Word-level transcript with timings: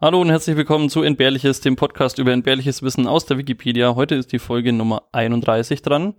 Hallo 0.00 0.20
und 0.20 0.30
herzlich 0.30 0.56
willkommen 0.56 0.90
zu 0.90 1.02
Entbehrliches, 1.02 1.60
dem 1.60 1.74
Podcast 1.74 2.20
über 2.20 2.32
entbehrliches 2.32 2.82
Wissen 2.82 3.08
aus 3.08 3.26
der 3.26 3.36
Wikipedia. 3.36 3.96
Heute 3.96 4.14
ist 4.14 4.30
die 4.30 4.38
Folge 4.38 4.72
Nummer 4.72 5.02
31 5.10 5.82
dran. 5.82 6.14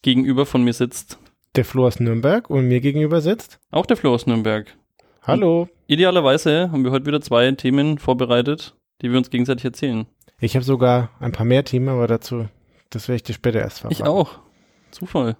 Gegenüber 0.00 0.46
von 0.46 0.64
mir 0.64 0.72
sitzt 0.72 1.18
der 1.54 1.66
Flo 1.66 1.86
aus 1.86 2.00
Nürnberg 2.00 2.48
und 2.48 2.68
mir 2.68 2.80
gegenüber 2.80 3.20
sitzt 3.20 3.60
auch 3.70 3.84
der 3.84 3.98
Flo 3.98 4.14
aus 4.14 4.26
Nürnberg. 4.26 4.74
Hallo. 5.20 5.64
Und 5.64 5.70
idealerweise 5.88 6.72
haben 6.72 6.84
wir 6.84 6.90
heute 6.90 7.04
wieder 7.04 7.20
zwei 7.20 7.52
Themen 7.52 7.98
vorbereitet, 7.98 8.74
die 9.02 9.10
wir 9.10 9.18
uns 9.18 9.28
gegenseitig 9.28 9.66
erzählen. 9.66 10.06
Ich 10.40 10.54
habe 10.54 10.64
sogar 10.64 11.10
ein 11.20 11.32
paar 11.32 11.44
mehr 11.44 11.66
Themen, 11.66 11.90
aber 11.90 12.06
dazu, 12.06 12.48
das 12.88 13.08
werde 13.08 13.16
ich 13.16 13.24
dir 13.24 13.34
später 13.34 13.58
erst 13.58 13.80
verraten. 13.80 13.92
Ich 13.92 14.08
auch. 14.08 14.38
Zufall. 14.90 15.36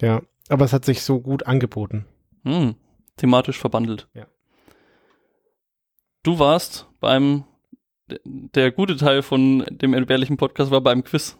Ja, 0.00 0.22
aber 0.48 0.64
es 0.64 0.72
hat 0.72 0.84
sich 0.84 1.02
so 1.02 1.20
gut 1.20 1.46
angeboten. 1.46 2.04
Hm. 2.42 2.74
Thematisch 3.16 3.60
verbandelt. 3.60 4.08
Ja. 4.12 4.26
Du 6.24 6.40
warst 6.40 6.88
beim, 7.02 7.44
der 8.24 8.72
gute 8.72 8.96
Teil 8.96 9.20
von 9.20 9.66
dem 9.68 9.92
entbehrlichen 9.92 10.38
Podcast 10.38 10.70
war 10.70 10.80
beim 10.80 11.04
Quiz. 11.04 11.36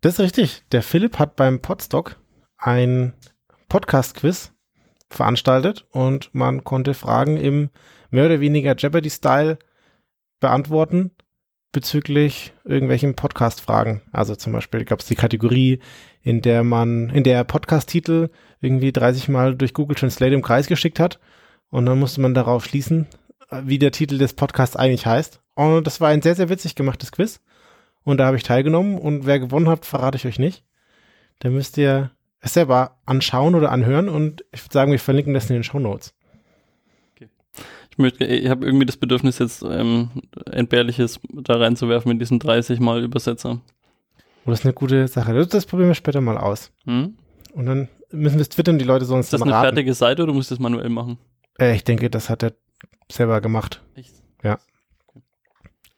Das 0.00 0.14
ist 0.14 0.20
richtig. 0.20 0.62
Der 0.70 0.82
Philipp 0.82 1.18
hat 1.18 1.34
beim 1.34 1.60
Podstock 1.60 2.16
ein 2.56 3.14
Podcast-Quiz 3.68 4.52
veranstaltet 5.08 5.86
und 5.90 6.32
man 6.34 6.62
konnte 6.62 6.94
Fragen 6.94 7.36
im 7.36 7.70
mehr 8.10 8.26
oder 8.26 8.40
weniger 8.40 8.76
Jeopardy-Style 8.76 9.58
beantworten 10.40 11.10
bezüglich 11.72 12.52
irgendwelchen 12.64 13.14
Podcast-Fragen. 13.16 14.02
Also 14.12 14.36
zum 14.36 14.52
Beispiel 14.52 14.84
gab 14.84 15.00
es 15.00 15.06
die 15.06 15.16
Kategorie, 15.16 15.80
in 16.22 16.42
der 16.42 16.64
man, 16.64 17.10
in 17.10 17.24
der 17.24 17.42
Podcast-Titel 17.44 18.28
irgendwie 18.60 18.92
30 18.92 19.28
Mal 19.28 19.56
durch 19.56 19.74
Google 19.74 19.96
Translate 19.96 20.34
im 20.34 20.42
Kreis 20.42 20.66
geschickt 20.66 21.00
hat 21.00 21.18
und 21.70 21.86
dann 21.86 21.98
musste 21.98 22.20
man 22.20 22.34
darauf 22.34 22.64
schließen, 22.64 23.08
wie 23.50 23.78
der 23.78 23.92
Titel 23.92 24.18
des 24.18 24.34
Podcasts 24.34 24.76
eigentlich 24.76 25.06
heißt. 25.06 25.40
Und 25.54 25.86
das 25.86 26.00
war 26.00 26.08
ein 26.08 26.22
sehr, 26.22 26.34
sehr 26.34 26.48
witzig 26.48 26.74
gemachtes 26.74 27.12
Quiz. 27.12 27.40
Und 28.02 28.18
da 28.18 28.26
habe 28.26 28.36
ich 28.36 28.42
teilgenommen. 28.42 28.98
Und 28.98 29.26
wer 29.26 29.38
gewonnen 29.38 29.68
hat, 29.68 29.86
verrate 29.86 30.16
ich 30.16 30.26
euch 30.26 30.38
nicht. 30.38 30.64
Da 31.38 31.50
müsst 31.50 31.78
ihr 31.78 32.10
es 32.40 32.54
selber 32.54 32.98
anschauen 33.06 33.54
oder 33.54 33.70
anhören. 33.72 34.08
Und 34.08 34.44
ich 34.52 34.62
würde 34.64 34.72
sagen, 34.72 34.92
wir 34.92 34.98
verlinken 34.98 35.34
das 35.34 35.48
in 35.48 35.54
den 35.54 35.64
Show 35.64 35.78
Notes. 35.78 36.14
Okay. 37.14 37.28
Ich 37.90 37.98
möchte, 37.98 38.24
ich 38.24 38.48
habe 38.48 38.66
irgendwie 38.66 38.86
das 38.86 38.96
Bedürfnis, 38.96 39.38
jetzt 39.38 39.62
ähm, 39.62 40.10
Entbehrliches 40.50 41.20
da 41.30 41.56
reinzuwerfen 41.56 42.10
mit 42.10 42.20
diesen 42.20 42.38
30 42.38 42.80
Mal 42.80 43.02
Übersetzer. 43.02 43.60
Oh, 44.44 44.50
das 44.50 44.60
ist 44.60 44.66
eine 44.66 44.74
gute 44.74 45.08
Sache. 45.08 45.46
Das 45.46 45.64
probieren 45.64 45.88
wir 45.88 45.94
später 45.94 46.20
mal 46.20 46.36
aus. 46.36 46.70
Hm? 46.84 47.16
Und 47.54 47.66
dann 47.66 47.88
müssen 48.10 48.34
wir 48.34 48.42
es 48.42 48.48
twittern, 48.50 48.78
die 48.78 48.84
Leute 48.84 49.04
es 49.04 49.10
Ist 49.10 49.32
das 49.32 49.40
eine 49.42 49.52
raten. 49.52 49.66
fertige 49.68 49.94
Seite 49.94 50.22
oder 50.22 50.32
musst 50.32 50.50
du 50.50 50.54
das 50.54 50.60
manuell 50.60 50.90
machen? 50.90 51.18
Äh, 51.58 51.74
ich 51.76 51.84
denke, 51.84 52.10
das 52.10 52.28
hat 52.28 52.42
er 52.42 52.52
selber 53.10 53.40
gemacht. 53.40 53.82
Echt? 53.94 54.14
Ja. 54.42 54.58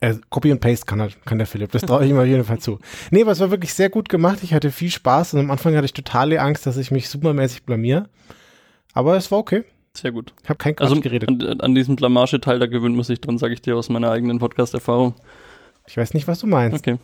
Äh, 0.00 0.14
Copy 0.28 0.52
and 0.52 0.60
Paste 0.60 0.86
kann, 0.86 1.00
er, 1.00 1.08
kann 1.24 1.38
der 1.38 1.46
Philipp. 1.46 1.72
Das 1.72 1.82
traue 1.82 2.04
ich 2.04 2.10
ihm 2.10 2.18
auf 2.18 2.26
jeden 2.26 2.44
Fall 2.44 2.58
zu. 2.58 2.78
Nee, 3.10 3.22
aber 3.22 3.32
es 3.32 3.40
war 3.40 3.50
wirklich 3.50 3.72
sehr 3.72 3.88
gut 3.88 4.08
gemacht. 4.08 4.40
Ich 4.42 4.52
hatte 4.52 4.70
viel 4.70 4.90
Spaß 4.90 5.34
und 5.34 5.40
am 5.40 5.50
Anfang 5.50 5.74
hatte 5.74 5.86
ich 5.86 5.94
totale 5.94 6.40
Angst, 6.40 6.66
dass 6.66 6.76
ich 6.76 6.90
mich 6.90 7.08
supermäßig 7.08 7.64
blamier. 7.64 8.08
Aber 8.92 9.16
es 9.16 9.30
war 9.30 9.38
okay. 9.38 9.64
Sehr 9.94 10.12
gut. 10.12 10.34
Ich 10.42 10.48
habe 10.48 10.58
kein 10.58 10.76
Quatsch 10.76 10.90
also, 10.90 11.00
geredet. 11.00 11.28
An, 11.28 11.60
an 11.60 11.74
diesem 11.74 11.96
Blamage-Teil, 11.96 12.58
da 12.58 12.66
gewöhnt 12.66 12.94
man 12.94 13.04
sich 13.04 13.20
dran, 13.20 13.38
sage 13.38 13.54
ich 13.54 13.62
dir 13.62 13.76
aus 13.76 13.88
meiner 13.88 14.10
eigenen 14.10 14.38
Podcast-Erfahrung. 14.38 15.14
Ich 15.86 15.96
weiß 15.96 16.14
nicht, 16.14 16.28
was 16.28 16.40
du 16.40 16.46
meinst. 16.46 16.78
Okay. 16.78 16.98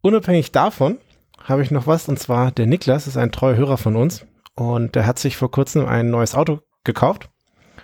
Unabhängig 0.00 0.52
davon 0.52 0.98
habe 1.44 1.62
ich 1.62 1.70
noch 1.70 1.86
was, 1.86 2.08
und 2.08 2.18
zwar 2.18 2.50
der 2.50 2.66
Niklas 2.66 3.06
ist 3.06 3.16
ein 3.16 3.32
treuer 3.32 3.56
Hörer 3.56 3.78
von 3.78 3.96
uns 3.96 4.26
und 4.54 4.94
der 4.94 5.06
hat 5.06 5.18
sich 5.18 5.36
vor 5.36 5.50
kurzem 5.50 5.86
ein 5.86 6.10
neues 6.10 6.34
Auto 6.34 6.60
gekauft. 6.84 7.28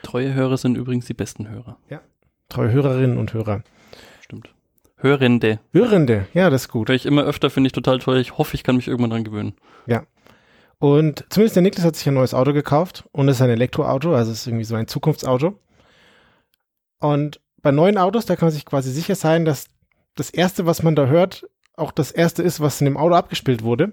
Treue 0.04 0.34
Hörer 0.34 0.56
sind 0.56 0.76
übrigens 0.76 1.06
die 1.06 1.14
besten 1.14 1.48
Hörer. 1.48 1.76
Ja. 1.88 2.00
Treue 2.48 2.70
Hörerinnen 2.70 3.18
und 3.18 3.32
Hörer. 3.32 3.62
Stimmt. 4.20 4.50
Hörende. 4.96 5.58
Hörende, 5.72 6.28
ja, 6.32 6.48
das 6.50 6.62
ist 6.62 6.68
gut. 6.68 6.88
Höre 6.88 6.94
ich 6.94 7.06
immer 7.06 7.24
öfter, 7.24 7.50
finde 7.50 7.68
ich 7.68 7.72
total 7.72 7.98
toll. 7.98 8.18
Ich 8.18 8.38
hoffe, 8.38 8.54
ich 8.54 8.62
kann 8.62 8.76
mich 8.76 8.88
irgendwann 8.88 9.10
dran 9.10 9.24
gewöhnen. 9.24 9.54
Ja. 9.86 10.04
Und 10.78 11.24
zumindest 11.30 11.56
der 11.56 11.62
Niklas 11.62 11.84
hat 11.84 11.96
sich 11.96 12.06
ein 12.06 12.14
neues 12.14 12.34
Auto 12.34 12.52
gekauft 12.52 13.04
und 13.12 13.28
es 13.28 13.36
ist 13.36 13.42
ein 13.42 13.50
Elektroauto, 13.50 14.14
also 14.14 14.32
es 14.32 14.40
ist 14.40 14.46
irgendwie 14.46 14.64
so 14.64 14.74
ein 14.74 14.86
Zukunftsauto. 14.86 15.58
Und 17.00 17.40
bei 17.62 17.70
neuen 17.70 17.98
Autos, 17.98 18.26
da 18.26 18.36
kann 18.36 18.46
man 18.46 18.52
sich 18.52 18.66
quasi 18.66 18.90
sicher 18.90 19.14
sein, 19.14 19.44
dass 19.44 19.68
das 20.14 20.30
erste, 20.30 20.66
was 20.66 20.82
man 20.82 20.94
da 20.94 21.06
hört, 21.06 21.48
auch 21.76 21.90
das 21.90 22.10
erste 22.10 22.42
ist, 22.42 22.60
was 22.60 22.80
in 22.80 22.84
dem 22.84 22.96
Auto 22.96 23.14
abgespielt 23.14 23.62
wurde. 23.62 23.92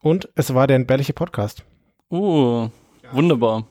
Und 0.00 0.28
es 0.34 0.54
war 0.54 0.66
der 0.66 0.76
entbehrliche 0.76 1.12
Podcast. 1.12 1.64
Oh, 2.08 2.70
ja. 3.02 3.12
wunderbar. 3.12 3.66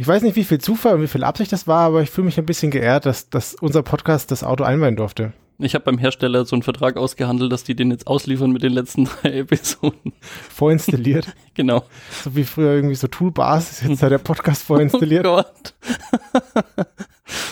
Ich 0.00 0.06
weiß 0.06 0.22
nicht, 0.22 0.36
wie 0.36 0.44
viel 0.44 0.60
Zufall 0.60 0.94
und 0.94 1.02
wie 1.02 1.08
viel 1.08 1.24
Absicht 1.24 1.50
das 1.50 1.66
war, 1.66 1.80
aber 1.80 2.02
ich 2.02 2.10
fühle 2.10 2.26
mich 2.26 2.38
ein 2.38 2.46
bisschen 2.46 2.70
geehrt, 2.70 3.04
dass, 3.04 3.30
dass 3.30 3.56
unser 3.56 3.82
Podcast 3.82 4.30
das 4.30 4.44
Auto 4.44 4.62
einweihen 4.62 4.94
durfte. 4.94 5.32
Ich 5.58 5.74
habe 5.74 5.84
beim 5.86 5.98
Hersteller 5.98 6.44
so 6.44 6.54
einen 6.54 6.62
Vertrag 6.62 6.96
ausgehandelt, 6.96 7.50
dass 7.50 7.64
die 7.64 7.74
den 7.74 7.90
jetzt 7.90 8.06
ausliefern 8.06 8.52
mit 8.52 8.62
den 8.62 8.72
letzten 8.72 9.04
drei 9.22 9.38
Episoden. 9.38 10.12
Vorinstalliert. 10.50 11.26
genau. 11.54 11.82
So 12.22 12.36
wie 12.36 12.44
früher 12.44 12.74
irgendwie 12.74 12.94
so 12.94 13.08
Toolbars, 13.08 13.72
ist 13.72 13.88
jetzt 13.88 14.00
da 14.00 14.08
der 14.08 14.18
Podcast 14.18 14.62
vorinstalliert. 14.62 15.26
Oh 15.28 15.42
Gott. 15.42 15.74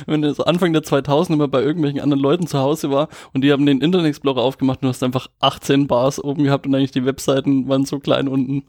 Wenn 0.06 0.23
du 0.23 0.33
so 0.33 0.45
Anfang 0.45 0.73
der 0.73 0.85
2000 0.85 1.35
immer 1.37 1.49
bei 1.49 1.62
irgendwelchen 1.62 2.01
anderen 2.01 2.23
Leuten 2.23 2.47
zu 2.47 2.61
Hause 2.61 2.93
war 2.93 3.09
und 3.35 3.43
die 3.43 3.51
haben 3.51 3.67
den 3.67 3.81
Internet 3.81 4.06
Explorer 4.06 4.43
aufgemacht 4.43 4.79
und 4.79 4.85
du 4.85 4.89
hast 4.91 5.03
einfach 5.03 5.27
18 5.41 5.89
Bars 5.89 6.23
oben 6.23 6.45
gehabt 6.45 6.65
und 6.65 6.77
eigentlich 6.77 6.93
die 6.93 7.05
Webseiten 7.05 7.69
waren 7.69 7.85
so 7.87 7.99
klein 7.99 8.29
unten. 8.29 8.67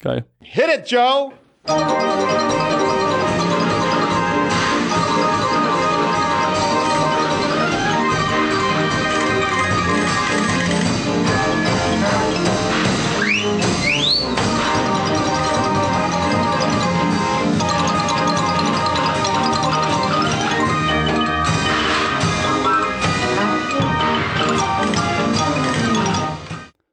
Geil. 0.00 0.24
Hit 0.40 0.64
it, 0.76 0.90
Joe! 0.90 1.30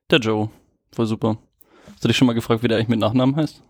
Der 0.10 0.20
Joe. 0.20 0.50
Voll 0.94 1.06
super. 1.06 1.38
Hast 1.92 2.04
du 2.04 2.08
dich 2.08 2.16
schon 2.16 2.28
mal 2.28 2.34
gefragt, 2.34 2.64
wie 2.64 2.70
der 2.70 2.78
eigentlich 2.78 2.88
mit 2.88 3.00
Nachnamen 3.00 3.36
heißt? 3.36 3.62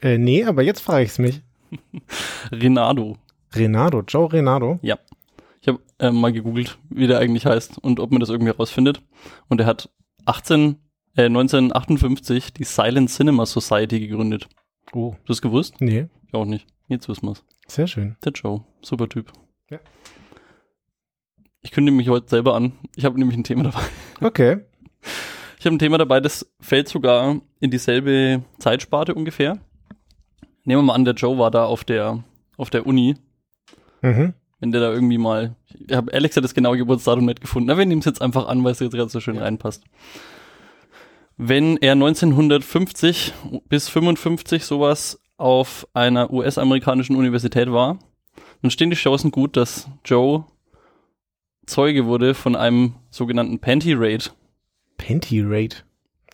Äh, 0.00 0.16
nee, 0.16 0.42
aber 0.44 0.62
jetzt 0.62 0.80
frage 0.80 1.04
ich 1.04 1.10
es 1.10 1.18
mich. 1.18 1.42
Renado. 2.52 3.18
Renado, 3.54 4.00
Joe 4.00 4.32
Renado? 4.32 4.78
Ja. 4.80 4.98
Ich 5.60 5.68
habe 5.68 5.80
äh, 5.98 6.10
mal 6.10 6.32
gegoogelt, 6.32 6.78
wie 6.88 7.06
der 7.06 7.18
eigentlich 7.18 7.44
heißt 7.44 7.78
und 7.78 8.00
ob 8.00 8.10
man 8.10 8.20
das 8.20 8.30
irgendwie 8.30 8.52
herausfindet. 8.52 9.02
Und 9.48 9.60
er 9.60 9.66
hat 9.66 9.90
18, 10.24 10.76
äh, 11.14 11.24
1958 11.26 12.54
die 12.54 12.64
Silent 12.64 13.10
Cinema 13.10 13.44
Society 13.44 14.00
gegründet. 14.00 14.48
Oh. 14.94 15.14
Du 15.24 15.28
hast 15.28 15.42
gewusst? 15.42 15.74
Nee. 15.80 16.06
Ich 16.26 16.34
auch 16.34 16.46
nicht. 16.46 16.66
Jetzt 16.88 17.08
wissen 17.10 17.26
wir's. 17.26 17.44
Sehr 17.66 17.86
schön. 17.86 18.16
Der 18.24 18.32
Joe. 18.32 18.64
Super 18.80 19.10
Typ. 19.10 19.30
Ja. 19.68 19.78
Ich 21.60 21.70
kündige 21.70 21.96
mich 21.96 22.08
heute 22.08 22.28
selber 22.28 22.54
an. 22.54 22.72
Ich 22.96 23.04
habe 23.04 23.18
nämlich 23.18 23.36
ein 23.36 23.44
Thema 23.44 23.64
dabei. 23.64 23.82
Okay. 24.22 24.60
Ich 25.62 25.66
habe 25.66 25.76
ein 25.76 25.78
Thema 25.78 25.96
dabei, 25.96 26.18
das 26.18 26.44
fällt 26.58 26.88
sogar 26.88 27.40
in 27.60 27.70
dieselbe 27.70 28.42
Zeitsparte 28.58 29.14
ungefähr. 29.14 29.60
Nehmen 30.64 30.82
wir 30.82 30.86
mal 30.86 30.94
an, 30.94 31.04
der 31.04 31.14
Joe 31.14 31.38
war 31.38 31.52
da 31.52 31.66
auf 31.66 31.84
der, 31.84 32.24
auf 32.56 32.68
der 32.68 32.84
Uni. 32.84 33.14
Mhm. 34.00 34.34
Wenn 34.58 34.72
der 34.72 34.80
da 34.80 34.92
irgendwie 34.92 35.18
mal, 35.18 35.54
ich 35.68 35.94
habe 35.94 36.12
Alex 36.12 36.36
hat 36.36 36.42
das 36.42 36.54
genaue 36.54 36.78
Geburtsdatum 36.78 37.26
nicht 37.26 37.40
gefunden, 37.40 37.70
aber 37.70 37.78
wir 37.78 37.86
nehmen 37.86 38.00
es 38.00 38.06
jetzt 38.06 38.20
einfach 38.20 38.48
an, 38.48 38.64
weil 38.64 38.72
es 38.72 38.80
jetzt 38.80 38.92
gerade 38.92 39.08
so 39.08 39.20
schön 39.20 39.36
ja. 39.36 39.42
reinpasst. 39.42 39.84
Wenn 41.36 41.76
er 41.76 41.92
1950 41.92 43.32
bis 43.68 43.88
55 43.88 44.64
sowas 44.64 45.20
auf 45.36 45.86
einer 45.94 46.32
US-amerikanischen 46.32 47.14
Universität 47.14 47.70
war, 47.70 48.00
dann 48.62 48.72
stehen 48.72 48.90
die 48.90 48.96
Chancen 48.96 49.30
gut, 49.30 49.56
dass 49.56 49.88
Joe 50.04 50.44
Zeuge 51.66 52.06
wurde 52.06 52.34
von 52.34 52.56
einem 52.56 52.96
sogenannten 53.10 53.60
Panty 53.60 53.92
Raid. 53.94 54.34
Panty 55.02 55.42
Raid. 55.42 55.84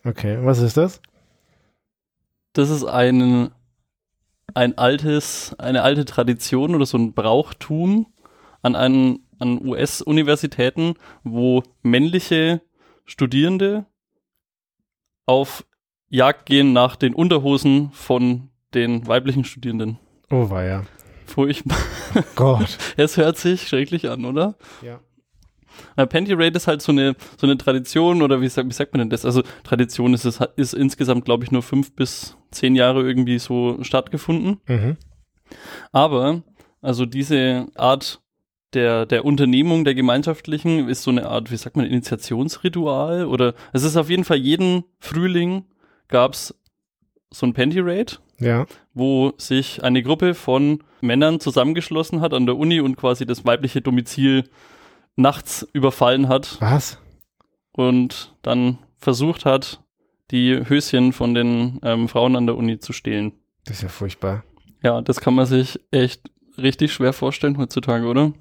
Okay, 0.05 0.37
was 0.43 0.59
ist 0.59 0.77
das? 0.77 1.01
Das 2.53 2.69
ist 2.69 2.83
ein, 2.83 3.49
ein 4.53 4.77
altes, 4.77 5.55
eine 5.57 5.81
alte 5.81 6.05
Tradition 6.05 6.75
oder 6.75 6.85
so 6.85 6.97
ein 6.97 7.13
Brauchtum 7.13 8.07
an, 8.61 8.75
einen, 8.75 9.25
an 9.39 9.65
US-Universitäten, 9.65 10.93
wo 11.23 11.63
männliche 11.81 12.61
Studierende 13.05 13.85
auf 15.25 15.65
Jagd 16.09 16.45
gehen 16.45 16.71
nach 16.71 16.95
den 16.95 17.15
Unterhosen 17.15 17.91
von 17.91 18.49
den 18.75 19.07
weiblichen 19.07 19.45
Studierenden. 19.45 19.97
Oh, 20.29 20.49
war 20.49 20.63
ja. 20.63 20.83
Furchtbar. 21.25 21.77
Gott. 22.35 22.77
es 22.97 23.17
hört 23.17 23.37
sich 23.37 23.67
schrecklich 23.67 24.09
an, 24.09 24.25
oder? 24.25 24.55
Ja. 24.81 24.99
Panty 25.95 26.33
Raid 26.33 26.55
ist 26.55 26.67
halt 26.67 26.81
so 26.81 26.91
eine, 26.91 27.15
so 27.37 27.47
eine 27.47 27.57
Tradition 27.57 28.21
oder 28.21 28.39
wie, 28.41 28.45
wie 28.45 28.71
sagt 28.73 28.93
man 28.93 28.99
denn 28.99 29.09
das? 29.09 29.25
Also 29.25 29.43
Tradition 29.63 30.13
ist 30.13 30.25
es 30.25 30.39
ist 30.55 30.73
insgesamt, 30.73 31.25
glaube 31.25 31.43
ich, 31.43 31.51
nur 31.51 31.61
fünf 31.63 31.93
bis 31.95 32.37
zehn 32.51 32.75
Jahre 32.75 33.01
irgendwie 33.03 33.39
so 33.39 33.77
stattgefunden. 33.81 34.59
Mhm. 34.67 34.97
Aber, 35.91 36.43
also 36.81 37.05
diese 37.05 37.67
Art 37.75 38.21
der, 38.73 39.05
der 39.07 39.25
Unternehmung, 39.25 39.83
der 39.83 39.95
gemeinschaftlichen, 39.95 40.89
ist 40.89 41.03
so 41.03 41.11
eine 41.11 41.27
Art, 41.27 41.51
wie 41.51 41.57
sagt 41.57 41.75
man, 41.75 41.85
Initiationsritual 41.85 43.25
oder 43.25 43.53
es 43.73 43.83
ist 43.83 43.97
auf 43.97 44.09
jeden 44.09 44.23
Fall 44.23 44.37
jeden 44.37 44.83
Frühling 44.99 45.65
gab's 46.07 46.53
so 47.31 47.45
ein 47.45 47.53
Panty 47.53 47.79
Raid, 47.79 48.19
Ja. 48.39 48.65
wo 48.93 49.33
sich 49.37 49.83
eine 49.83 50.01
Gruppe 50.03 50.33
von 50.35 50.83
Männern 51.01 51.39
zusammengeschlossen 51.39 52.21
hat 52.21 52.33
an 52.33 52.45
der 52.45 52.57
Uni 52.57 52.79
und 52.79 52.95
quasi 52.95 53.25
das 53.25 53.45
weibliche 53.45 53.81
Domizil 53.81 54.43
nachts 55.19 55.67
überfallen 55.73 56.29
hat 56.29 56.57
Was? 56.61 56.97
und 57.73 58.33
dann 58.41 58.79
versucht 58.97 59.45
hat, 59.45 59.83
die 60.31 60.67
Höschen 60.67 61.13
von 61.13 61.33
den 61.33 61.79
ähm, 61.83 62.07
Frauen 62.07 62.35
an 62.35 62.45
der 62.45 62.55
Uni 62.55 62.79
zu 62.79 62.93
stehlen. 62.93 63.33
Das 63.65 63.77
ist 63.77 63.83
ja 63.83 63.89
furchtbar. 63.89 64.43
Ja, 64.81 65.01
das 65.01 65.19
kann 65.19 65.35
man 65.35 65.45
sich 65.45 65.79
echt 65.91 66.31
richtig 66.57 66.93
schwer 66.93 67.13
vorstellen 67.13 67.57
heutzutage, 67.57 68.05
oder? 68.05 68.33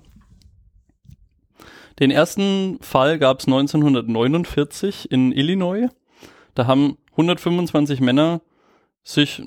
Den 1.98 2.10
ersten 2.10 2.78
Fall 2.81 3.19
gab 3.19 3.40
es 3.40 3.46
1949 3.46 5.10
in 5.10 5.32
Illinois. 5.32 5.88
Da 6.54 6.66
haben 6.66 6.96
125 7.12 8.00
Männer 8.00 8.40
sich 9.02 9.42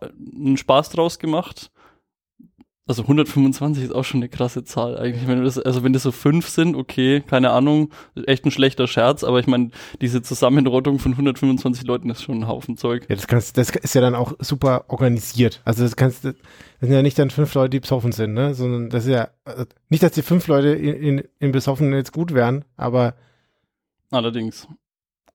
äh, 0.00 0.08
einen 0.36 0.56
Spaß 0.56 0.90
draus 0.90 1.18
gemacht. 1.18 1.70
Also 2.90 3.02
125 3.02 3.84
ist 3.84 3.94
auch 3.94 4.02
schon 4.02 4.18
eine 4.18 4.28
krasse 4.28 4.64
Zahl 4.64 4.98
eigentlich. 4.98 5.28
Wenn 5.28 5.44
das, 5.44 5.60
also 5.60 5.84
wenn 5.84 5.92
das 5.92 6.02
so 6.02 6.10
fünf 6.10 6.48
sind, 6.48 6.74
okay, 6.74 7.20
keine 7.20 7.50
Ahnung, 7.50 7.90
echt 8.26 8.44
ein 8.44 8.50
schlechter 8.50 8.88
Scherz, 8.88 9.22
aber 9.22 9.38
ich 9.38 9.46
meine, 9.46 9.70
diese 10.00 10.22
Zusammenrottung 10.22 10.98
von 10.98 11.12
125 11.12 11.86
Leuten 11.86 12.10
ist 12.10 12.24
schon 12.24 12.40
ein 12.40 12.48
Haufen 12.48 12.76
Zeug. 12.76 13.06
Ja, 13.08 13.14
das, 13.14 13.28
kannst, 13.28 13.56
das 13.56 13.70
ist 13.70 13.94
ja 13.94 14.00
dann 14.00 14.16
auch 14.16 14.32
super 14.40 14.86
organisiert. 14.88 15.62
Also 15.64 15.84
das 15.84 15.94
kannst 15.94 16.24
das 16.24 16.34
sind 16.80 16.92
ja 16.92 17.02
nicht 17.02 17.16
dann 17.16 17.30
fünf 17.30 17.54
Leute, 17.54 17.70
die 17.70 17.78
besoffen 17.78 18.10
sind, 18.10 18.34
ne? 18.34 18.54
Sondern 18.54 18.90
das 18.90 19.04
ist 19.04 19.12
ja, 19.12 19.28
also 19.44 19.66
nicht, 19.88 20.02
dass 20.02 20.10
die 20.10 20.22
fünf 20.22 20.48
Leute 20.48 20.70
in, 20.70 21.18
in, 21.18 21.22
in 21.38 21.52
Besoffenen 21.52 21.94
jetzt 21.94 22.12
gut 22.12 22.34
wären, 22.34 22.64
aber 22.76 23.14
Allerdings. 24.10 24.66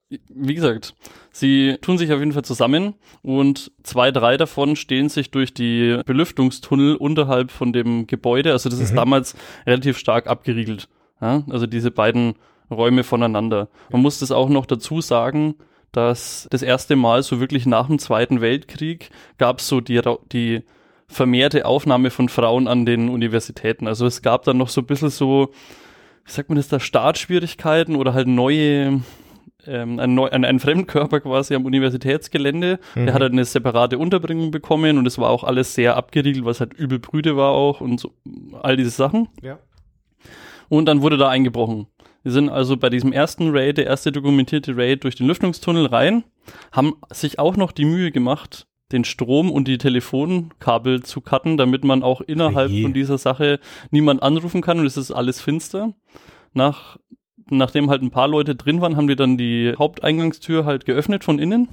Wie 0.10 0.54
gesagt, 0.54 0.94
sie 1.32 1.78
tun 1.82 1.98
sich 1.98 2.12
auf 2.14 2.20
jeden 2.20 2.32
Fall 2.34 2.46
zusammen 2.46 2.94
und 3.24 3.72
zwei, 3.82 4.12
drei 4.12 4.38
davon 4.38 4.76
stehen 4.76 5.10
sich 5.10 5.32
durch 5.32 5.54
die 5.54 6.00
Belüftungstunnel 6.06 6.96
unterhalb 6.96 7.50
von 7.50 7.74
dem 7.74 8.06
Gebäude. 8.06 8.52
Also 8.52 8.70
das 8.70 8.80
ist 8.80 8.92
Mhm. 8.92 8.98
damals 8.98 9.36
relativ 9.66 9.98
stark 9.98 10.28
abgeriegelt. 10.28 10.88
Ja? 11.22 11.44
Also 11.50 11.66
diese 11.66 11.90
beiden 11.90 12.36
Räume 12.70 13.04
voneinander. 13.04 13.68
Man 13.92 14.02
muss 14.02 14.20
das 14.20 14.32
auch 14.32 14.50
noch 14.50 14.68
dazu 14.68 15.02
sagen, 15.02 15.56
dass 15.92 16.48
das 16.52 16.62
erste 16.62 16.96
Mal 16.96 17.24
so 17.24 17.40
wirklich 17.40 17.66
nach 17.66 17.88
dem 17.88 17.98
Zweiten 18.00 18.42
Weltkrieg 18.42 19.10
gab 19.40 19.60
es 19.60 19.68
so 19.68 19.82
die, 19.82 20.02
die 20.32 20.62
vermehrte 21.08 21.66
Aufnahme 21.66 22.12
von 22.12 22.30
Frauen 22.30 22.68
an 22.68 22.86
den 22.86 23.10
Universitäten. 23.10 23.88
Also 23.88 24.06
es 24.06 24.22
gab 24.22 24.44
dann 24.44 24.58
noch 24.58 24.70
so 24.70 24.82
ein 24.82 24.88
bisschen 24.88 25.10
so, 25.10 25.52
wie 26.26 26.32
sagt 26.32 26.50
man 26.50 26.58
das 26.58 26.68
da, 26.68 26.80
Startschwierigkeiten 26.80 27.96
oder 27.96 28.14
halt 28.14 28.28
neue, 28.28 29.02
ähm, 29.68 30.00
ein, 30.00 30.16
neu, 30.16 30.30
ein, 30.30 30.46
ein 30.46 30.60
Fremdkörper 30.60 31.22
quasi 31.22 31.56
am 31.56 31.66
Universitätsgelände. 31.66 32.80
Mhm. 32.96 33.06
Der 33.06 33.14
hat 33.14 33.22
halt 33.22 33.34
eine 33.34 33.46
separate 33.46 33.98
Unterbringung 33.98 34.52
bekommen 34.52 34.98
und 34.98 35.06
es 35.06 35.18
war 35.18 35.30
auch 35.30 35.44
alles 35.44 35.74
sehr 35.76 35.96
abgeriegelt, 35.96 36.46
was 36.46 36.60
halt 36.60 36.74
übel 36.74 37.00
brüde 37.00 37.38
war 37.38 37.52
auch 37.52 37.82
und 37.82 38.00
so, 38.00 38.12
all 38.62 38.78
diese 38.78 38.92
Sachen. 38.92 39.30
ja. 39.42 39.60
Und 40.68 40.88
dann 40.88 41.04
wurde 41.04 41.18
da 41.18 41.30
eingebrochen. 41.30 41.86
Wir 42.24 42.32
sind 42.32 42.50
also 42.50 42.76
bei 42.76 42.90
diesem 42.90 43.14
ersten 43.14 43.56
Raid, 43.56 43.78
der 43.78 43.86
erste 43.86 44.12
dokumentierte 44.12 44.76
Raid 44.76 45.04
durch 45.04 45.16
den 45.16 45.28
Lüftungstunnel 45.28 45.86
rein, 45.86 46.24
haben 46.72 46.96
sich 47.12 47.38
auch 47.38 47.56
noch 47.56 47.72
die 47.72 47.86
Mühe 47.86 48.12
gemacht, 48.12 48.66
den 48.92 49.04
Strom 49.04 49.52
und 49.52 49.68
die 49.68 49.78
Telefonkabel 49.78 51.04
zu 51.04 51.22
cutten, 51.22 51.58
damit 51.58 51.84
man 51.84 52.04
auch 52.04 52.22
innerhalb 52.22 52.72
Oje. 52.72 52.84
von 52.84 52.94
dieser 52.94 53.18
Sache 53.18 53.60
niemand 53.92 54.24
anrufen 54.24 54.62
kann 54.62 54.80
und 54.80 54.86
es 54.86 54.98
ist 54.98 55.12
alles 55.12 55.42
finster. 55.42 55.94
Nach, 56.54 56.98
nachdem 57.50 57.90
halt 57.90 58.02
ein 58.02 58.12
paar 58.12 58.28
Leute 58.28 58.56
drin 58.56 58.82
waren, 58.82 58.98
haben 58.98 59.08
wir 59.08 59.16
dann 59.16 59.38
die 59.38 59.74
Haupteingangstür 59.78 60.66
halt 60.66 60.86
geöffnet 60.86 61.24
von 61.24 61.40
innen. 61.40 61.70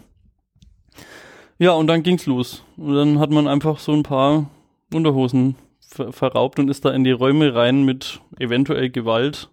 Ja, 1.58 1.72
und 1.72 1.86
dann 1.86 2.02
ging's 2.02 2.26
los. 2.26 2.64
Und 2.76 2.94
dann 2.94 3.18
hat 3.18 3.30
man 3.30 3.46
einfach 3.46 3.78
so 3.78 3.92
ein 3.92 4.02
paar 4.02 4.50
Unterhosen 4.92 5.56
ver 5.80 6.12
verraubt 6.12 6.58
und 6.58 6.68
ist 6.68 6.84
da 6.84 6.90
in 6.90 7.04
die 7.04 7.10
Räume 7.10 7.54
rein 7.54 7.84
mit 7.84 8.20
eventuell 8.38 8.90
Gewalt 8.90 9.50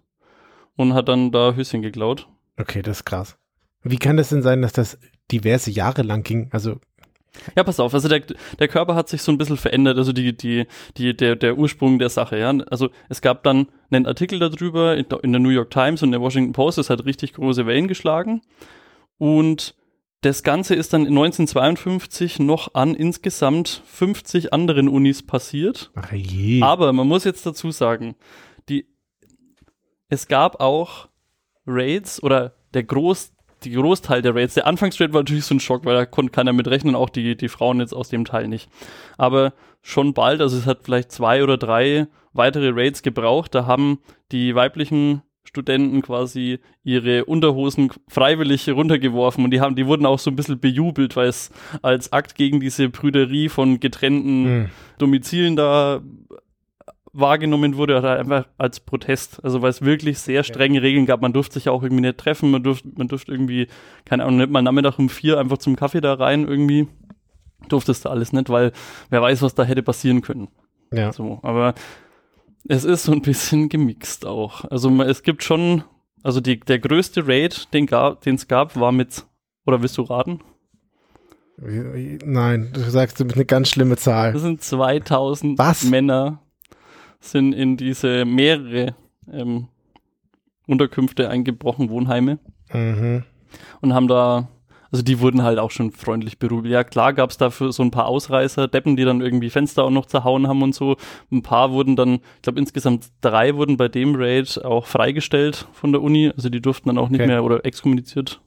und 0.76 0.94
hat 0.94 1.08
dann 1.08 1.30
da 1.30 1.54
Höschen 1.54 1.82
geklaut. 1.82 2.26
Okay, 2.58 2.82
das 2.82 2.98
ist 2.98 3.04
krass. 3.04 3.36
Wie 3.82 3.98
kann 3.98 4.16
das 4.16 4.30
denn 4.30 4.42
sein, 4.42 4.62
dass 4.62 4.72
das 4.72 4.98
diverse 5.30 5.70
Jahre 5.70 6.02
lang 6.02 6.22
ging? 6.22 6.48
Also, 6.52 6.80
Ja, 7.56 7.62
pass 7.64 7.78
auf, 7.80 7.94
also 7.94 8.08
der, 8.08 8.22
der 8.58 8.68
Körper 8.68 8.94
hat 8.94 9.08
sich 9.08 9.22
so 9.22 9.30
ein 9.32 9.38
bisschen 9.38 9.56
verändert, 9.56 9.96
also 9.98 10.12
die, 10.12 10.36
die, 10.36 10.66
die, 10.96 11.16
der, 11.16 11.36
der 11.36 11.56
Ursprung 11.56 11.98
der 11.98 12.08
Sache, 12.08 12.38
ja. 12.38 12.50
Also 12.70 12.90
es 13.08 13.20
gab 13.22 13.42
dann 13.44 13.68
einen 13.90 14.06
Artikel 14.06 14.38
darüber 14.38 14.96
in, 14.96 15.08
der- 15.08 15.22
in 15.24 15.32
der 15.32 15.40
New 15.40 15.48
York 15.50 15.70
Times 15.70 16.02
und 16.02 16.10
der 16.10 16.20
Washington 16.20 16.52
Post, 16.52 16.78
das 16.78 16.90
hat 16.90 17.04
richtig 17.04 17.32
große 17.34 17.66
Wellen 17.66 17.86
geschlagen. 17.88 18.42
Und 19.18 19.74
das 20.22 20.42
Ganze 20.42 20.74
ist 20.74 20.92
dann 20.92 21.06
1952 21.06 22.40
noch 22.40 22.74
an 22.74 22.94
insgesamt 22.94 23.82
50 23.86 24.52
anderen 24.52 24.88
Unis 24.88 25.24
passiert. 25.26 25.90
ach 25.94 26.12
je. 26.12 26.60
Aber 26.62 26.92
man 26.92 27.06
muss 27.08 27.24
jetzt 27.24 27.46
dazu 27.46 27.70
sagen, 27.70 28.16
die, 28.68 28.86
es 30.08 30.26
gab 30.28 30.60
auch 30.60 31.08
Raids 31.66 32.22
oder 32.22 32.54
der 32.74 32.82
Groß, 32.84 33.32
die 33.64 33.72
Großteil 33.72 34.22
der 34.22 34.34
Raids, 34.34 34.54
der 34.54 34.66
Anfangsraid 34.66 35.12
war 35.12 35.20
natürlich 35.20 35.44
so 35.44 35.54
ein 35.54 35.60
Schock, 35.60 35.84
weil 35.84 35.94
da 35.94 36.06
konnte 36.06 36.32
keiner 36.32 36.52
mit 36.52 36.68
rechnen, 36.68 36.94
auch 36.94 37.10
die, 37.10 37.36
die 37.36 37.48
Frauen 37.48 37.80
jetzt 37.80 37.94
aus 37.94 38.08
dem 38.08 38.24
Teil 38.24 38.48
nicht. 38.48 38.68
Aber 39.18 39.52
schon 39.82 40.14
bald, 40.14 40.40
also 40.40 40.56
es 40.56 40.66
hat 40.66 40.80
vielleicht 40.82 41.12
zwei 41.12 41.42
oder 41.42 41.56
drei 41.56 42.06
weitere 42.32 42.70
Raids 42.72 43.02
gebraucht, 43.02 43.54
da 43.54 43.66
haben 43.66 43.98
die 44.32 44.54
weiblichen 44.54 45.22
Studenten 45.44 46.00
quasi 46.02 46.60
ihre 46.84 47.24
Unterhosen 47.24 47.90
freiwillig 48.08 48.68
runtergeworfen 48.68 49.44
und 49.44 49.50
die 49.50 49.60
haben, 49.60 49.74
die 49.74 49.86
wurden 49.86 50.06
auch 50.06 50.18
so 50.18 50.30
ein 50.30 50.36
bisschen 50.36 50.60
bejubelt, 50.60 51.16
weil 51.16 51.28
es 51.28 51.50
als 51.82 52.12
Akt 52.12 52.36
gegen 52.36 52.60
diese 52.60 52.88
Brüderie 52.88 53.48
von 53.48 53.80
getrennten 53.80 54.44
Hm. 54.44 54.68
Domizilen 54.98 55.56
da 55.56 56.02
wahrgenommen 57.12 57.76
wurde, 57.76 57.98
oder 57.98 58.18
einfach 58.18 58.46
als 58.58 58.80
Protest. 58.80 59.42
Also 59.42 59.62
weil 59.62 59.70
es 59.70 59.82
wirklich 59.82 60.18
sehr 60.18 60.44
strenge 60.44 60.82
Regeln 60.82 61.06
gab. 61.06 61.20
Man 61.20 61.32
durfte 61.32 61.54
sich 61.54 61.68
auch 61.68 61.82
irgendwie 61.82 62.02
nicht 62.02 62.18
treffen, 62.18 62.50
man 62.50 62.62
durfte, 62.62 62.88
man 62.96 63.08
durfte 63.08 63.32
irgendwie, 63.32 63.66
keine 64.04 64.24
Ahnung, 64.24 64.38
nicht 64.38 64.50
mal 64.50 64.62
Nachmittag 64.62 64.98
um 64.98 65.08
vier 65.08 65.38
einfach 65.38 65.58
zum 65.58 65.76
Kaffee 65.76 66.00
da 66.00 66.14
rein 66.14 66.46
irgendwie. 66.46 66.88
Durftest 67.68 68.04
du 68.04 68.08
alles 68.08 68.32
nicht, 68.32 68.48
weil 68.48 68.72
wer 69.10 69.22
weiß, 69.22 69.42
was 69.42 69.54
da 69.54 69.64
hätte 69.64 69.82
passieren 69.82 70.22
können. 70.22 70.48
Ja. 70.92 71.12
So, 71.12 71.40
aber 71.42 71.74
es 72.68 72.84
ist 72.84 73.04
so 73.04 73.12
ein 73.12 73.22
bisschen 73.22 73.68
gemixt 73.68 74.26
auch. 74.26 74.64
Also 74.64 74.90
es 75.02 75.22
gibt 75.22 75.42
schon, 75.42 75.84
also 76.22 76.40
die, 76.40 76.60
der 76.60 76.78
größte 76.78 77.26
Raid, 77.26 77.72
den 77.74 77.86
es 77.86 78.48
gab, 78.48 78.76
war 78.78 78.92
mit, 78.92 79.26
oder 79.66 79.82
willst 79.82 79.98
du 79.98 80.02
raten? 80.02 80.40
Nein, 81.62 82.70
du 82.72 82.80
sagst, 82.80 83.20
du 83.20 83.24
bist 83.24 83.36
eine 83.36 83.44
ganz 83.44 83.68
schlimme 83.68 83.96
Zahl. 83.98 84.32
Das 84.32 84.40
sind 84.42 84.62
2000 84.62 85.58
Was? 85.58 85.84
Männer 85.84 86.40
sind 87.20 87.52
in 87.52 87.76
diese 87.76 88.24
mehrere 88.24 88.94
ähm, 89.30 89.68
Unterkünfte 90.66 91.28
eingebrochen, 91.28 91.90
Wohnheime 91.90 92.38
Mhm. 92.72 93.24
und 93.80 93.94
haben 93.94 94.06
da, 94.06 94.48
also 94.92 95.02
die 95.02 95.18
wurden 95.20 95.42
halt 95.42 95.58
auch 95.58 95.72
schon 95.72 95.90
freundlich 95.90 96.38
berubelt. 96.38 96.72
Ja, 96.72 96.84
klar 96.84 97.12
gab 97.12 97.30
es 97.30 97.36
dafür 97.36 97.72
so 97.72 97.82
ein 97.82 97.90
paar 97.90 98.06
Ausreißer, 98.06 98.68
Deppen, 98.68 98.96
die 98.96 99.04
dann 99.04 99.20
irgendwie 99.20 99.50
Fenster 99.50 99.82
auch 99.84 99.90
noch 99.90 100.06
zerhauen 100.06 100.46
haben 100.46 100.62
und 100.62 100.72
so. 100.74 100.96
Ein 101.32 101.42
paar 101.42 101.72
wurden 101.72 101.96
dann, 101.96 102.14
ich 102.36 102.42
glaube 102.42 102.60
insgesamt 102.60 103.08
drei 103.22 103.56
wurden 103.56 103.76
bei 103.76 103.88
dem 103.88 104.14
Raid 104.14 104.64
auch 104.64 104.86
freigestellt 104.86 105.66
von 105.72 105.90
der 105.92 106.00
Uni, 106.02 106.30
also 106.36 106.48
die 106.48 106.60
durften 106.62 106.88
dann 106.88 106.98
auch 106.98 107.08
nicht 107.08 107.20
Okay. 107.20 107.26
mehr 107.28 107.42
oder 107.44 107.64
exkommuniziert. 107.66 108.40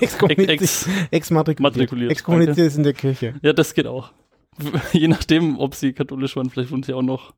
Exkommuniziert. 0.00 0.50
Ex, 0.50 0.88
Exmatrikuliert. 1.10 1.60
Matrikuliert, 1.74 2.10
Exkommuniziert 2.10 2.66
ist 2.66 2.76
in 2.76 2.82
der 2.82 2.92
Kirche. 2.92 3.34
ja, 3.42 3.52
das 3.52 3.72
geht 3.74 3.86
auch. 3.86 4.10
Je 4.92 5.08
nachdem, 5.08 5.58
ob 5.58 5.74
sie 5.74 5.92
katholisch 5.92 6.36
waren, 6.36 6.50
vielleicht 6.50 6.70
wurden 6.70 6.82
sie 6.82 6.94
auch 6.94 7.02
noch 7.02 7.34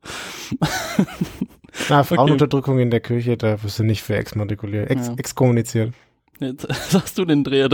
Na, 1.89 2.03
Frauenunterdrückung 2.05 2.79
in 2.79 2.91
der 2.91 3.01
Kirche, 3.01 3.37
da 3.37 3.63
wirst 3.63 3.79
du 3.79 3.85
nicht 3.85 4.03
für 4.03 4.17
exmatrikuliert. 4.17 4.91
Ex 4.91 5.09
Ja. 5.09 5.15
Exkommuniziert. 5.15 5.93
Jetzt 6.41 6.67
sagst 6.91 7.19
du 7.19 7.25
den 7.25 7.45
Dreher. 7.45 7.69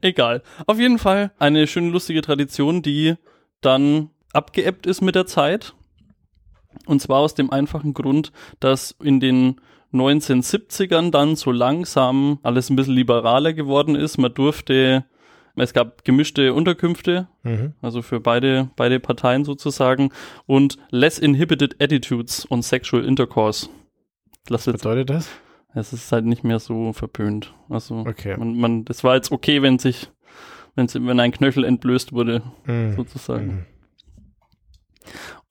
Egal. 0.00 0.42
Auf 0.66 0.78
jeden 0.78 0.98
Fall 0.98 1.32
eine 1.38 1.66
schöne, 1.66 1.88
lustige 1.90 2.22
Tradition, 2.22 2.82
die 2.82 3.14
dann 3.60 4.10
abgeebbt 4.32 4.86
ist 4.86 5.00
mit 5.00 5.14
der 5.14 5.26
Zeit. 5.26 5.74
Und 6.86 7.00
zwar 7.02 7.18
aus 7.18 7.34
dem 7.34 7.50
einfachen 7.50 7.94
Grund, 7.94 8.32
dass 8.60 8.94
in 9.02 9.20
den 9.20 9.60
1970ern 9.92 11.10
dann 11.10 11.34
so 11.36 11.50
langsam 11.50 12.38
alles 12.42 12.70
ein 12.70 12.76
bisschen 12.76 12.94
liberaler 12.94 13.52
geworden 13.52 13.96
ist. 13.96 14.18
Man 14.18 14.32
durfte, 14.32 15.04
es 15.62 15.72
gab 15.72 16.04
gemischte 16.04 16.54
Unterkünfte, 16.54 17.28
Mhm. 17.42 17.74
also 17.82 18.02
für 18.02 18.20
beide, 18.20 18.70
beide 18.76 19.00
Parteien 19.00 19.44
sozusagen, 19.44 20.10
und 20.46 20.76
less 20.90 21.18
inhibited 21.18 21.80
attitudes 21.82 22.46
on 22.50 22.62
sexual 22.62 23.04
intercourse. 23.04 23.68
Was 24.48 24.64
bedeutet 24.66 25.10
das? 25.10 25.28
es 25.72 25.92
ist 25.92 26.10
halt 26.10 26.24
nicht 26.24 26.42
mehr 26.42 26.58
so 26.58 26.92
verpönt. 26.92 27.54
Also 27.68 27.98
Okay. 28.00 28.36
man, 28.36 28.58
man, 28.58 28.84
das 28.84 29.04
war 29.04 29.14
jetzt 29.14 29.30
okay, 29.30 29.62
wenn 29.62 29.78
sich, 29.78 30.10
wenn 30.74 30.88
wenn 31.06 31.20
ein 31.20 31.30
Knöchel 31.30 31.62
entblößt 31.64 32.12
wurde, 32.12 32.42
Mhm. 32.64 32.96
sozusagen. 32.96 33.46
Mhm. 33.46 33.66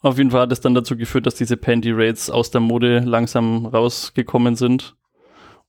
Auf 0.02 0.18
jeden 0.18 0.32
Fall 0.32 0.42
hat 0.42 0.52
es 0.52 0.62
dann 0.62 0.74
dazu 0.76 0.96
geführt, 0.98 1.26
dass 1.26 1.36
diese 1.36 1.58
Panty 1.58 1.92
Raids 1.92 2.30
aus 2.30 2.52
der 2.52 2.62
Mode 2.62 3.00
langsam 3.00 3.66
rausgekommen 3.66 4.56
sind. 4.56 4.96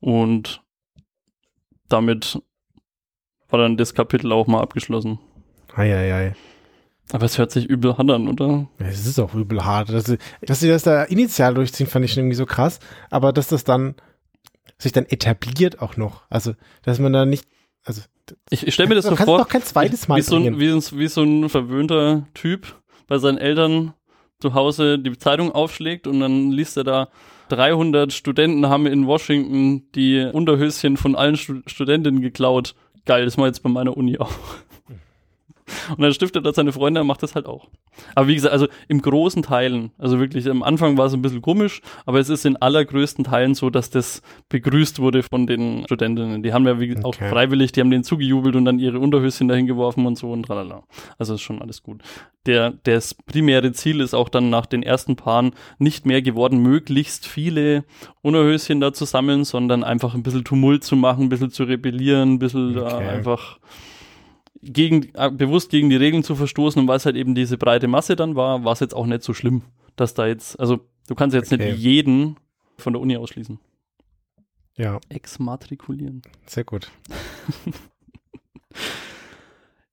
Und 0.01 0.63
damit 1.89 2.41
war 3.51 3.61
dann 3.61 3.77
das 3.77 3.95
Kapitel 3.95 4.33
auch 4.33 4.47
mal 4.47 4.61
abgeschlossen. 4.61 5.19
Eieiei. 5.75 6.13
Ei, 6.13 6.27
ei. 6.29 6.35
Aber 7.13 7.27
es 7.27 7.39
hört 7.39 7.51
sich 7.51 7.67
übel 7.67 7.99
hart 7.99 8.11
an, 8.11 8.29
oder? 8.29 8.69
Es 8.79 9.07
ist 9.07 9.19
auch 9.19 9.35
übel 9.35 9.65
hart. 9.65 9.89
Dass, 9.89 10.05
sie, 10.05 10.19
dass 10.43 10.61
sie 10.61 10.69
das 10.69 10.85
da 10.85 11.05
initial 11.05 11.55
durchziehen, 11.55 11.87
fand 11.87 12.05
ich 12.05 12.13
schon 12.13 12.23
irgendwie 12.23 12.37
so 12.37 12.47
krass. 12.47 12.79
Aber 13.11 13.33
dass 13.33 13.49
das 13.49 13.65
dann 13.65 13.97
sich 14.79 14.93
dann 14.93 15.07
etabliert 15.07 15.83
auch 15.83 15.97
noch. 15.97 16.23
Also, 16.31 16.55
dass 16.83 16.99
man 16.99 17.13
da 17.13 17.27
nicht, 17.27 17.45
also. 17.85 18.03
Ich, 18.51 18.67
ich 18.67 18.75
stelle 18.75 18.89
mir 18.89 18.95
das 18.95 19.07
so 19.07 19.17
vor. 19.17 19.39
doch 19.39 19.49
kein 19.49 19.63
zweites 19.63 20.07
Mal 20.07 20.17
wie 20.17 20.23
so, 20.23 20.37
ein, 20.37 20.61
wie, 20.61 20.71
ein, 20.71 20.83
wie 20.93 21.09
so 21.09 21.23
ein 21.23 21.49
verwöhnter 21.49 22.29
Typ 22.35 22.77
bei 23.09 23.19
seinen 23.19 23.39
Eltern 23.39 23.95
zu 24.39 24.55
Hause 24.55 24.99
die 24.99 25.19
Zeitung 25.19 25.53
aufschlägt 25.53 26.07
und 26.07 26.21
dann 26.21 26.51
liest 26.51 26.77
er 26.77 26.85
da 26.85 27.09
300 27.49 28.13
Studenten 28.13 28.69
haben 28.69 28.87
in 28.87 29.07
Washington 29.07 29.91
die 29.95 30.31
Unterhöschen 30.33 30.97
von 30.97 31.17
allen 31.17 31.37
Stud 31.37 31.69
Studentinnen 31.69 32.23
geklaut. 32.23 32.75
Geil, 33.05 33.25
das 33.25 33.37
mal 33.37 33.47
jetzt 33.47 33.63
bei 33.63 33.71
meiner 33.71 33.97
Uni 33.97 34.19
auch. 34.19 34.31
Und 35.91 36.01
dann 36.01 36.13
stiftet 36.13 36.45
er 36.45 36.53
seine 36.53 36.73
Freunde 36.73 37.01
und 37.01 37.07
macht 37.07 37.23
das 37.23 37.35
halt 37.35 37.47
auch. 37.47 37.69
Aber 38.15 38.29
wie 38.29 38.35
gesagt, 38.35 38.53
also 38.53 38.69
im 38.89 39.03
großen 39.03 39.43
Teilen, 39.43 39.91
also 39.99 40.19
wirklich 40.19 40.49
am 40.49 40.63
Anfang 40.63 40.97
war 40.97 41.07
es 41.07 41.13
ein 41.13 41.23
bisschen 41.23 41.43
komisch, 41.43 41.83
aber 42.07 42.19
es 42.19 42.29
ist 42.29 42.47
in 42.47 42.57
allergrößten 42.57 43.25
Teilen 43.25 43.55
so, 43.55 43.71
dass 43.71 43.91
das 43.91 44.23
begrüßt 44.49 45.01
wurde 45.01 45.23
von 45.23 45.47
den 45.47 45.85
Studentinnen. 45.85 46.43
Die 46.43 46.53
haben 46.53 46.67
ja 46.67 46.81
wie, 46.81 46.93
okay. 46.93 47.05
auch 47.05 47.15
freiwillig, 47.15 47.73
die 47.73 47.81
haben 47.81 47.91
denen 47.91 48.05
zugejubelt 48.05 48.57
und 48.57 48.65
dann 48.65 48.79
ihre 48.79 48.99
Unterhöschen 48.99 49.49
dahin 49.49 49.67
geworfen 49.67 50.07
und 50.07 50.17
so 50.17 50.31
und 50.31 50.45
tralala. 50.45 50.85
Also 51.19 51.35
ist 51.35 51.43
schon 51.43 51.61
alles 51.61 51.83
gut. 51.83 52.03
Der, 52.47 52.73
das 52.85 53.15
primäre 53.15 53.73
Ziel 53.73 54.01
ist 54.01 54.15
auch 54.15 54.29
dann 54.29 54.49
nach 54.49 54.67
den 54.67 54.83
ersten 54.83 55.17
Paaren 55.17 55.53
nicht 55.79 56.07
mehr 56.07 56.23
geworden, 56.23 56.59
möglichst 56.59 57.27
viele 57.27 57.85
Unterhöschen 58.23 58.81
da 58.81 58.93
zu 58.93 59.05
sammeln, 59.05 59.45
sondern 59.45 59.85
einfach 59.85 60.15
ein 60.15 60.23
bisschen 60.23 60.45
Tumult 60.45 60.83
zu 60.85 60.97
machen, 60.97 61.25
ein 61.25 61.29
bisschen 61.29 61.51
zu 61.51 61.65
rebellieren, 61.65 62.35
ein 62.35 62.39
bisschen 62.39 62.79
okay. 62.79 62.89
da 62.89 62.99
einfach 62.99 63.59
gegen, 64.63 65.15
äh, 65.15 65.31
bewusst 65.31 65.71
gegen 65.71 65.91
die 65.91 65.97
Regeln 65.97 66.23
zu 66.23 66.35
verstoßen 66.35 66.81
und 66.81 66.89
weil 66.89 66.97
es 66.97 67.07
halt 67.07 67.17
eben 67.17 67.35
diese 67.35 67.59
breite 67.59 67.89
Masse 67.89 68.17
dann 68.17 68.37
war, 68.37 68.65
war 68.65 68.73
es 68.73 68.81
jetzt 68.81 68.95
auch 68.95 69.07
nicht 69.07 69.23
so 69.23 69.33
schlimm, 69.35 69.63
dass 69.97 70.15
da 70.15 70.27
jetzt, 70.27 70.59
also 70.61 70.81
du 71.09 71.15
kannst 71.15 71.35
jetzt 71.35 71.53
okay. 71.53 71.73
nicht 71.73 71.83
jeden 71.83 72.37
von 72.77 72.93
der 72.93 73.01
Uni 73.01 73.17
ausschließen. 73.17 73.59
Ja. 74.77 74.99
Exmatrikulieren. 75.09 76.23
Sehr 76.47 76.65
gut. 76.65 76.91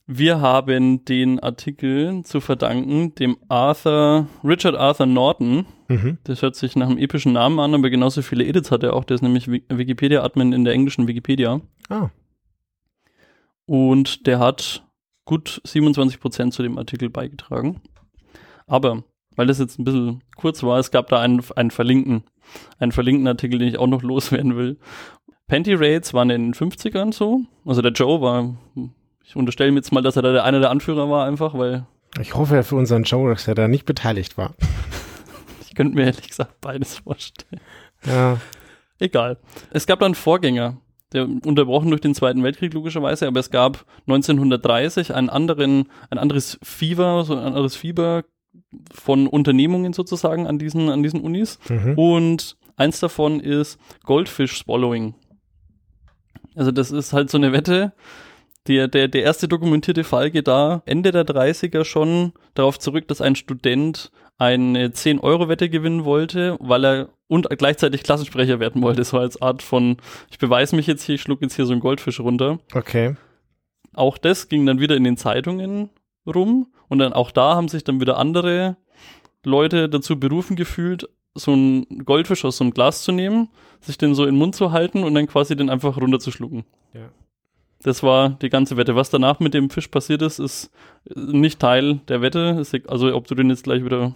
Wir 0.09 0.39
haben 0.39 1.03
den 1.03 1.41
Artikel 1.41 2.23
zu 2.23 2.39
verdanken 2.39 3.13
dem 3.15 3.35
Arthur, 3.49 4.27
Richard 4.41 4.75
Arthur 4.75 5.05
Norton. 5.05 5.65
Mhm. 5.89 6.17
Das 6.23 6.41
hört 6.41 6.55
sich 6.55 6.77
nach 6.77 6.87
einem 6.87 6.97
epischen 6.97 7.33
Namen 7.33 7.59
an, 7.59 7.75
aber 7.75 7.89
genauso 7.89 8.21
viele 8.21 8.45
Edits 8.45 8.71
hat 8.71 8.83
er 8.83 8.93
auch. 8.93 9.03
Der 9.03 9.15
ist 9.15 9.21
nämlich 9.21 9.49
Wikipedia-Admin 9.49 10.53
in 10.53 10.63
der 10.63 10.73
englischen 10.73 11.07
Wikipedia. 11.07 11.59
Ah. 11.89 12.09
Und 13.67 14.25
der 14.25 14.39
hat 14.39 14.83
gut 15.25 15.61
27 15.65 16.19
Prozent 16.19 16.53
zu 16.53 16.63
dem 16.63 16.79
Artikel 16.79 17.09
beigetragen. 17.09 17.81
Aber, 18.65 19.03
weil 19.35 19.45
das 19.45 19.59
jetzt 19.59 19.77
ein 19.77 19.83
bisschen 19.83 20.23
kurz 20.35 20.63
war, 20.63 20.79
es 20.79 20.89
gab 20.89 21.09
da 21.09 21.19
einen, 21.19 21.43
einen 21.55 21.69
verlinkten, 21.69 22.23
einen 22.79 22.91
verlinkten 22.91 23.27
Artikel, 23.27 23.59
den 23.59 23.67
ich 23.67 23.77
auch 23.77 23.87
noch 23.87 24.01
loswerden 24.03 24.55
will. 24.55 24.79
Panty 25.47 25.75
Raids 25.75 26.13
waren 26.13 26.29
in 26.29 26.51
den 26.51 26.53
50ern 26.53 27.13
so. 27.13 27.41
Also 27.65 27.81
der 27.81 27.91
Joe 27.91 28.21
war, 28.21 28.55
ich 29.23 29.35
unterstelle 29.35 29.71
mir 29.71 29.77
jetzt 29.77 29.91
mal, 29.91 30.01
dass 30.01 30.15
er 30.15 30.21
da 30.21 30.31
der 30.31 30.43
einer 30.43 30.59
der 30.59 30.71
Anführer 30.71 31.09
war 31.09 31.25
einfach, 31.25 31.53
weil. 31.53 31.85
Ich 32.19 32.35
hoffe 32.35 32.55
ja 32.55 32.63
für 32.63 32.75
unseren 32.75 33.03
Joe, 33.03 33.29
dass 33.29 33.47
er 33.47 33.55
da 33.55 33.67
nicht 33.67 33.85
beteiligt 33.85 34.37
war. 34.37 34.55
ich 35.61 35.75
könnte 35.75 35.95
mir 35.95 36.05
ehrlich 36.05 36.27
gesagt 36.27 36.59
beides 36.61 36.97
vorstellen. 36.97 37.61
Ja. 38.05 38.39
Egal. 38.99 39.37
Es 39.71 39.85
gab 39.85 39.99
dann 39.99 40.15
Vorgänger 40.15 40.77
der 41.13 41.23
unterbrochen 41.23 41.89
durch 41.89 42.01
den 42.01 42.15
Zweiten 42.15 42.43
Weltkrieg 42.43 42.73
logischerweise, 42.73 43.27
aber 43.27 43.39
es 43.39 43.49
gab 43.49 43.85
1930 44.07 45.13
einen 45.13 45.29
anderen, 45.29 45.89
ein 46.09 46.17
anderes 46.17 46.59
Fieber, 46.63 47.23
so 47.23 47.33
ein 47.33 47.39
anderes 47.39 47.75
Fieber 47.75 48.25
von 48.93 49.27
Unternehmungen 49.27 49.93
sozusagen 49.93 50.47
an 50.47 50.59
diesen, 50.59 50.89
an 50.89 51.03
diesen 51.03 51.21
Unis. 51.21 51.59
Mhm. 51.69 51.97
Und 51.97 52.57
eins 52.75 52.99
davon 52.99 53.39
ist 53.39 53.79
Goldfish 54.03 54.59
Swallowing. 54.59 55.15
Also 56.55 56.71
das 56.71 56.91
ist 56.91 57.13
halt 57.13 57.29
so 57.29 57.37
eine 57.37 57.53
Wette. 57.53 57.93
Der, 58.67 58.87
der, 58.89 59.07
der 59.07 59.23
erste 59.23 59.47
dokumentierte 59.47 60.03
Fall 60.03 60.29
geht 60.29 60.47
da 60.47 60.81
Ende 60.85 61.11
der 61.11 61.25
30er 61.25 61.85
schon 61.85 62.33
darauf 62.53 62.79
zurück, 62.79 63.07
dass 63.07 63.21
ein 63.21 63.35
Student 63.35 64.11
eine 64.37 64.89
10-Euro-Wette 64.89 65.69
gewinnen 65.69 66.03
wollte, 66.03 66.57
weil 66.59 66.85
er 66.85 67.09
und 67.27 67.49
gleichzeitig 67.57 68.03
Klassensprecher 68.03 68.59
werden 68.59 68.81
wollte. 68.81 69.03
So 69.03 69.17
als 69.17 69.41
Art 69.41 69.61
von, 69.61 69.97
ich 70.31 70.37
beweise 70.37 70.75
mich 70.75 70.87
jetzt 70.87 71.03
hier, 71.03 71.15
ich 71.15 71.21
schluck 71.21 71.41
jetzt 71.41 71.55
hier 71.55 71.65
so 71.65 71.73
einen 71.73 71.81
Goldfisch 71.81 72.19
runter. 72.19 72.59
Okay. 72.73 73.15
Auch 73.93 74.17
das 74.17 74.47
ging 74.47 74.65
dann 74.65 74.79
wieder 74.79 74.95
in 74.95 75.03
den 75.03 75.17
Zeitungen 75.17 75.89
rum 76.25 76.67
und 76.87 76.99
dann 76.99 77.13
auch 77.13 77.31
da 77.31 77.55
haben 77.55 77.67
sich 77.67 77.83
dann 77.83 77.99
wieder 77.99 78.17
andere 78.17 78.77
Leute 79.43 79.89
dazu 79.89 80.19
berufen 80.19 80.55
gefühlt, 80.55 81.09
so 81.33 81.53
einen 81.53 82.05
Goldfisch 82.05 82.43
aus 82.45 82.57
so 82.57 82.63
einem 82.63 82.73
Glas 82.73 83.03
zu 83.03 83.11
nehmen, 83.11 83.49
sich 83.79 83.97
den 83.97 84.15
so 84.15 84.23
in 84.23 84.35
den 84.35 84.39
Mund 84.39 84.55
zu 84.55 84.71
halten 84.71 85.03
und 85.03 85.13
dann 85.13 85.27
quasi 85.27 85.55
den 85.55 85.69
einfach 85.69 85.97
runterzuschlucken. 85.97 86.65
Ja. 86.93 87.09
Das 87.83 88.01
war 88.01 88.29
die 88.29 88.49
ganze 88.49 88.75
Wette. 88.75 88.95
Was 88.95 89.11
danach 89.11 89.39
mit 89.39 89.53
dem 89.53 89.69
Fisch 89.69 89.87
passiert 89.87 90.23
ist, 90.23 90.39
ist 90.39 90.71
nicht 91.15 91.59
Teil 91.59 91.99
der 92.07 92.21
Wette. 92.21 92.63
Also 92.87 93.15
ob 93.15 93.27
du 93.27 93.35
den 93.35 93.49
jetzt 93.49 93.65
gleich 93.65 93.85
wieder 93.85 94.13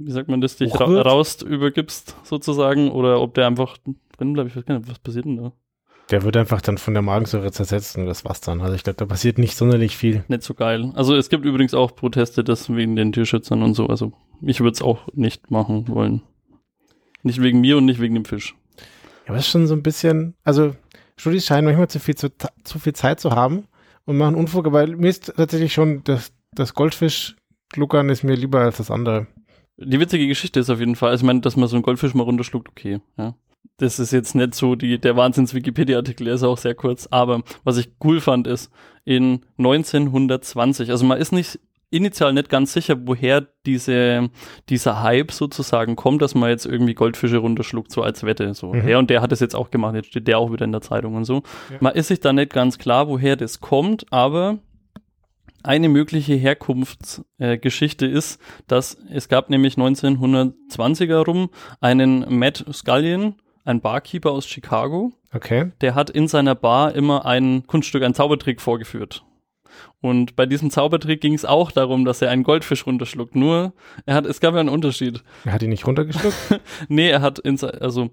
wie 0.00 0.10
sagt 0.10 0.28
man 0.28 0.40
das, 0.40 0.56
dich 0.56 0.78
ra 0.78 0.86
raus 1.02 1.42
übergibst 1.42 2.16
sozusagen 2.24 2.90
oder 2.90 3.20
ob 3.20 3.34
der 3.34 3.46
einfach 3.46 3.76
drin 4.16 4.32
bleibt. 4.32 4.50
Ich 4.50 4.56
weiß 4.56 4.64
gar 4.64 4.78
nicht, 4.78 4.88
was 4.88 4.98
passiert 4.98 5.26
denn 5.26 5.36
da? 5.36 5.52
Der 6.10 6.24
wird 6.24 6.36
einfach 6.36 6.60
dann 6.60 6.78
von 6.78 6.94
der 6.94 7.02
Magensäure 7.02 7.52
zersetzt 7.52 7.96
und 7.96 8.06
das 8.06 8.24
war's 8.24 8.40
dann. 8.40 8.60
Also 8.60 8.74
ich 8.74 8.82
glaube, 8.82 8.96
da 8.96 9.06
passiert 9.06 9.38
nicht 9.38 9.56
sonderlich 9.56 9.96
viel. 9.96 10.24
Nicht 10.26 10.42
so 10.42 10.54
geil. 10.54 10.90
Also 10.94 11.14
es 11.14 11.28
gibt 11.28 11.44
übrigens 11.44 11.72
auch 11.72 11.94
Proteste, 11.94 12.42
das 12.42 12.74
wegen 12.74 12.96
den 12.96 13.12
Tierschützern 13.12 13.62
und 13.62 13.74
so. 13.74 13.86
Also 13.86 14.12
ich 14.42 14.60
würde 14.60 14.72
es 14.72 14.82
auch 14.82 15.06
nicht 15.12 15.50
machen 15.50 15.86
wollen. 15.88 16.22
Nicht 17.22 17.40
wegen 17.40 17.60
mir 17.60 17.76
und 17.76 17.84
nicht 17.84 18.00
wegen 18.00 18.14
dem 18.14 18.24
Fisch. 18.24 18.56
Ja, 18.78 19.28
aber 19.28 19.38
es 19.38 19.44
ist 19.44 19.52
schon 19.52 19.66
so 19.66 19.74
ein 19.74 19.82
bisschen, 19.82 20.34
also 20.42 20.74
Studis 21.16 21.46
scheinen 21.46 21.66
manchmal 21.66 21.88
zu 21.88 22.00
viel, 22.00 22.16
zu, 22.16 22.30
zu 22.64 22.78
viel 22.78 22.94
Zeit 22.94 23.20
zu 23.20 23.32
haben 23.32 23.64
und 24.04 24.16
machen 24.16 24.34
Unfug, 24.34 24.72
weil 24.72 24.96
mir 24.96 25.10
ist 25.10 25.32
tatsächlich 25.36 25.72
schon 25.72 26.02
das, 26.04 26.32
das 26.52 26.74
Goldfisch-Gluckern 26.74 28.08
ist 28.08 28.24
mir 28.24 28.34
lieber 28.34 28.60
als 28.60 28.78
das 28.78 28.90
andere. 28.90 29.28
Die 29.80 29.98
witzige 29.98 30.26
Geschichte 30.26 30.60
ist 30.60 30.70
auf 30.70 30.78
jeden 30.78 30.96
Fall, 30.96 31.10
also 31.10 31.22
ich 31.22 31.26
meine, 31.26 31.40
dass 31.40 31.56
man 31.56 31.68
so 31.68 31.76
einen 31.76 31.82
Goldfisch 31.82 32.14
mal 32.14 32.24
runterschluckt, 32.24 32.68
okay, 32.68 33.00
ja. 33.16 33.34
Das 33.76 33.98
ist 33.98 34.12
jetzt 34.12 34.34
nicht 34.34 34.54
so 34.54 34.74
die, 34.74 34.98
der 34.98 35.16
Wahnsinns-Wikipedia-Artikel, 35.16 36.24
der 36.26 36.34
ist 36.34 36.42
auch 36.42 36.58
sehr 36.58 36.74
kurz. 36.74 37.08
Aber 37.10 37.42
was 37.64 37.78
ich 37.78 37.90
cool 38.04 38.20
fand, 38.20 38.46
ist, 38.46 38.70
in 39.04 39.40
1920, 39.56 40.90
also 40.90 41.06
man 41.06 41.18
ist 41.18 41.32
nicht 41.32 41.58
initial 41.90 42.32
nicht 42.32 42.48
ganz 42.48 42.72
sicher, 42.72 42.96
woher 43.06 43.46
diese, 43.66 44.30
dieser 44.68 45.02
Hype 45.02 45.32
sozusagen 45.32 45.96
kommt, 45.96 46.22
dass 46.22 46.34
man 46.34 46.50
jetzt 46.50 46.66
irgendwie 46.66 46.94
Goldfische 46.94 47.38
runterschluckt, 47.38 47.90
so 47.90 48.02
als 48.02 48.22
Wette. 48.22 48.54
So. 48.54 48.72
Mhm. 48.72 48.86
Der 48.86 48.98
und 48.98 49.10
der 49.10 49.22
hat 49.22 49.32
es 49.32 49.40
jetzt 49.40 49.56
auch 49.56 49.70
gemacht, 49.70 49.94
jetzt 49.94 50.08
steht 50.08 50.28
der 50.28 50.38
auch 50.38 50.52
wieder 50.52 50.64
in 50.64 50.72
der 50.72 50.82
Zeitung 50.82 51.14
und 51.16 51.24
so. 51.24 51.42
Ja. 51.70 51.78
Man 51.80 51.94
ist 51.94 52.08
sich 52.08 52.20
da 52.20 52.32
nicht 52.32 52.52
ganz 52.52 52.78
klar, 52.78 53.08
woher 53.08 53.36
das 53.36 53.60
kommt, 53.60 54.10
aber 54.12 54.58
eine 55.62 55.88
mögliche 55.88 56.34
Herkunftsgeschichte 56.34 58.06
äh, 58.06 58.10
ist, 58.10 58.40
dass 58.66 58.96
es 59.10 59.28
gab 59.28 59.50
nämlich 59.50 59.74
1920er 59.74 61.24
rum 61.24 61.50
einen 61.80 62.38
Matt 62.38 62.64
Scullion, 62.72 63.36
ein 63.64 63.80
Barkeeper 63.80 64.32
aus 64.32 64.46
Chicago. 64.46 65.12
Okay. 65.32 65.72
Der 65.80 65.94
hat 65.94 66.10
in 66.10 66.28
seiner 66.28 66.54
Bar 66.54 66.94
immer 66.94 67.26
ein 67.26 67.66
Kunststück, 67.66 68.02
ein 68.02 68.14
Zaubertrick 68.14 68.60
vorgeführt. 68.60 69.24
Und 70.00 70.34
bei 70.36 70.46
diesem 70.46 70.70
Zaubertrick 70.70 71.20
ging 71.20 71.34
es 71.34 71.44
auch 71.44 71.70
darum, 71.70 72.04
dass 72.04 72.22
er 72.22 72.30
einen 72.30 72.42
Goldfisch 72.42 72.86
runterschluckt. 72.86 73.36
Nur, 73.36 73.74
er 74.06 74.14
hat, 74.14 74.26
es 74.26 74.40
gab 74.40 74.54
ja 74.54 74.60
einen 74.60 74.68
Unterschied. 74.68 75.22
Er 75.44 75.52
hat 75.52 75.62
ihn 75.62 75.70
nicht 75.70 75.86
runtergeschluckt? 75.86 76.60
nee, 76.88 77.10
er 77.10 77.20
hat 77.20 77.38
in, 77.38 77.62
also, 77.62 78.10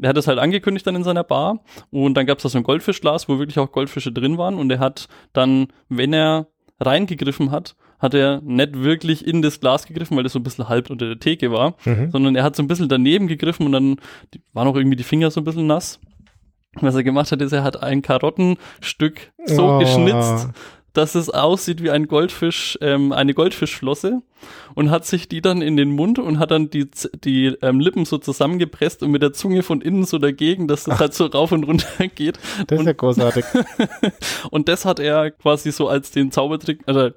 er 0.00 0.10
hat 0.10 0.16
es 0.16 0.26
halt 0.26 0.38
angekündigt 0.38 0.86
dann 0.86 0.96
in 0.96 1.04
seiner 1.04 1.24
Bar. 1.24 1.64
Und 1.90 2.14
dann 2.14 2.26
gab 2.26 2.38
es 2.38 2.42
da 2.42 2.48
so 2.48 2.58
ein 2.58 2.64
Goldfischglas, 2.64 3.28
wo 3.28 3.38
wirklich 3.38 3.58
auch 3.58 3.72
Goldfische 3.72 4.12
drin 4.12 4.38
waren. 4.38 4.56
Und 4.56 4.70
er 4.70 4.78
hat 4.78 5.08
dann, 5.32 5.68
wenn 5.88 6.12
er 6.12 6.48
reingegriffen 6.84 7.50
hat, 7.50 7.76
hat 7.98 8.14
er 8.14 8.40
nicht 8.42 8.82
wirklich 8.82 9.26
in 9.26 9.42
das 9.42 9.60
Glas 9.60 9.86
gegriffen, 9.86 10.16
weil 10.16 10.24
das 10.24 10.32
so 10.32 10.38
ein 10.38 10.42
bisschen 10.42 10.68
halb 10.68 10.90
unter 10.90 11.06
der 11.06 11.18
Theke 11.18 11.52
war, 11.52 11.76
mhm. 11.84 12.10
sondern 12.10 12.36
er 12.36 12.42
hat 12.42 12.56
so 12.56 12.62
ein 12.62 12.68
bisschen 12.68 12.88
daneben 12.88 13.28
gegriffen 13.28 13.66
und 13.66 13.72
dann 13.72 13.96
waren 14.52 14.68
auch 14.68 14.76
irgendwie 14.76 14.96
die 14.96 15.04
Finger 15.04 15.30
so 15.30 15.40
ein 15.40 15.44
bisschen 15.44 15.66
nass. 15.66 16.00
Was 16.80 16.94
er 16.94 17.04
gemacht 17.04 17.30
hat, 17.30 17.42
ist, 17.42 17.52
er 17.52 17.64
hat 17.64 17.82
ein 17.82 18.00
Karottenstück 18.00 19.32
so 19.44 19.74
oh. 19.74 19.78
geschnitzt, 19.78 20.48
dass 20.92 21.14
es 21.14 21.30
aussieht 21.30 21.82
wie 21.82 21.90
ein 21.90 22.06
Goldfisch, 22.06 22.78
ähm, 22.80 23.12
eine 23.12 23.34
Goldfischflosse 23.34 24.22
und 24.74 24.90
hat 24.90 25.06
sich 25.06 25.28
die 25.28 25.40
dann 25.40 25.62
in 25.62 25.76
den 25.76 25.90
Mund 25.90 26.18
und 26.18 26.38
hat 26.38 26.50
dann 26.50 26.70
die, 26.70 26.88
die 27.24 27.56
ähm, 27.62 27.80
Lippen 27.80 28.04
so 28.04 28.18
zusammengepresst 28.18 29.02
und 29.02 29.10
mit 29.10 29.22
der 29.22 29.32
Zunge 29.32 29.62
von 29.62 29.80
innen 29.80 30.04
so 30.04 30.18
dagegen, 30.18 30.68
dass 30.68 30.84
das 30.84 30.96
Ach. 30.96 31.00
halt 31.00 31.14
so 31.14 31.26
rauf 31.26 31.52
und 31.52 31.64
runter 31.64 32.08
geht. 32.14 32.38
Das 32.66 32.76
ist 32.76 32.80
und, 32.80 32.86
ja 32.86 32.92
großartig. 32.92 33.44
und 34.50 34.68
das 34.68 34.84
hat 34.84 35.00
er 35.00 35.30
quasi 35.30 35.72
so 35.72 35.88
als 35.88 36.10
den 36.10 36.30
Zaubertrick, 36.30 36.80
also 36.86 37.10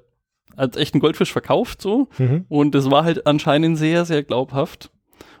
als 0.56 0.76
echten 0.76 1.00
Goldfisch 1.00 1.32
verkauft 1.32 1.82
so. 1.82 2.08
Mhm. 2.18 2.46
Und 2.48 2.74
das 2.74 2.90
war 2.90 3.04
halt 3.04 3.26
anscheinend 3.26 3.76
sehr, 3.78 4.04
sehr 4.04 4.22
glaubhaft. 4.22 4.90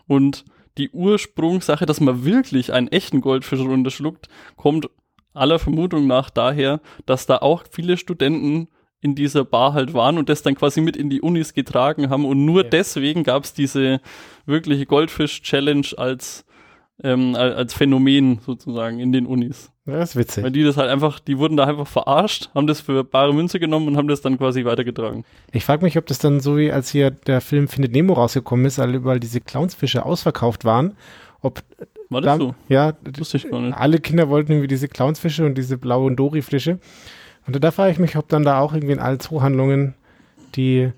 Und 0.06 0.44
die 0.78 0.90
Ursprungssache, 0.90 1.86
dass 1.86 2.00
man 2.00 2.24
wirklich 2.24 2.72
einen 2.72 2.88
echten 2.88 3.22
Goldfisch 3.22 3.60
runterschluckt, 3.60 4.28
kommt 4.56 4.90
aller 5.36 5.58
Vermutung 5.58 6.06
nach 6.06 6.30
daher, 6.30 6.80
dass 7.06 7.26
da 7.26 7.38
auch 7.38 7.64
viele 7.70 7.96
Studenten 7.96 8.68
in 9.00 9.14
dieser 9.14 9.44
Bar 9.44 9.74
halt 9.74 9.94
waren 9.94 10.18
und 10.18 10.28
das 10.28 10.42
dann 10.42 10.54
quasi 10.54 10.80
mit 10.80 10.96
in 10.96 11.10
die 11.10 11.20
Unis 11.20 11.54
getragen 11.54 12.08
haben. 12.10 12.24
Und 12.24 12.44
nur 12.44 12.64
Ja. 12.64 12.70
deswegen 12.70 13.22
gab 13.24 13.44
es 13.44 13.52
diese 13.52 14.00
wirkliche 14.46 14.86
Goldfisch-Challenge 14.86 15.86
als, 15.96 16.44
ähm, 17.04 17.34
al- 17.36 17.54
als 17.54 17.74
Phänomen 17.74 18.40
sozusagen 18.44 18.98
in 18.98 19.12
den 19.12 19.26
Unis. 19.26 19.70
Das 19.84 20.10
ist 20.10 20.16
witzig. 20.16 20.42
Weil 20.42 20.50
die 20.50 20.64
das 20.64 20.76
halt 20.78 20.90
einfach, 20.90 21.20
die 21.20 21.38
wurden 21.38 21.56
da 21.56 21.64
einfach 21.64 21.86
verarscht, 21.86 22.48
haben 22.54 22.66
das 22.66 22.80
für 22.80 23.04
bare 23.04 23.32
Münze 23.32 23.60
genommen 23.60 23.86
und 23.86 23.96
haben 23.96 24.08
das 24.08 24.20
dann 24.22 24.36
quasi 24.38 24.64
weitergetragen. 24.64 25.24
Ich 25.52 25.64
frage 25.64 25.84
mich, 25.84 25.96
ob 25.96 26.06
das 26.06 26.18
dann 26.18 26.40
so 26.40 26.56
wie 26.56 26.72
als 26.72 26.90
hier 26.90 27.10
der 27.12 27.40
Film 27.40 27.68
Findet 27.68 27.92
Nemo 27.92 28.14
rausgekommen 28.14 28.66
ist, 28.66 28.78
weil 28.78 28.94
überall 28.96 29.20
diese 29.20 29.40
Clownsfische 29.40 30.04
ausverkauft 30.04 30.64
waren, 30.64 30.96
ob 31.42 31.62
War 32.08 32.20
das 32.20 32.38
da, 32.38 32.44
so? 32.44 32.54
ja, 32.68 32.92
Wusste 33.18 33.36
ich 33.38 33.50
gar 33.50 33.60
nicht. 33.60 33.76
alle 33.76 33.98
Kinder 34.00 34.28
wollten 34.28 34.52
irgendwie 34.52 34.68
diese 34.68 34.88
Clownsfische 34.88 35.44
und 35.44 35.56
diese 35.56 35.76
blauen 35.78 36.16
Dory-Fische. 36.16 36.78
Und 37.46 37.62
da 37.62 37.70
frage 37.70 37.92
ich 37.92 37.98
mich, 37.98 38.16
ob 38.16 38.28
dann 38.28 38.42
da 38.44 38.60
auch 38.60 38.72
irgendwie 38.74 38.92
in 38.92 38.98
allen 39.00 39.20
Zoohandlungen 39.20 39.94
die 40.54 40.92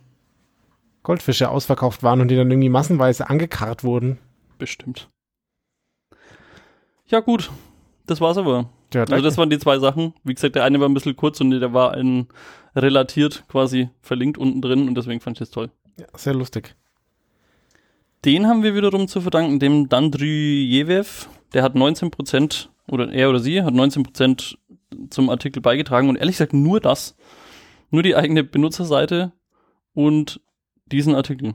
Goldfische 1.03 1.49
ausverkauft 1.51 2.03
waren 2.03 2.21
und 2.21 2.29
die 2.29 2.37
dann 2.37 2.51
irgendwie 2.51 2.69
massenweise 2.69 3.29
angekarrt 3.31 3.85
wurden. 3.85 4.19
Bestimmt. 4.59 5.09
Ja, 7.07 7.21
gut. 7.21 7.51
Das 8.07 8.21
war's 8.21 8.37
aber. 8.39 8.69
Ja, 8.95 9.03
Also 9.05 9.23
das 9.23 9.37
waren 9.39 9.51
die 9.51 9.59
zwei 9.59 9.79
Sachen. 9.79 10.15
Wie 10.25 10.35
gesagt, 10.35 10.55
der 10.55 10.65
eine 10.65 10.81
war 10.81 10.89
ein 10.89 10.95
bisschen 10.95 11.17
kurz 11.17 11.41
und 11.41 11.51
der 11.51 11.73
war 11.75 11.93
ein 11.95 12.27
relatiert 12.75 13.45
quasi 13.49 13.91
verlinkt 14.01 14.39
unten 14.39 14.61
drin 14.63 14.89
und 14.89 14.95
deswegen 14.97 15.21
fand 15.21 15.37
ich 15.37 15.41
das 15.41 15.51
toll. 15.51 15.71
ja, 15.99 16.07
sehr 16.17 16.35
lustig. 16.35 16.75
Den 18.25 18.47
haben 18.47 18.63
wir 18.63 18.75
wiederum 18.75 19.09
zu 19.09 19.21
verdanken, 19.21 19.59
dem 19.61 19.89
Dandryjew. 19.89 21.05
Der 21.55 21.63
hat 21.63 21.75
19% 21.75 22.69
oder 22.89 23.11
er 23.13 23.31
oder 23.31 23.39
sie 23.41 23.63
hat 23.63 23.75
19% 23.75 24.57
zum 25.11 25.31
Artikel 25.31 25.61
beigetragen 25.61 26.09
und 26.09 26.17
ehrlich 26.17 26.35
gesagt 26.37 26.53
nur 26.53 26.81
das. 26.81 27.17
Nur 27.91 28.03
die 28.03 28.17
eigene 28.17 28.45
Benutzerseite 28.45 29.33
und 29.95 30.41
diesen 30.87 31.15
Artikel. 31.15 31.55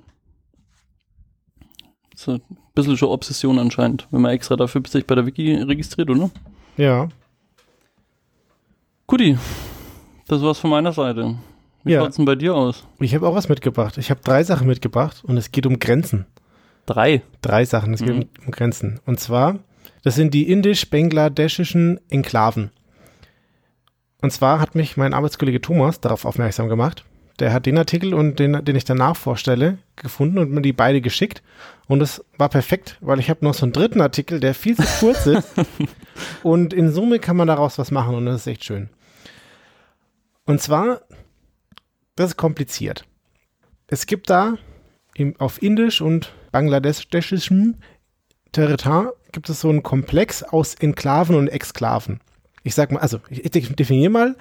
So 2.15 2.34
ein 2.34 2.41
bisschen 2.75 2.98
schon 2.98 3.10
Obsession 3.10 3.60
anscheinend, 3.60 4.08
wenn 4.12 4.22
man 4.22 4.32
extra 4.32 4.55
dafür 4.55 4.82
sich 4.88 5.05
bei 5.05 5.15
der 5.15 5.25
Wiki 5.25 5.53
registriert, 5.55 6.10
oder? 6.10 6.29
Ja, 6.77 7.10
Guti, 9.05 9.38
das 10.27 10.41
war's 10.41 10.60
von 10.60 10.70
meiner 10.70 10.93
Seite. 10.93 11.36
Wie 11.84 11.91
Ja. 11.91 12.00
schaut's 12.01 12.15
denn 12.15 12.25
bei 12.25 12.36
dir 12.36 12.55
aus? 12.55 12.88
ich 13.00 13.13
habe 13.13 13.27
auch 13.27 13.36
was 13.36 13.50
mitgebracht. 13.50 13.98
Ich 13.98 14.10
habe 14.10 14.22
drei 14.24 14.43
Sachen 14.43 14.67
mitgebracht 14.67 15.24
und 15.24 15.38
es 15.38 15.51
geht 15.51 15.65
um 15.65 15.77
Grenzen. 15.79 16.25
Drei. 16.85 17.21
Drei 17.41 17.65
Sachen, 17.65 17.93
es 17.93 18.01
geht 18.01 18.15
Mhm. 18.15 18.29
um, 18.45 18.51
Grenzen. 18.51 18.99
Und 19.05 19.19
zwar, 19.19 19.59
das 20.03 20.15
sind 20.15 20.33
die 20.33 20.49
indisch-bangladeschischen 20.49 21.99
Enklaven. 22.09 22.71
Und 24.21 24.31
zwar 24.31 24.59
hat 24.59 24.75
mich 24.75 24.97
mein 24.97 25.13
Arbeitskollege 25.13 25.61
Thomas 25.61 25.99
darauf 25.99 26.25
aufmerksam 26.25 26.69
gemacht. 26.69 27.03
Der 27.39 27.51
hat 27.51 27.65
den 27.65 27.77
Artikel 27.77 28.13
und 28.13 28.37
den, 28.39 28.63
den 28.63 28.75
ich 28.75 28.85
danach 28.85 29.15
vorstelle, 29.17 29.79
gefunden 29.95 30.37
und 30.37 30.51
mir 30.51 30.61
die 30.61 30.71
beide 30.71 31.01
geschickt. 31.01 31.41
Und 31.87 32.01
es 32.01 32.23
war 32.37 32.47
perfekt, 32.47 32.97
weil 33.01 33.19
ich 33.19 33.29
habe 33.29 33.43
noch 33.43 33.53
so 33.53 33.65
einen 33.65 33.73
dritten 33.73 34.01
Artikel, 34.01 34.39
der 34.39 34.53
viel 34.53 34.75
zu 34.77 34.83
kurz 34.99 35.25
ist. 35.25 35.49
und 36.43 36.73
in 36.73 36.91
Summe 36.91 37.19
kann 37.19 37.35
man 37.35 37.47
daraus 37.47 37.77
was 37.77 37.91
machen 37.91 38.15
und 38.15 38.25
das 38.27 38.41
ist 38.41 38.47
echt 38.47 38.63
schön. 38.63 38.89
Und 40.45 40.61
zwar, 40.61 41.01
das 42.15 42.31
ist 42.31 42.37
kompliziert. 42.37 43.05
Es 43.87 44.05
gibt 44.05 44.29
da 44.29 44.57
im, 45.15 45.35
auf 45.39 45.61
Indisch 45.61 46.01
und 46.01 46.33
bangladeschischen 46.53 47.81
Territorium 48.53 49.12
gibt 49.33 49.50
es 49.50 49.60
so 49.60 49.69
einen 49.69 49.83
Komplex 49.83 50.44
aus 50.44 50.75
Enklaven 50.75 51.35
und 51.35 51.48
Exklaven. 51.50 52.22
Ich 52.63 52.75
sag 52.75 52.92
mal, 52.92 53.00
also 53.00 53.20
ich 53.29 53.42
definiere 53.75 54.11
mal, 54.11 54.37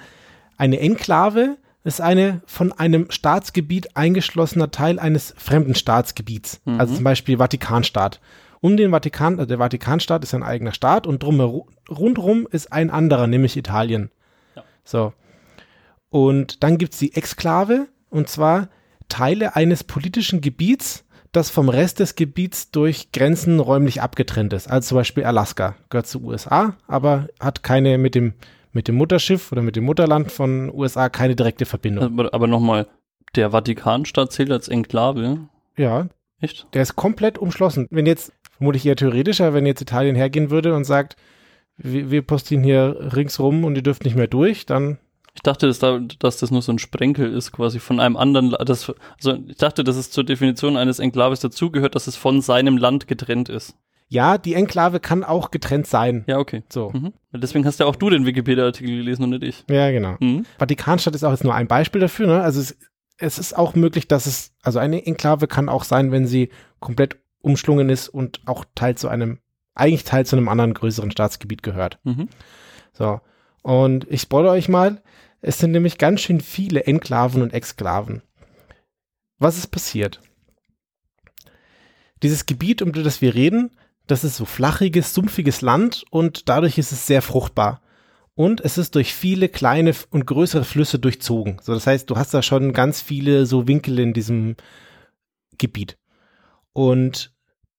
eine 0.55 0.79
Enklave 0.79 1.57
ist 1.83 1.99
eine 1.99 2.41
von 2.45 2.71
einem 2.71 3.11
Staatsgebiet 3.11 3.97
eingeschlossener 3.97 4.71
Teil 4.71 4.99
eines 4.99 5.33
fremden 5.37 5.75
Staatsgebiets, 5.75 6.61
also 6.77 6.95
zum 6.95 7.03
Beispiel 7.03 7.37
Vatikanstaat. 7.37 8.21
Um 8.61 8.77
den 8.77 8.91
Vatikan, 8.91 9.39
also 9.39 9.47
der 9.47 9.57
Vatikanstaat 9.57 10.23
ist 10.23 10.33
ein 10.33 10.43
eigener 10.43 10.71
Staat 10.71 11.05
und 11.05 11.21
drumherum, 11.21 11.67
rundrum 11.89 12.47
ist 12.49 12.71
ein 12.71 12.91
anderer, 12.91 13.27
nämlich 13.27 13.57
Italien. 13.57 14.09
Ja. 14.55 14.63
So. 14.85 15.13
Und 16.09 16.63
dann 16.63 16.77
gibt 16.77 16.93
es 16.93 16.99
die 16.99 17.13
Exklave, 17.13 17.87
und 18.09 18.29
zwar 18.29 18.69
Teile 19.09 19.57
eines 19.57 19.83
politischen 19.83 20.39
Gebiets, 20.39 21.02
das 21.33 21.49
vom 21.49 21.67
Rest 21.67 21.99
des 21.99 22.15
Gebiets 22.15 22.71
durch 22.71 23.11
Grenzen 23.11 23.59
räumlich 23.59 24.01
abgetrennt 24.01 24.53
ist. 24.53 24.69
Also 24.69 24.89
zum 24.89 24.97
Beispiel 24.97 25.25
Alaska 25.25 25.75
gehört 25.89 26.07
zu 26.07 26.23
USA, 26.23 26.77
aber 26.87 27.27
hat 27.39 27.63
keine 27.63 27.97
mit 27.97 28.15
dem, 28.15 28.33
mit 28.71 28.87
dem 28.87 28.95
Mutterschiff 28.95 29.51
oder 29.51 29.63
mit 29.63 29.75
dem 29.75 29.83
Mutterland 29.83 30.31
von 30.31 30.71
USA 30.73 31.09
keine 31.09 31.35
direkte 31.35 31.65
Verbindung. 31.65 32.05
Aber, 32.05 32.33
aber 32.33 32.47
nochmal, 32.47 32.87
der 33.35 33.51
Vatikanstaat 33.51 34.31
zählt 34.31 34.51
als 34.51 34.67
Enklave. 34.67 35.39
Ja, 35.75 36.07
Echt? 36.39 36.67
der 36.73 36.83
ist 36.83 36.95
komplett 36.95 37.39
umschlossen. 37.39 37.87
Wenn 37.89 38.05
jetzt, 38.05 38.31
vermutlich 38.55 38.85
eher 38.85 38.95
theoretischer, 38.95 39.55
wenn 39.55 39.65
jetzt 39.65 39.81
Italien 39.81 40.15
hergehen 40.15 40.51
würde 40.51 40.75
und 40.75 40.83
sagt, 40.83 41.15
wir, 41.77 42.11
wir 42.11 42.21
postieren 42.21 42.63
hier 42.63 42.95
ringsrum 43.15 43.63
und 43.63 43.75
ihr 43.75 43.81
dürft 43.81 44.05
nicht 44.05 44.15
mehr 44.15 44.27
durch, 44.27 44.67
dann 44.67 44.99
Ich 45.35 45.41
dachte, 45.41 45.65
dass, 45.67 45.79
da, 45.79 45.99
dass 46.19 46.37
das 46.37 46.51
nur 46.51 46.61
so 46.61 46.71
ein 46.71 46.79
Sprenkel 46.79 47.31
ist, 47.33 47.51
quasi 47.51 47.79
von 47.79 47.99
einem 47.99 48.17
anderen. 48.17 48.51
La- 48.51 48.63
Das, 48.63 48.91
also 49.17 49.39
ich 49.47 49.57
dachte, 49.57 49.83
dass 49.83 49.95
es 49.95 50.11
zur 50.11 50.23
Definition 50.23 50.77
eines 50.77 50.99
Enklaves 50.99 51.39
dazugehört, 51.39 51.95
dass 51.95 52.07
es 52.07 52.15
von 52.15 52.41
seinem 52.41 52.77
Land 52.77 53.07
getrennt 53.07 53.49
ist. 53.49 53.75
ja, 54.09 54.37
die 54.37 54.53
Enklave 54.53 54.99
kann 54.99 55.23
auch 55.23 55.49
getrennt 55.49 55.87
sein. 55.87 56.23
Ja, 56.27 56.37
okay. 56.37 56.61
So. 56.71 56.91
Mhm. 56.91 57.13
Deswegen 57.31 57.65
hast 57.65 57.79
ja 57.79 57.87
auch 57.87 57.95
du 57.95 58.11
den 58.11 58.27
Wikipedia-Artikel 58.27 58.95
gelesen 58.97 59.23
und 59.23 59.31
nicht 59.31 59.43
ich. 59.43 59.65
Ja, 59.69 59.89
genau. 59.89 60.17
Mhm. 60.19 60.45
Vatikanstadt 60.59 61.15
ist 61.15 61.23
auch 61.23 61.31
jetzt 61.31 61.43
nur 61.43 61.55
ein 61.55 61.67
Beispiel 61.67 62.01
dafür. 62.01 62.27
Ne? 62.27 62.41
Also 62.43 62.59
es, 62.61 62.77
es 63.17 63.39
ist 63.39 63.57
auch 63.57 63.73
möglich, 63.73 64.07
dass 64.07 64.27
es, 64.27 64.51
also 64.61 64.77
eine 64.77 65.03
Enklave 65.03 65.47
kann 65.47 65.67
auch 65.67 65.83
sein, 65.83 66.11
wenn 66.11 66.27
sie 66.27 66.49
komplett 66.79 67.17
umschlungen 67.41 67.89
ist 67.89 68.07
und 68.07 68.41
auch 68.45 68.65
Teil 68.75 68.95
zu 68.95 69.07
einem, 69.07 69.39
eigentlich 69.73 70.03
Teil 70.03 70.27
zu 70.27 70.35
einem 70.35 70.47
anderen 70.47 70.75
größeren 70.75 71.09
Staatsgebiet 71.09 71.63
gehört. 71.63 71.97
Mhm. 72.03 72.27
So. 72.93 73.19
Und 73.63 74.05
ich 74.11 74.21
spoilere 74.21 74.51
euch 74.51 74.69
mal, 74.69 75.01
es 75.43 75.59
sind 75.59 75.71
nämlich 75.71 75.97
ganz 75.97 76.21
schön 76.21 76.39
viele 76.39 76.85
Enklaven 76.85 77.41
und 77.41 77.53
Exklaven. 77.53 78.21
Was 79.37 79.57
ist 79.57 79.67
passiert? 79.67 80.21
Dieses 82.23 82.45
Gebiet, 82.45 82.81
um 82.81 82.93
das 82.93 83.21
wir 83.21 83.35
reden, 83.35 83.71
das 84.07 84.23
ist 84.23 84.37
so 84.37 84.45
flachiges, 84.45 85.13
sumpfiges 85.13 85.61
Land 85.61 86.05
und 86.09 86.47
dadurch 86.47 86.77
ist 86.77 86.93
es 86.93 87.07
sehr 87.07 87.21
fruchtbar. 87.21 87.81
Und 88.35 88.61
es 88.61 88.77
ist 88.77 88.95
durch 88.95 89.13
viele 89.13 89.49
kleine 89.49 89.93
und 90.11 90.25
größere 90.25 90.63
Flüsse 90.63 90.97
durchzogen. 90.97 91.59
So, 91.61 91.73
das 91.73 91.85
heißt, 91.85 92.09
du 92.09 92.15
hast 92.15 92.33
da 92.33 92.41
schon 92.41 92.71
ganz 92.71 93.01
viele 93.01 93.45
so 93.45 93.67
Winkel 93.67 93.99
in 93.99 94.13
diesem 94.13 94.55
Gebiet. 95.57 95.97
Und 96.71 97.33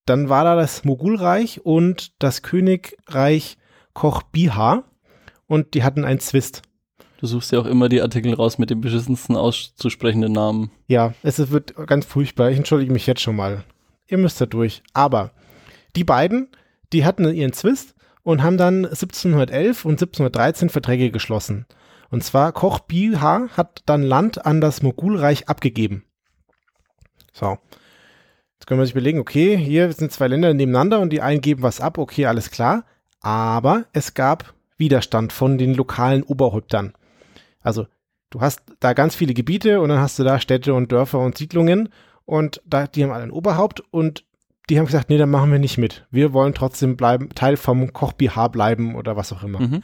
dann 0.05 0.29
war 0.29 0.45
da 0.45 0.55
das 0.55 0.85
Mogulreich 0.85 1.65
und 1.65 2.13
das 2.23 2.43
Königreich 2.43 3.57
Koch 3.95 4.23
Bihar 4.23 4.85
und 5.47 5.73
die 5.73 5.83
hatten 5.83 6.05
einen 6.05 6.21
Zwist. 6.21 6.63
Du 7.21 7.27
suchst 7.27 7.53
ja 7.53 7.61
auch 7.61 7.67
immer 7.67 7.89
die 7.89 8.03
Artikel 8.03 8.35
raus 8.35 8.59
mit 8.59 8.71
dem 8.71 8.81
beschissensten 8.81 9.37
auszusprechenden 9.37 10.33
Namen. 10.33 10.71
Ja, 10.89 11.15
es 11.23 11.51
wird 11.51 11.75
ganz 11.87 12.05
furchtbar. 12.05 12.51
Ich 12.51 12.57
entschuldige 12.57 12.93
mich 12.93 13.07
jetzt 13.07 13.21
schon 13.21 13.37
mal. 13.37 13.65
Ihr 14.07 14.19
müsst 14.19 14.41
da 14.41 14.47
durch. 14.47 14.83
Aber 14.93 15.31
die 15.97 16.05
beiden, 16.05 16.49
die 16.93 17.05
hatten 17.05 17.33
ihren 17.33 17.53
Zwist 17.53 17.95
und 18.23 18.43
haben 18.43 18.59
dann 18.59 18.85
1711 18.85 19.85
und 19.85 19.93
1713 19.93 20.69
Verträge 20.69 21.11
geschlossen. 21.11 21.67
Und 22.11 22.23
zwar 22.23 22.53
Koch 22.53 22.81
Bihar 22.81 23.49
hat 23.57 23.83
dann 23.87 24.03
Land 24.03 24.45
an 24.45 24.61
das 24.61 24.83
Mogulreich 24.83 25.49
abgegeben. 25.49 26.05
So. 27.33 27.59
Jetzt 28.55 28.67
können 28.67 28.81
wir 28.81 28.87
sich 28.87 28.95
überlegen, 28.95 29.19
okay, 29.19 29.57
hier 29.57 29.93
sind 29.93 30.13
zwei 30.13 30.29
Länder 30.29 30.55
nebeneinander 30.55 31.01
und 31.01 31.11
die 31.11 31.21
einen 31.21 31.41
geben 31.41 31.63
was 31.63 31.81
ab, 31.81 31.99
okay, 31.99 32.27
alles 32.27 32.51
klar. 32.51 32.85
Aber 33.21 33.85
es 33.93 34.15
gab 34.15 34.55
Widerstand 34.77 35.33
von 35.33 35.59
den 35.59 35.75
lokalen 35.75 36.23
Oberhäuptern. 36.23 36.95
Also 37.65 37.89
du 38.31 38.41
hast 38.41 38.63
da 38.79 38.93
ganz 38.93 39.17
viele 39.17 39.35
Gebiete 39.35 39.81
und 39.81 39.89
dann 39.89 39.99
hast 39.99 40.19
du 40.21 40.23
da 40.23 40.39
Städte 40.39 40.75
und 40.75 40.93
Dörfer 40.93 41.19
und 41.19 41.37
Siedlungen 41.37 41.89
und 42.25 42.63
da, 42.65 42.87
die 42.87 43.03
haben 43.03 43.11
alle 43.11 43.25
ein 43.25 43.31
Oberhaupt 43.33 43.81
und 43.91 44.25
die 44.71 44.79
haben 44.79 44.87
gesagt, 44.87 45.11
nee, 45.11 45.19
dann 45.19 45.31
machen 45.31 45.51
wir 45.51 45.59
nicht 45.59 45.77
mit. 45.77 46.07
Wir 46.11 46.33
wollen 46.33 46.55
trotzdem 46.55 46.97
bleiben, 46.97 47.31
Teil 47.31 47.57
vom 47.57 47.93
Koch 47.93 48.13
Bihar 48.13 48.51
bleiben 48.51 48.95
oder 48.95 49.17
was 49.17 49.33
auch 49.33 49.43
immer. 49.43 49.61
Mhm. 49.61 49.83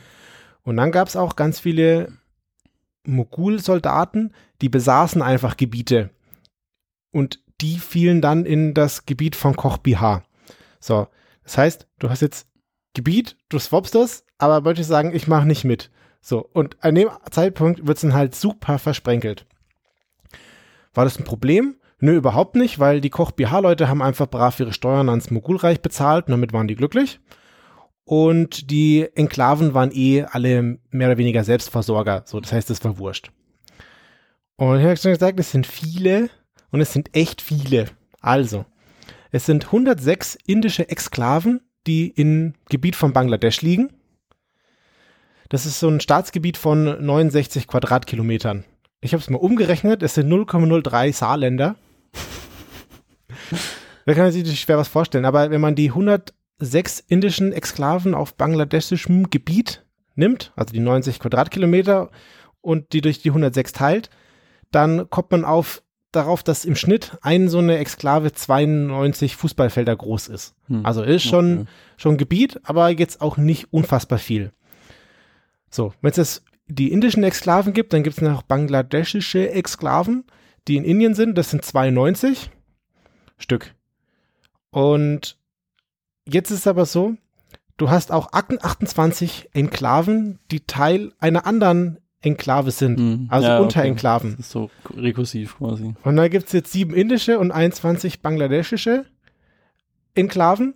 Und 0.63 0.77
dann 0.77 0.93
gab 0.93 1.09
es 1.09 1.17
auch 1.17 1.37
ganz 1.37 1.59
viele 1.59 2.13
Mogul-Soldaten, 3.05 4.33
die 4.61 4.69
besaßen 4.69 5.21
einfach 5.21 5.57
Gebiete. 5.57 6.11
Und 7.13 7.43
die 7.61 7.79
fielen 7.79 8.23
dann 8.23 8.47
in 8.47 8.73
das 8.73 9.05
Gebiet 9.05 9.37
von 9.37 9.55
Koch 9.57 9.79
Bihar. 9.79 10.23
So, 10.81 11.09
das 11.45 11.59
heißt, 11.59 11.87
du 11.99 12.09
hast 12.09 12.23
jetzt 12.23 12.47
Gebiet, 12.95 13.37
du 13.49 13.59
swappst 13.59 13.95
das, 13.95 14.25
aber 14.39 14.61
möchtest 14.63 14.89
sagen, 14.89 15.15
ich 15.15 15.29
mache 15.29 15.47
nicht 15.47 15.65
mit. 15.65 15.91
So, 16.21 16.49
und 16.53 16.77
an 16.83 16.95
dem 16.95 17.09
Zeitpunkt 17.31 17.87
wird 17.87 17.97
es 17.97 18.03
dann 18.03 18.15
halt 18.15 18.35
super 18.35 18.79
versprenkelt. 18.79 19.47
War 20.93 21.05
das 21.05 21.19
ein 21.19 21.25
Problem? 21.25 21.77
Nö, 21.99 22.17
überhaupt 22.17 22.57
nicht, 22.57 22.79
weil 22.79 23.01
die 23.01 23.11
Koch 23.11 23.31
BH-Leute 23.31 23.89
haben 23.89 24.03
einfach 24.03 24.29
brav 24.29 24.59
ihre 24.59 24.73
Steuern 24.73 25.09
ans 25.09 25.31
Mogulreich 25.31 25.83
bezahlt 25.83 26.27
und 26.27 26.33
damit 26.33 26.53
waren 26.53 26.69
die 26.69 26.77
glücklich. 26.77 27.21
Und 28.05 28.71
die 28.71 29.07
Enklaven 29.15 29.75
waren 29.75 29.93
eh 29.93 30.25
alle 30.25 30.79
mehr 30.91 31.09
oder 31.09 31.19
weniger 31.19 31.45
Selbstversorger. 31.45 32.25
So, 32.27 32.41
das 32.41 32.53
heißt, 32.53 32.71
es 32.71 32.83
war 32.85 32.99
wurscht. 32.99 33.31
Und 34.57 34.79
ich 34.79 34.85
habe 34.85 34.97
schon 34.97 35.13
gesagt, 35.13 35.39
es 35.39 35.53
sind 35.53 35.67
viele 35.67 36.29
und 36.71 36.81
es 36.81 36.93
sind 36.93 37.15
echt 37.15 37.41
viele. 37.41 37.87
Also, 38.21 38.65
es 39.31 39.47
sind 39.47 39.67
106 39.67 40.37
indische 40.45 40.89
Exklaven, 40.89 41.61
die 41.87 42.09
im 42.09 42.55
Gebiet 42.69 42.97
von 42.97 43.13
Bangladesch 43.13 43.63
liegen. 43.63 43.91
Das 45.49 45.67
ist 45.67 45.81
so 45.81 45.89
ein 45.89 46.01
Staatsgebiet 46.01 46.57
von 46.57 46.85
69 47.05 47.67
Quadratkilometern. 47.67 48.65
Ich 49.01 49.13
habe 49.13 49.23
es 49.23 49.31
mal 49.31 49.39
umgerechnet, 49.39 50.03
es 50.03 50.15
sind 50.15 50.31
0,03 50.31 51.13
Saarländer. 51.13 51.77
da 54.07 54.15
kann 54.15 54.25
man 54.25 54.33
sich 54.33 54.61
schwer 54.61 54.79
was 54.79 54.89
vorstellen, 54.89 55.25
aber 55.25 55.51
wenn 55.51 55.61
man 55.61 55.75
die 55.75 55.89
106 55.89 57.01
indischen 57.09 57.53
Exklaven 57.53 58.15
auf 58.15 58.35
bangladeschem 58.35 59.31
Gebiet 59.31 59.85
nimmt, 60.15 60.53
also 60.55 60.73
die 60.73 60.81
90 60.81 61.19
Quadratkilometer 61.19 62.11
und 62.61 62.93
die 62.93 63.01
durch 63.01 63.21
die 63.23 63.31
106 63.31 63.73
teilt, 63.73 64.11
dann 64.71 65.11
kommt 65.11 65.33
man 65.33 65.45
auf 65.45 65.83
darauf, 66.13 66.43
dass 66.43 66.65
im 66.65 66.77
Schnitt 66.77 67.17
ein 67.23 67.49
so 67.49 67.59
eine 67.59 67.79
Exklave 67.79 68.33
92 68.33 69.37
Fußballfelder 69.37 69.95
groß 69.97 70.29
ist. 70.29 70.55
Hm. 70.67 70.85
Also 70.85 71.03
ist 71.03 71.25
schon, 71.25 71.61
okay. 71.61 71.69
schon 71.97 72.17
Gebiet, 72.17 72.61
aber 72.65 72.89
jetzt 72.91 73.21
auch 73.21 73.37
nicht 73.37 73.73
unfassbar 73.73 74.19
viel. 74.19 74.53
So, 75.71 75.95
wenn 76.01 76.11
es 76.11 76.17
jetzt 76.17 76.45
die 76.67 76.93
indischen 76.93 77.23
Exklaven 77.25 77.73
gibt, 77.73 77.93
dann 77.93 78.03
gibt 78.03 78.17
es 78.17 78.23
noch 78.23 78.43
bangladeschische 78.43 79.51
Exklaven, 79.51 80.25
die 80.69 80.77
in 80.77 80.85
Indien 80.85 81.15
sind. 81.15 81.37
Das 81.37 81.51
sind 81.51 81.65
92 81.65 82.51
Stück. 83.39 83.75
Und 84.71 85.37
jetzt 86.27 86.51
ist 86.51 86.61
es 86.61 86.67
aber 86.67 86.87
so, 86.87 87.17
du 87.77 87.91
hast 87.91 88.13
auch 88.13 88.33
28 88.33 89.51
Enklaven, 89.53 90.39
die 90.51 90.61
Teil 90.61 91.13
einer 91.19 91.47
anderen 91.47 91.99
Enklave 92.23 92.71
sind, 92.71 92.99
mhm. 92.99 93.27
also 93.31 93.49
ja, 93.49 93.59
Unterenklaven. 93.59 94.31
Okay. 94.31 94.37
Das 94.37 94.47
ist 94.47 94.53
so 94.53 94.71
rekursiv 94.95 95.57
quasi. 95.57 95.95
Und 96.03 96.17
da 96.17 96.29
gibt 96.29 96.47
es 96.47 96.53
jetzt 96.53 96.73
sieben 96.73 96.95
indische 96.95 97.39
und 97.39 97.51
21 97.51 98.21
bangladeschische 98.21 99.07
Enklaven. 100.15 100.75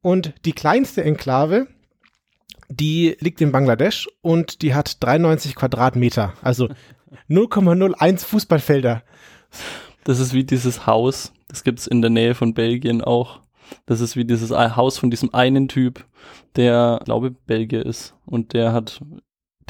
Und 0.00 0.34
die 0.44 0.52
kleinste 0.52 1.04
Enklave, 1.04 1.68
die 2.68 3.16
liegt 3.20 3.40
in 3.40 3.52
Bangladesch 3.52 4.08
und 4.20 4.62
die 4.62 4.74
hat 4.74 5.02
93 5.02 5.54
Quadratmeter, 5.54 6.32
also 6.42 6.68
0,01 7.30 8.24
Fußballfelder. 8.24 9.02
Das 10.02 10.18
ist 10.18 10.32
wie 10.34 10.42
dieses 10.42 10.86
Haus, 10.86 11.32
das 11.46 11.62
gibt 11.62 11.78
es 11.78 11.86
in 11.86 12.00
der 12.00 12.10
Nähe 12.10 12.34
von 12.34 12.54
Belgien 12.54 13.02
auch. 13.02 13.40
Das 13.86 14.00
ist 14.00 14.16
wie 14.16 14.24
dieses 14.24 14.50
Haus 14.50 14.98
von 14.98 15.10
diesem 15.10 15.32
einen 15.32 15.68
Typ, 15.68 16.04
der, 16.56 17.00
glaube 17.04 17.30
Belgier 17.30 17.86
ist. 17.86 18.14
Und 18.26 18.52
der 18.52 18.72
hat 18.72 19.00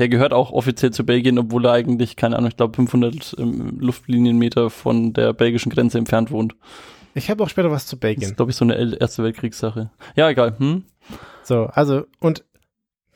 der 0.03 0.09
gehört 0.09 0.33
auch 0.33 0.51
offiziell 0.51 0.91
zu 0.91 1.07
Belgien, 1.07 1.39
obwohl 1.39 1.65
er 1.65 1.75
eigentlich, 1.75 2.17
keine 2.17 2.37
Ahnung, 2.37 2.51
ich 2.51 2.57
glaube 2.57 2.75
500 2.75 3.37
ähm, 3.39 3.79
Luftlinienmeter 3.79 4.69
von 4.69 5.13
der 5.13 5.33
belgischen 5.33 5.71
Grenze 5.71 5.97
entfernt 5.97 6.33
wohnt. 6.33 6.57
Ich 7.15 7.31
habe 7.31 7.45
auch 7.45 7.49
später 7.49 7.71
was 7.71 7.87
zu 7.87 7.97
Belgien. 7.97 8.23
Das 8.23 8.31
ist, 8.31 8.37
glaube 8.37 8.51
ich, 8.51 8.57
so 8.57 8.65
eine 8.65 8.97
Erste 8.99 9.23
Weltkriegssache. 9.23 9.91
Ja, 10.17 10.29
egal. 10.29 10.59
Hm? 10.59 10.83
So, 11.45 11.67
also, 11.67 12.03
und 12.19 12.45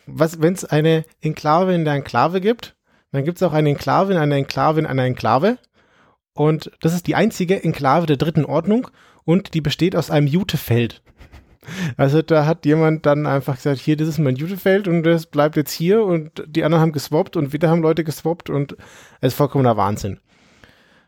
was, 0.07 0.40
wenn 0.40 0.55
es 0.55 0.64
eine 0.64 1.03
Enklave 1.20 1.75
in 1.75 1.85
der 1.85 1.94
Enklave 1.94 2.40
gibt, 2.40 2.77
dann 3.11 3.25
gibt 3.25 3.38
es 3.38 3.42
auch 3.42 3.53
eine 3.53 3.70
Enklave 3.70 4.12
in 4.12 4.18
einer 4.20 4.37
Enklave 4.37 4.79
in 4.79 4.87
einer 4.87 5.03
Enklave. 5.03 5.59
Und 6.35 6.70
das 6.83 6.94
ist 6.94 7.09
die 7.09 7.16
einzige 7.16 7.64
Enklave 7.64 8.07
der 8.07 8.16
dritten 8.16 8.44
Ordnung 8.44 8.87
und 9.25 9.55
die 9.55 9.61
besteht 9.61 9.96
aus 9.96 10.12
einem 10.12 10.29
Jutefeld. 10.29 11.03
Also 11.97 12.23
da 12.23 12.47
hat 12.47 12.67
jemand 12.67 13.07
dann 13.07 13.27
einfach 13.27 13.57
gesagt, 13.57 13.81
hier, 13.81 13.97
das 13.97 14.09
ist 14.09 14.19
mein 14.19 14.37
Jutefeld 14.37 14.89
und 14.89 15.03
das 15.03 15.27
bleibt 15.27 15.57
jetzt 15.57 15.73
hier 15.73 16.05
und 16.05 16.45
die 16.47 16.65
anderen 16.65 16.83
haben 16.83 16.93
geswappt 16.93 17.37
und 17.37 17.53
wieder 17.53 17.69
haben 17.71 17.83
Leute 17.83 18.05
geswappt 18.05 18.51
und 18.51 18.77
es 19.21 19.33
ist 19.33 19.35
vollkommener 19.35 19.77
Wahnsinn. 19.77 20.21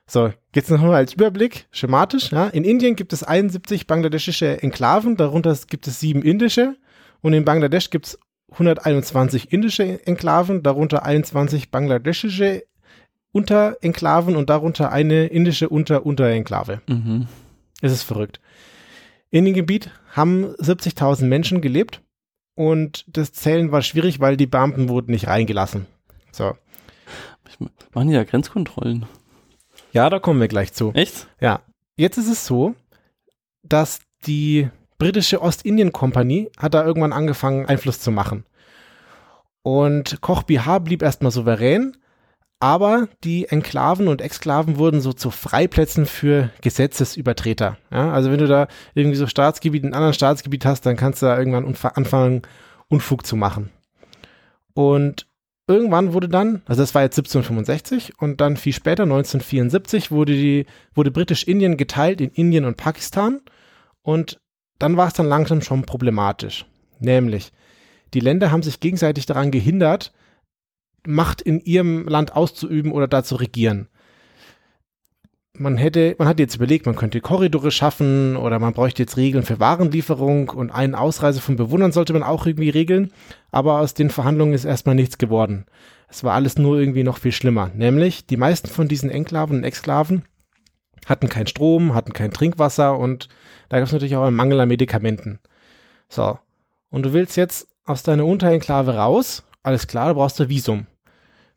So, 0.06 0.32
jetzt 0.54 0.70
noch 0.70 0.80
mal 0.80 0.94
als 0.94 1.12
Überblick, 1.12 1.66
schematisch. 1.70 2.32
Ja. 2.32 2.46
In 2.48 2.64
Indien 2.64 2.96
gibt 2.96 3.12
es 3.12 3.22
71 3.22 3.86
bangladeschische 3.86 4.62
Enklaven, 4.62 5.16
darunter 5.16 5.56
gibt 5.68 5.86
es 5.86 6.00
sieben 6.00 6.22
indische 6.22 6.76
und 7.20 7.34
in 7.34 7.44
Bangladesch 7.44 7.90
gibt 7.90 8.06
es 8.06 8.18
121 8.52 9.52
indische 9.52 10.06
Enklaven, 10.06 10.62
darunter 10.62 11.04
21 11.04 11.70
bangladeschische 11.70 12.64
Unterenklaven 13.32 14.36
und 14.36 14.48
darunter 14.48 14.90
eine 14.90 15.26
indische 15.26 15.68
Unter-Unterenklave. 15.68 16.80
Mhm. 16.88 17.26
Es 17.82 17.92
ist 17.92 18.02
verrückt. 18.02 18.40
In 19.30 19.44
dem 19.44 19.54
Gebiet 19.54 19.90
haben 20.18 20.54
70.000 20.56 21.24
Menschen 21.24 21.62
gelebt 21.62 22.02
und 22.54 23.04
das 23.08 23.32
Zählen 23.32 23.72
war 23.72 23.82
schwierig, 23.82 24.20
weil 24.20 24.36
die 24.36 24.46
Beamten 24.46 24.88
wurden 24.88 25.12
nicht 25.12 25.28
reingelassen. 25.28 25.86
So. 26.32 26.54
Machen 27.94 28.08
die 28.08 28.14
ja 28.14 28.24
Grenzkontrollen? 28.24 29.06
Ja, 29.92 30.10
da 30.10 30.18
kommen 30.18 30.40
wir 30.40 30.48
gleich 30.48 30.72
zu. 30.74 30.92
Echt? 30.92 31.28
Ja. 31.40 31.60
Jetzt 31.96 32.18
ist 32.18 32.28
es 32.28 32.44
so, 32.46 32.74
dass 33.62 34.00
die 34.26 34.68
britische 34.98 35.40
Ostindien-Kompanie 35.40 36.50
hat 36.58 36.74
da 36.74 36.84
irgendwann 36.84 37.12
angefangen, 37.12 37.66
Einfluss 37.66 38.00
zu 38.00 38.10
machen. 38.10 38.44
Und 39.62 40.20
Koch 40.20 40.42
BH 40.42 40.80
blieb 40.80 41.02
erstmal 41.02 41.32
souverän, 41.32 41.96
aber 42.60 43.08
die 43.22 43.46
Enklaven 43.46 44.08
und 44.08 44.20
Exklaven 44.20 44.78
wurden 44.78 45.00
so 45.00 45.12
zu 45.12 45.30
Freiplätzen 45.30 46.06
für 46.06 46.50
Gesetzesübertreter. 46.60 47.76
Ja, 47.90 48.12
also 48.12 48.30
wenn 48.30 48.38
du 48.38 48.46
da 48.46 48.66
irgendwie 48.94 49.16
so 49.16 49.26
Staatsgebiet, 49.26 49.84
ein 49.84 49.94
anderes 49.94 50.16
Staatsgebiet 50.16 50.64
hast, 50.64 50.84
dann 50.84 50.96
kannst 50.96 51.22
du 51.22 51.26
da 51.26 51.38
irgendwann 51.38 51.72
anfangen, 51.94 52.42
Unfug 52.88 53.26
zu 53.26 53.36
machen. 53.36 53.70
Und 54.74 55.26
irgendwann 55.68 56.12
wurde 56.12 56.28
dann, 56.28 56.62
also 56.66 56.82
das 56.82 56.94
war 56.94 57.02
jetzt 57.02 57.18
1765 57.18 58.20
und 58.20 58.40
dann 58.40 58.56
viel 58.56 58.72
später, 58.72 59.04
1974, 59.04 60.10
wurde 60.10 60.64
wurde 60.94 61.10
Britisch-Indien 61.10 61.76
geteilt 61.76 62.20
in 62.20 62.30
Indien 62.30 62.64
und 62.64 62.76
Pakistan 62.76 63.40
und 64.02 64.40
dann 64.78 64.96
war 64.96 65.08
es 65.08 65.14
dann 65.14 65.28
langsam 65.28 65.60
schon 65.60 65.82
problematisch. 65.82 66.64
Nämlich, 66.98 67.52
die 68.14 68.20
Länder 68.20 68.50
haben 68.50 68.62
sich 68.62 68.80
gegenseitig 68.80 69.26
daran 69.26 69.50
gehindert, 69.50 70.12
Macht 71.06 71.40
in 71.40 71.60
ihrem 71.60 72.06
Land 72.06 72.34
auszuüben 72.34 72.92
oder 72.92 73.08
da 73.08 73.22
zu 73.22 73.36
regieren. 73.36 73.88
Man 75.54 75.76
hätte, 75.76 76.14
man 76.18 76.28
hat 76.28 76.38
jetzt 76.38 76.54
überlegt, 76.54 76.86
man 76.86 76.94
könnte 76.94 77.20
Korridore 77.20 77.72
schaffen 77.72 78.36
oder 78.36 78.60
man 78.60 78.74
bräuchte 78.74 79.02
jetzt 79.02 79.16
Regeln 79.16 79.42
für 79.44 79.58
Warenlieferung 79.58 80.50
und 80.50 80.70
eine 80.70 80.98
Ausreise 80.98 81.40
von 81.40 81.56
Bewohnern 81.56 81.90
sollte 81.90 82.12
man 82.12 82.22
auch 82.22 82.46
irgendwie 82.46 82.70
regeln, 82.70 83.12
aber 83.50 83.80
aus 83.80 83.94
den 83.94 84.10
Verhandlungen 84.10 84.54
ist 84.54 84.64
erstmal 84.64 84.94
nichts 84.94 85.18
geworden. 85.18 85.66
Es 86.08 86.22
war 86.22 86.34
alles 86.34 86.58
nur 86.58 86.78
irgendwie 86.78 87.02
noch 87.02 87.18
viel 87.18 87.32
schlimmer. 87.32 87.70
Nämlich, 87.74 88.26
die 88.26 88.36
meisten 88.36 88.68
von 88.68 88.86
diesen 88.86 89.10
Enklaven 89.10 89.58
und 89.58 89.64
Exklaven 89.64 90.22
hatten 91.06 91.28
keinen 91.28 91.48
Strom, 91.48 91.94
hatten 91.94 92.12
kein 92.12 92.30
Trinkwasser 92.30 92.96
und 92.96 93.28
da 93.68 93.78
gab 93.78 93.86
es 93.86 93.92
natürlich 93.92 94.16
auch 94.16 94.24
einen 94.24 94.36
Mangel 94.36 94.60
an 94.60 94.68
Medikamenten. 94.68 95.40
So. 96.08 96.38
Und 96.90 97.02
du 97.04 97.12
willst 97.12 97.36
jetzt 97.36 97.68
aus 97.84 98.02
deiner 98.02 98.24
Unterenklave 98.24 98.94
raus, 98.94 99.44
alles 99.62 99.86
klar, 99.86 100.08
du 100.08 100.14
brauchst 100.14 100.40
ein 100.40 100.48
Visum. 100.48 100.86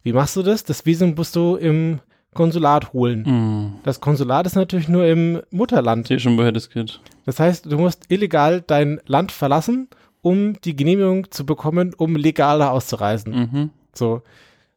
Wie 0.03 0.13
machst 0.13 0.35
du 0.35 0.43
das? 0.43 0.63
Das 0.63 0.85
Visum 0.85 1.13
musst 1.15 1.35
du 1.35 1.55
im 1.55 1.99
Konsulat 2.33 2.93
holen. 2.93 3.23
Mm. 3.23 3.79
Das 3.83 3.99
Konsulat 3.99 4.45
ist 4.45 4.55
natürlich 4.55 4.87
nur 4.87 5.05
im 5.05 5.41
Mutterland. 5.51 6.07
Hier 6.07 6.19
schon, 6.19 6.37
woher 6.37 6.51
das 6.51 6.69
geht. 6.69 7.01
Das 7.25 7.39
heißt, 7.39 7.65
du 7.65 7.77
musst 7.77 8.05
illegal 8.09 8.61
dein 8.61 9.01
Land 9.05 9.31
verlassen, 9.31 9.89
um 10.21 10.59
die 10.61 10.75
Genehmigung 10.75 11.29
zu 11.31 11.45
bekommen, 11.45 11.93
um 11.95 12.15
legal 12.15 12.61
auszureisen. 12.61 13.33
Mhm. 13.33 13.69
So. 13.93 14.21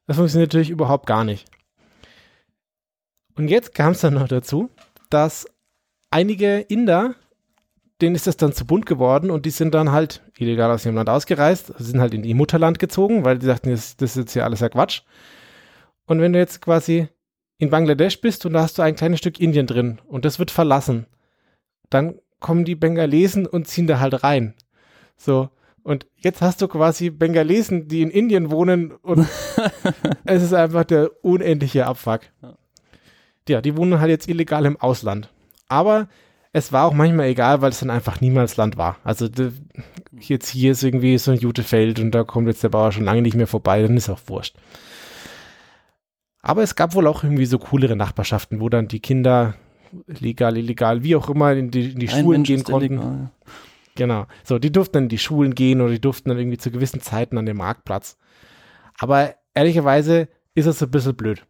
Das 0.06 0.16
funktioniert 0.16 0.52
natürlich 0.52 0.70
überhaupt 0.70 1.06
gar 1.06 1.24
nicht. 1.24 1.46
Und 3.36 3.48
jetzt 3.48 3.74
kam 3.74 3.92
es 3.92 4.00
dann 4.00 4.14
noch 4.14 4.28
dazu, 4.28 4.70
dass 5.10 5.46
einige 6.10 6.58
Inder 6.58 7.14
denen 8.04 8.14
ist 8.14 8.26
das 8.26 8.36
dann 8.36 8.52
zu 8.52 8.66
bunt 8.66 8.84
geworden 8.84 9.30
und 9.30 9.46
die 9.46 9.50
sind 9.50 9.74
dann 9.74 9.90
halt 9.90 10.22
illegal 10.36 10.70
aus 10.70 10.84
ihrem 10.84 10.96
Land 10.96 11.08
ausgereist, 11.08 11.72
sind 11.78 12.00
halt 12.00 12.12
in 12.12 12.22
ihr 12.22 12.34
Mutterland 12.34 12.78
gezogen, 12.78 13.24
weil 13.24 13.38
die 13.38 13.46
sagten, 13.46 13.70
das, 13.70 13.96
das 13.96 14.10
ist 14.10 14.16
jetzt 14.16 14.32
hier 14.34 14.44
alles 14.44 14.60
ja 14.60 14.68
Quatsch. 14.68 15.02
Und 16.06 16.20
wenn 16.20 16.34
du 16.34 16.38
jetzt 16.38 16.60
quasi 16.60 17.08
in 17.56 17.70
Bangladesch 17.70 18.20
bist 18.20 18.44
und 18.44 18.52
da 18.52 18.60
hast 18.62 18.76
du 18.76 18.82
ein 18.82 18.94
kleines 18.94 19.20
Stück 19.20 19.40
Indien 19.40 19.66
drin 19.66 20.00
und 20.06 20.26
das 20.26 20.38
wird 20.38 20.50
verlassen, 20.50 21.06
dann 21.88 22.18
kommen 22.40 22.66
die 22.66 22.74
Bengalesen 22.74 23.46
und 23.46 23.66
ziehen 23.68 23.86
da 23.86 24.00
halt 24.00 24.22
rein. 24.22 24.54
So. 25.16 25.48
Und 25.82 26.06
jetzt 26.16 26.42
hast 26.42 26.60
du 26.60 26.68
quasi 26.68 27.10
Bengalesen, 27.10 27.88
die 27.88 28.02
in 28.02 28.10
Indien 28.10 28.50
wohnen 28.50 28.92
und 28.92 29.26
es 30.24 30.42
ist 30.42 30.52
einfach 30.52 30.84
der 30.84 31.10
unendliche 31.24 31.86
Abfuck. 31.86 32.20
Ja, 33.48 33.60
die 33.60 33.76
wohnen 33.76 34.00
halt 34.00 34.10
jetzt 34.10 34.28
illegal 34.28 34.66
im 34.66 34.78
Ausland. 34.78 35.30
Aber 35.68 36.08
es 36.54 36.72
war 36.72 36.86
auch 36.86 36.94
manchmal 36.94 37.26
egal, 37.26 37.62
weil 37.62 37.70
es 37.70 37.80
dann 37.80 37.90
einfach 37.90 38.20
niemals 38.20 38.56
Land 38.56 38.76
war. 38.76 38.96
Also 39.02 39.28
jetzt 40.12 40.48
hier 40.48 40.70
ist 40.70 40.84
irgendwie 40.84 41.18
so 41.18 41.32
ein 41.32 41.38
Jutefeld 41.38 41.98
und 41.98 42.12
da 42.12 42.22
kommt 42.22 42.46
jetzt 42.46 42.62
der 42.62 42.68
Bauer 42.68 42.92
schon 42.92 43.04
lange 43.04 43.22
nicht 43.22 43.34
mehr 43.34 43.48
vorbei, 43.48 43.82
dann 43.82 43.96
ist 43.96 44.08
auch 44.08 44.20
wurscht. 44.26 44.54
Aber 46.42 46.62
es 46.62 46.76
gab 46.76 46.94
wohl 46.94 47.08
auch 47.08 47.24
irgendwie 47.24 47.46
so 47.46 47.58
coolere 47.58 47.96
Nachbarschaften, 47.96 48.60
wo 48.60 48.68
dann 48.68 48.86
die 48.86 49.00
Kinder 49.00 49.54
legal, 50.06 50.56
illegal, 50.56 51.02
wie 51.02 51.16
auch 51.16 51.28
immer 51.28 51.54
in 51.54 51.72
die, 51.72 51.90
in 51.90 51.98
die 51.98 52.06
Schulen 52.08 52.42
Mensch 52.42 52.46
gehen 52.46 52.62
konnten. 52.62 52.94
illegal. 52.94 53.30
Genau. 53.96 54.26
So, 54.44 54.60
die 54.60 54.70
durften 54.70 54.92
dann 54.94 55.02
in 55.04 55.08
die 55.08 55.18
Schulen 55.18 55.56
gehen 55.56 55.80
oder 55.80 55.90
die 55.90 56.00
durften 56.00 56.28
dann 56.28 56.38
irgendwie 56.38 56.58
zu 56.58 56.70
gewissen 56.70 57.00
Zeiten 57.00 57.36
an 57.36 57.46
den 57.46 57.56
Marktplatz. 57.56 58.16
Aber 59.00 59.34
ehrlicherweise 59.54 60.28
ist 60.54 60.66
es 60.66 60.80
ein 60.80 60.90
bisschen 60.92 61.16
blöd. 61.16 61.44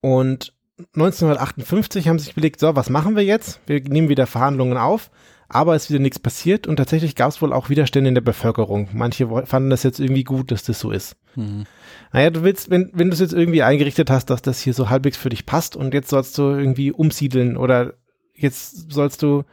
Und 0.00 0.54
1958 0.78 2.08
haben 2.08 2.18
sich 2.18 2.32
überlegt, 2.32 2.60
so, 2.60 2.74
was 2.74 2.90
machen 2.90 3.16
wir 3.16 3.24
jetzt? 3.24 3.60
Wir 3.66 3.80
nehmen 3.80 4.08
wieder 4.08 4.26
Verhandlungen 4.26 4.76
auf, 4.76 5.10
aber 5.48 5.74
es 5.74 5.84
ist 5.84 5.90
wieder 5.90 6.00
nichts 6.00 6.18
passiert 6.18 6.66
und 6.66 6.76
tatsächlich 6.76 7.14
gab 7.14 7.30
es 7.30 7.42
wohl 7.42 7.52
auch 7.52 7.68
Widerstände 7.68 8.08
in 8.08 8.14
der 8.14 8.22
Bevölkerung. 8.22 8.88
Manche 8.92 9.28
fanden 9.46 9.70
das 9.70 9.82
jetzt 9.82 10.00
irgendwie 10.00 10.24
gut, 10.24 10.50
dass 10.50 10.64
das 10.64 10.80
so 10.80 10.90
ist. 10.90 11.16
Mhm. 11.36 11.64
Naja, 12.12 12.30
du 12.30 12.42
willst, 12.42 12.70
wenn, 12.70 12.90
wenn 12.94 13.08
du 13.08 13.14
es 13.14 13.20
jetzt 13.20 13.34
irgendwie 13.34 13.62
eingerichtet 13.62 14.10
hast, 14.10 14.26
dass 14.26 14.42
das 14.42 14.60
hier 14.60 14.74
so 14.74 14.88
halbwegs 14.88 15.16
für 15.16 15.28
dich 15.28 15.46
passt 15.46 15.76
und 15.76 15.94
jetzt 15.94 16.08
sollst 16.08 16.36
du 16.38 16.42
irgendwie 16.42 16.90
umsiedeln 16.90 17.56
oder 17.56 17.94
jetzt 18.34 18.90
sollst 18.90 19.22
du 19.22 19.44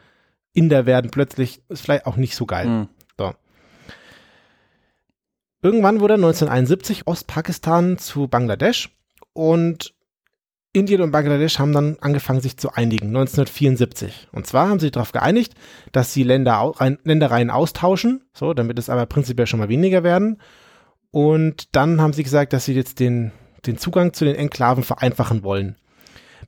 Inder 0.53 0.85
werden 0.85 1.11
plötzlich, 1.11 1.61
ist 1.69 1.81
vielleicht 1.81 2.05
auch 2.05 2.17
nicht 2.17 2.35
so 2.35 2.45
geil. 2.45 2.67
Mhm. 2.67 2.87
Irgendwann 5.61 5.99
wurde 5.99 6.13
1971 6.13 7.05
Ostpakistan 7.05 7.97
zu 7.97 8.27
Bangladesch 8.29 8.95
und 9.33 9.93
Indien 10.71 11.01
und 11.01 11.11
Bangladesch 11.11 11.57
haben 11.57 11.73
dann 11.73 11.97
angefangen, 11.99 12.41
sich 12.41 12.57
zu 12.57 12.71
einigen, 12.71 13.07
1974. 13.07 14.27
Und 14.31 14.45
zwar 14.45 14.69
haben 14.69 14.79
sie 14.79 14.91
darauf 14.91 15.11
geeinigt, 15.11 15.53
dass 15.91 16.13
sie 16.13 16.23
Länder, 16.23 16.73
Ländereien 17.03 17.49
austauschen, 17.49 18.23
so, 18.33 18.53
damit 18.53 18.77
es 18.77 18.89
aber 18.89 19.07
prinzipiell 19.07 19.47
schon 19.47 19.59
mal 19.59 19.69
weniger 19.69 20.03
werden. 20.03 20.37
Und 21.09 21.75
dann 21.75 21.99
haben 22.01 22.13
sie 22.13 22.23
gesagt, 22.23 22.53
dass 22.53 22.65
sie 22.65 22.73
jetzt 22.73 22.99
den, 22.99 23.31
den 23.65 23.77
Zugang 23.79 24.13
zu 24.13 24.25
den 24.25 24.35
Enklaven 24.35 24.83
vereinfachen 24.83 25.43
wollen. 25.43 25.75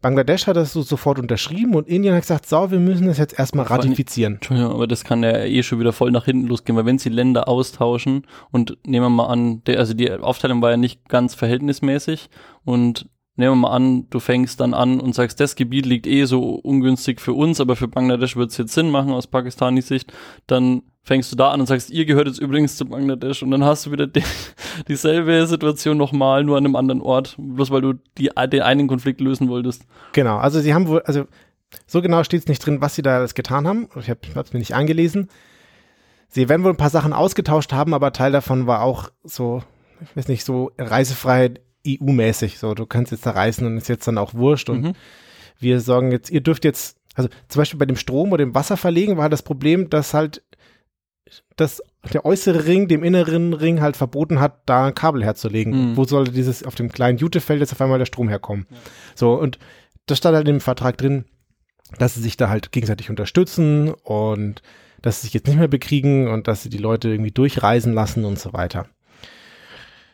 Bangladesch 0.01 0.47
hat 0.47 0.55
das 0.55 0.73
so 0.73 0.81
sofort 0.81 1.19
unterschrieben 1.19 1.75
und 1.75 1.87
Indien 1.87 2.15
hat 2.15 2.21
gesagt, 2.21 2.47
so, 2.47 2.71
wir 2.71 2.79
müssen 2.79 3.07
das 3.07 3.17
jetzt 3.17 3.37
erstmal 3.37 3.65
ratifizieren. 3.65 4.35
Entschuldigung, 4.35 4.71
aber 4.71 4.87
das 4.87 5.03
kann 5.03 5.23
ja 5.23 5.43
eh 5.43 5.61
schon 5.63 5.79
wieder 5.79 5.93
voll 5.93 6.11
nach 6.11 6.25
hinten 6.25 6.47
losgehen, 6.47 6.75
weil 6.75 6.85
wenn 6.85 6.97
sie 6.97 7.09
Länder 7.09 7.47
austauschen 7.47 8.25
und 8.51 8.77
nehmen 8.85 9.05
wir 9.05 9.09
mal 9.09 9.27
an, 9.27 9.63
der, 9.65 9.79
also 9.79 9.93
die 9.93 10.11
Aufteilung 10.11 10.61
war 10.61 10.71
ja 10.71 10.77
nicht 10.77 11.07
ganz 11.07 11.35
verhältnismäßig 11.35 12.29
und 12.63 13.09
nehmen 13.35 13.53
wir 13.53 13.67
mal 13.67 13.75
an, 13.75 14.07
du 14.09 14.19
fängst 14.19 14.59
dann 14.59 14.73
an 14.73 14.99
und 14.99 15.15
sagst, 15.15 15.39
das 15.39 15.55
Gebiet 15.55 15.85
liegt 15.85 16.05
eh 16.05 16.25
so 16.25 16.55
ungünstig 16.55 17.21
für 17.21 17.33
uns, 17.33 17.61
aber 17.61 17.75
für 17.75 17.87
Bangladesch 17.87 18.35
wird 18.35 18.51
es 18.51 18.57
jetzt 18.57 18.73
Sinn 18.73 18.91
machen 18.91 19.11
aus 19.11 19.27
Pakistanis 19.27 19.87
Sicht, 19.87 20.11
dann 20.47 20.83
fängst 21.03 21.31
du 21.31 21.35
da 21.35 21.51
an 21.51 21.61
und 21.61 21.67
sagst, 21.67 21.89
ihr 21.89 22.05
gehört 22.05 22.27
jetzt 22.27 22.39
übrigens 22.39 22.77
zu 22.77 22.85
Bangladesch 22.85 23.41
und 23.41 23.51
dann 23.51 23.63
hast 23.63 23.85
du 23.85 23.91
wieder 23.91 24.05
die, 24.05 24.23
dieselbe 24.87 25.47
Situation 25.47 25.97
nochmal, 25.97 26.43
nur 26.43 26.57
an 26.57 26.65
einem 26.65 26.75
anderen 26.75 27.01
Ort, 27.01 27.35
bloß 27.37 27.71
weil 27.71 27.81
du 27.81 27.93
die, 28.17 28.29
den 28.51 28.61
einen 28.61 28.87
Konflikt 28.87 29.21
lösen 29.21 29.49
wolltest. 29.49 29.85
Genau, 30.13 30.37
also 30.37 30.59
sie 30.59 30.73
haben 30.73 30.87
wohl, 30.87 31.01
also 31.03 31.25
so 31.87 32.01
genau 32.01 32.23
steht 32.23 32.41
es 32.41 32.47
nicht 32.47 32.65
drin, 32.65 32.81
was 32.81 32.95
sie 32.95 33.01
da 33.01 33.17
alles 33.17 33.33
getan 33.33 33.65
haben. 33.65 33.87
Ich 33.99 34.09
habe 34.09 34.19
es 34.35 34.53
mir 34.53 34.59
nicht 34.59 34.75
angelesen. 34.75 35.29
Sie 36.27 36.49
werden 36.49 36.63
wohl 36.63 36.71
ein 36.71 36.77
paar 36.77 36.89
Sachen 36.89 37.13
ausgetauscht 37.13 37.73
haben, 37.73 37.93
aber 37.93 38.13
Teil 38.13 38.31
davon 38.31 38.67
war 38.67 38.81
auch 38.81 39.09
so, 39.23 39.63
ich 40.01 40.15
weiß 40.15 40.27
nicht, 40.27 40.45
so 40.45 40.71
Reisefreiheit 40.77 41.61
EU-mäßig. 41.87 42.57
So, 42.59 42.73
du 42.73 42.85
kannst 42.85 43.11
jetzt 43.11 43.25
da 43.25 43.31
reisen 43.31 43.65
und 43.67 43.77
ist 43.77 43.89
jetzt 43.89 44.07
dann 44.07 44.17
auch 44.17 44.33
wurscht. 44.33 44.69
Und 44.69 44.81
Mhm. 44.81 44.93
wir 45.59 45.79
sagen 45.79 46.11
jetzt, 46.11 46.29
ihr 46.29 46.41
dürft 46.41 46.63
jetzt, 46.65 46.97
also 47.15 47.29
zum 47.47 47.59
Beispiel 47.59 47.79
bei 47.79 47.85
dem 47.85 47.95
Strom 47.97 48.31
oder 48.31 48.43
dem 48.45 48.55
Wasser 48.55 48.77
verlegen 48.77 49.17
war 49.17 49.29
das 49.29 49.41
Problem, 49.43 49.89
dass 49.89 50.13
halt 50.13 50.43
dass 51.55 51.81
der 52.11 52.25
äußere 52.25 52.65
Ring 52.65 52.87
dem 52.87 53.03
inneren 53.03 53.53
Ring 53.53 53.79
halt 53.79 53.95
verboten 53.95 54.39
hat, 54.39 54.63
da 54.65 54.87
ein 54.87 54.95
Kabel 54.95 55.23
herzulegen. 55.23 55.91
Mhm. 55.91 55.97
Wo 55.97 56.03
sollte 56.03 56.31
dieses 56.31 56.63
auf 56.63 56.75
dem 56.75 56.91
kleinen 56.91 57.19
Jutefeld 57.19 57.59
jetzt 57.61 57.71
auf 57.71 57.79
einmal 57.81 57.99
der 57.99 58.05
Strom 58.05 58.27
herkommen? 58.27 58.65
So, 59.15 59.33
und 59.33 59.59
das 60.07 60.17
stand 60.17 60.35
halt 60.35 60.47
im 60.47 60.59
Vertrag 60.59 60.97
drin, 60.97 61.25
dass 61.99 62.15
sie 62.15 62.21
sich 62.21 62.35
da 62.37 62.49
halt 62.49 62.71
gegenseitig 62.71 63.09
unterstützen 63.09 63.93
und 64.03 64.61
dass 65.01 65.21
sie 65.21 65.27
sich 65.27 65.33
jetzt 65.33 65.47
nicht 65.47 65.57
mehr 65.59 65.67
bekriegen 65.67 66.27
und 66.27 66.47
dass 66.47 66.63
sie 66.63 66.69
die 66.69 66.77
Leute 66.77 67.09
irgendwie 67.09 67.31
durchreisen 67.31 67.93
lassen 67.93 68.25
und 68.25 68.39
so 68.39 68.51
weiter. 68.53 68.87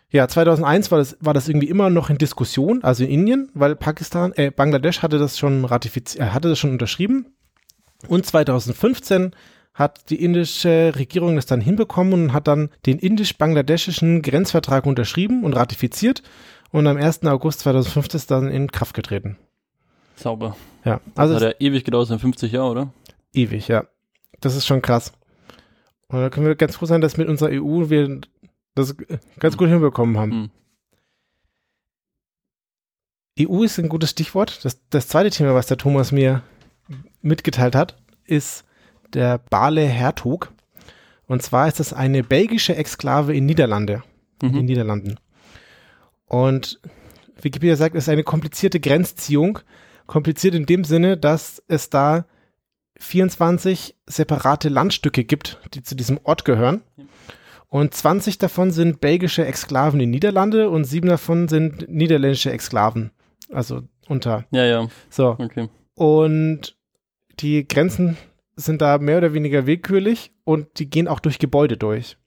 Ja, 0.09 0.27
2001 0.27 0.89
war 0.91 0.99
das, 0.99 1.17
war 1.19 1.33
das 1.33 1.49
irgendwie 1.49 1.67
immer 1.67 1.89
noch 1.89 2.09
in 2.09 2.17
Diskussion, 2.17 2.81
also 2.83 3.03
in 3.03 3.09
Indien, 3.09 3.51
weil 3.53 3.75
Pakistan, 3.75 4.31
äh, 4.33 4.51
Bangladesch 4.51 5.01
hatte 5.01 5.17
das 5.17 5.37
schon 5.37 5.65
ratifiziert, 5.65 6.27
äh, 6.27 6.29
hatte 6.31 6.49
das 6.49 6.59
schon 6.59 6.71
unterschrieben. 6.71 7.27
Und 8.07 8.25
2015 8.25 9.31
hat 9.73 10.09
die 10.09 10.23
indische 10.23 10.93
Regierung 10.95 11.35
das 11.35 11.45
dann 11.45 11.61
hinbekommen 11.61 12.13
und 12.13 12.33
hat 12.33 12.47
dann 12.47 12.69
den 12.85 12.99
indisch-bangladeschischen 12.99 14.21
Grenzvertrag 14.21 14.85
unterschrieben 14.85 15.43
und 15.43 15.53
ratifiziert. 15.53 16.23
Und 16.71 16.87
am 16.87 16.97
1. 16.97 17.25
August 17.25 17.59
2015 17.61 18.17
ist 18.17 18.31
dann 18.31 18.49
in 18.49 18.71
Kraft 18.71 18.93
getreten. 18.93 19.37
Sauber. 20.15 20.55
Ja, 20.83 20.99
Also 21.15 21.35
also 21.35 21.45
hat 21.45 21.59
ja 21.59 21.67
ewig 21.67 21.83
gedauert, 21.83 22.07
sind 22.07 22.19
50 22.19 22.51
Jahre, 22.51 22.71
oder? 22.71 22.93
ewig, 23.33 23.67
ja. 23.67 23.85
Das 24.39 24.55
ist 24.55 24.65
schon 24.65 24.81
krass. 24.81 25.13
Und 26.07 26.21
da 26.21 26.29
können 26.29 26.47
wir 26.47 26.55
ganz 26.55 26.75
froh 26.75 26.85
sein, 26.85 27.01
dass 27.01 27.17
mit 27.17 27.27
unserer 27.27 27.49
EU 27.51 27.89
wir 27.89 28.21
das 28.77 28.95
ganz 29.39 29.57
gut 29.57 29.69
hinbekommen 29.69 30.17
haben. 30.17 30.29
Mhm. 30.29 30.49
EU 33.39 33.63
ist 33.63 33.77
ein 33.77 33.89
gutes 33.89 34.09
Stichwort. 34.09 34.63
Das, 34.65 34.79
das 34.89 35.07
zweite 35.07 35.29
Thema, 35.29 35.53
was 35.53 35.67
der 35.67 35.77
Thomas 35.77 36.11
mir 36.11 36.41
mitgeteilt 37.21 37.75
hat, 37.75 37.97
ist 38.25 38.65
der 39.13 39.37
Bale 39.37 39.81
Hertog. 39.81 40.51
Und 41.27 41.43
zwar 41.43 41.67
ist 41.67 41.79
das 41.79 41.93
eine 41.93 42.23
belgische 42.23 42.75
Exklave 42.75 43.35
in 43.35 43.45
Niederlande, 43.45 44.03
in 44.41 44.53
den 44.53 44.61
Mhm. 44.61 44.65
Niederlanden. 44.65 45.19
Und 46.25 46.79
Wikipedia 47.41 47.75
sagt, 47.75 47.95
es 47.95 48.05
ist 48.05 48.09
eine 48.09 48.23
komplizierte 48.23 48.79
Grenzziehung. 48.79 49.59
Kompliziert 50.07 50.55
in 50.55 50.65
dem 50.65 50.83
Sinne, 50.83 51.17
dass 51.17 51.61
es 51.67 51.89
da 51.89 52.25
24 52.99 53.95
separate 54.07 54.69
Landstücke 54.69 55.23
gibt, 55.23 55.59
die 55.73 55.83
zu 55.83 55.95
diesem 55.95 56.19
Ort 56.23 56.45
gehören. 56.45 56.81
Und 57.69 57.93
20 57.93 58.37
davon 58.37 58.71
sind 58.71 59.01
belgische 59.01 59.45
Exklaven 59.45 59.99
in 59.99 60.09
Niederlande 60.09 60.69
und 60.69 60.85
sieben 60.85 61.09
davon 61.09 61.47
sind 61.47 61.89
niederländische 61.89 62.51
Exklaven. 62.51 63.11
Also 63.51 63.81
unter. 64.07 64.45
Ja, 64.51 64.65
ja, 64.65 64.87
So. 65.09 65.35
okay. 65.37 65.69
Und 65.95 66.77
die 67.39 67.67
Grenzen 67.67 68.17
sind 68.55 68.81
da 68.81 68.97
mehr 68.97 69.17
oder 69.17 69.33
weniger 69.33 69.65
willkürlich 69.65 70.31
und 70.43 70.79
die 70.79 70.89
gehen 70.89 71.07
auch 71.07 71.19
durch 71.19 71.39
Gebäude 71.39 71.77
durch. 71.77 72.17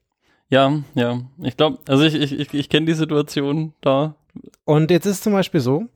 Ja, 0.48 0.83
ja. 0.94 1.20
Ich 1.42 1.57
glaube, 1.57 1.79
also 1.88 2.05
ich, 2.05 2.14
ich, 2.14 2.38
ich, 2.38 2.53
ich 2.55 2.68
kenne 2.68 2.87
die 2.87 2.92
Situation 2.94 3.72
da. 3.81 4.16
Und 4.64 4.90
jetzt 4.90 5.07
ist 5.07 5.22
zum 5.22 5.33
Beispiel 5.33 5.61
so, 5.61 5.87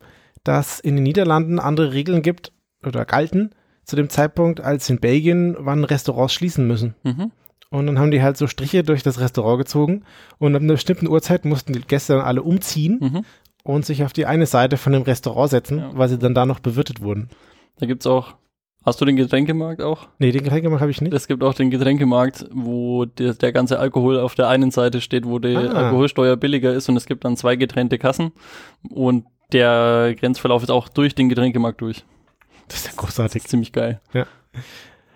dass 0.43 0.81
in 0.81 0.97
den 0.97 1.03
Niederlanden 1.03 1.59
andere 1.59 1.93
Regeln 1.93 2.23
gibt 2.23 2.53
oder 2.85 3.05
galten 3.05 3.55
zu 3.85 3.97
dem 3.97 4.09
Zeitpunkt, 4.09 4.61
als 4.61 4.89
in 4.89 4.99
Belgien, 4.99 5.57
wann 5.59 5.85
Restaurants 5.85 6.33
schließen 6.33 6.67
müssen. 6.67 6.95
Mhm. 7.03 7.33
Und 7.75 7.87
dann 7.89 7.99
haben 7.99 8.11
die 8.13 8.23
halt 8.23 8.37
so 8.37 8.47
Striche 8.47 8.85
durch 8.85 9.03
das 9.03 9.19
Restaurant 9.19 9.59
gezogen 9.59 10.05
und 10.39 10.55
ab 10.55 10.63
einer 10.63 10.75
bestimmten 10.75 11.09
Uhrzeit 11.09 11.45
mussten 11.45 11.73
die 11.73 11.81
Gäste 11.81 12.13
dann 12.15 12.23
alle 12.23 12.43
umziehen 12.43 12.99
Mhm. 13.01 13.25
und 13.65 13.85
sich 13.85 14.05
auf 14.05 14.13
die 14.13 14.27
eine 14.27 14.47
Seite 14.47 14.77
von 14.77 14.93
dem 14.93 15.03
Restaurant 15.03 15.51
setzen, 15.51 15.79
Ja. 15.79 15.91
weil 15.95 16.09
sie 16.09 16.19
dann 16.19 16.35
da 16.35 16.47
noch 16.47 16.61
bewirtet 16.61 17.01
wurden. 17.01 17.31
Da 17.81 17.87
gibt's 17.87 18.07
auch. 18.07 18.35
Hast 18.85 19.01
du 19.01 19.05
den 19.07 19.17
Getränkemarkt 19.17 19.81
auch? 19.83 20.07
Nee, 20.19 20.31
den 20.31 20.45
Getränkemarkt 20.45 20.83
habe 20.83 20.91
ich 20.93 21.01
nicht. 21.01 21.15
Es 21.15 21.27
gibt 21.27 21.43
auch 21.43 21.55
den 21.55 21.71
Getränkemarkt, 21.71 22.47
wo 22.53 23.07
der, 23.07 23.33
der 23.35 23.51
ganze 23.51 23.79
Alkohol 23.81 24.21
auf 24.21 24.35
der 24.37 24.47
einen 24.49 24.71
Seite 24.71 25.01
steht, 25.01 25.25
wo 25.27 25.39
die 25.41 25.57
Ah. 25.57 25.87
Alkoholsteuer 25.87 26.37
billiger 26.37 26.73
ist 26.75 26.89
und 26.89 26.97
es 26.97 27.07
gibt 27.07 27.25
dann 27.25 27.37
zwei 27.37 27.57
getrennte 27.57 27.99
Kassen 27.99 28.31
und 28.91 29.25
der 29.53 30.15
Grenzverlauf 30.21 30.63
ist 30.63 30.71
auch 30.71 30.89
durch 30.89 31.15
den 31.15 31.29
Getränkemarkt 31.29 31.81
durch. 31.81 32.05
Das 32.69 32.77
ist 32.79 32.85
ja 32.85 32.91
Das 32.93 32.99
großartig. 32.99 33.43
ist 33.45 33.49
ziemlich 33.51 33.73
geil. 33.73 34.01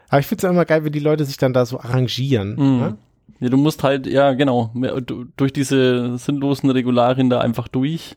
Aber 0.09 0.21
ich 0.21 0.27
finde 0.27 0.47
es 0.47 0.51
immer 0.51 0.65
geil, 0.65 0.85
wenn 0.85 0.93
die 0.93 0.99
Leute 0.99 1.25
sich 1.25 1.37
dann 1.37 1.53
da 1.53 1.67
so 1.67 1.79
arrangieren. 1.81 2.51
Mhm. 2.51 2.79
Ne? 2.79 2.99
Ja, 3.41 3.49
du 3.51 3.57
musst 3.57 3.83
halt, 3.85 4.07
ja, 4.07 4.33
genau, 4.33 4.73
durch 5.37 5.53
diese 5.53 6.19
sinnlosen 6.19 6.71
Regularien 6.71 7.31
da 7.31 7.41
einfach 7.41 7.69
durch. 7.69 8.17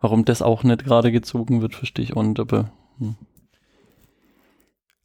Warum 0.00 0.24
das 0.24 0.42
auch 0.42 0.64
nicht 0.64 0.84
gerade 0.84 1.12
gezogen 1.12 1.62
wird, 1.62 1.74
verstehe 1.74 2.04
ich. 2.04 2.16
Und 2.16 2.38
aber 2.38 2.70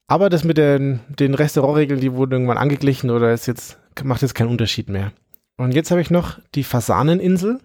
Aber 0.07 0.29
das 0.29 0.43
mit 0.43 0.57
den, 0.57 1.01
den 1.07 1.35
Restaurantregeln, 1.35 2.01
die 2.01 2.13
wurden 2.13 2.33
irgendwann 2.33 2.57
angeglichen 2.57 3.11
oder 3.11 3.31
ist 3.31 3.45
jetzt, 3.45 3.79
macht 4.03 4.23
jetzt 4.23 4.33
keinen 4.33 4.49
Unterschied 4.49 4.89
mehr. 4.89 5.11
Und 5.57 5.73
jetzt 5.73 5.91
habe 5.91 6.01
ich 6.01 6.09
noch 6.09 6.39
die 6.55 6.63
Fasaneninsel. 6.63 7.59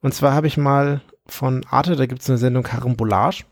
Und 0.00 0.14
zwar 0.14 0.34
habe 0.34 0.46
ich 0.46 0.56
mal 0.56 1.00
von 1.26 1.64
Arte, 1.68 1.96
da 1.96 2.06
gibt 2.06 2.22
es 2.22 2.30
eine 2.30 2.38
Sendung 2.38 2.62
Carambolage. 2.62 3.44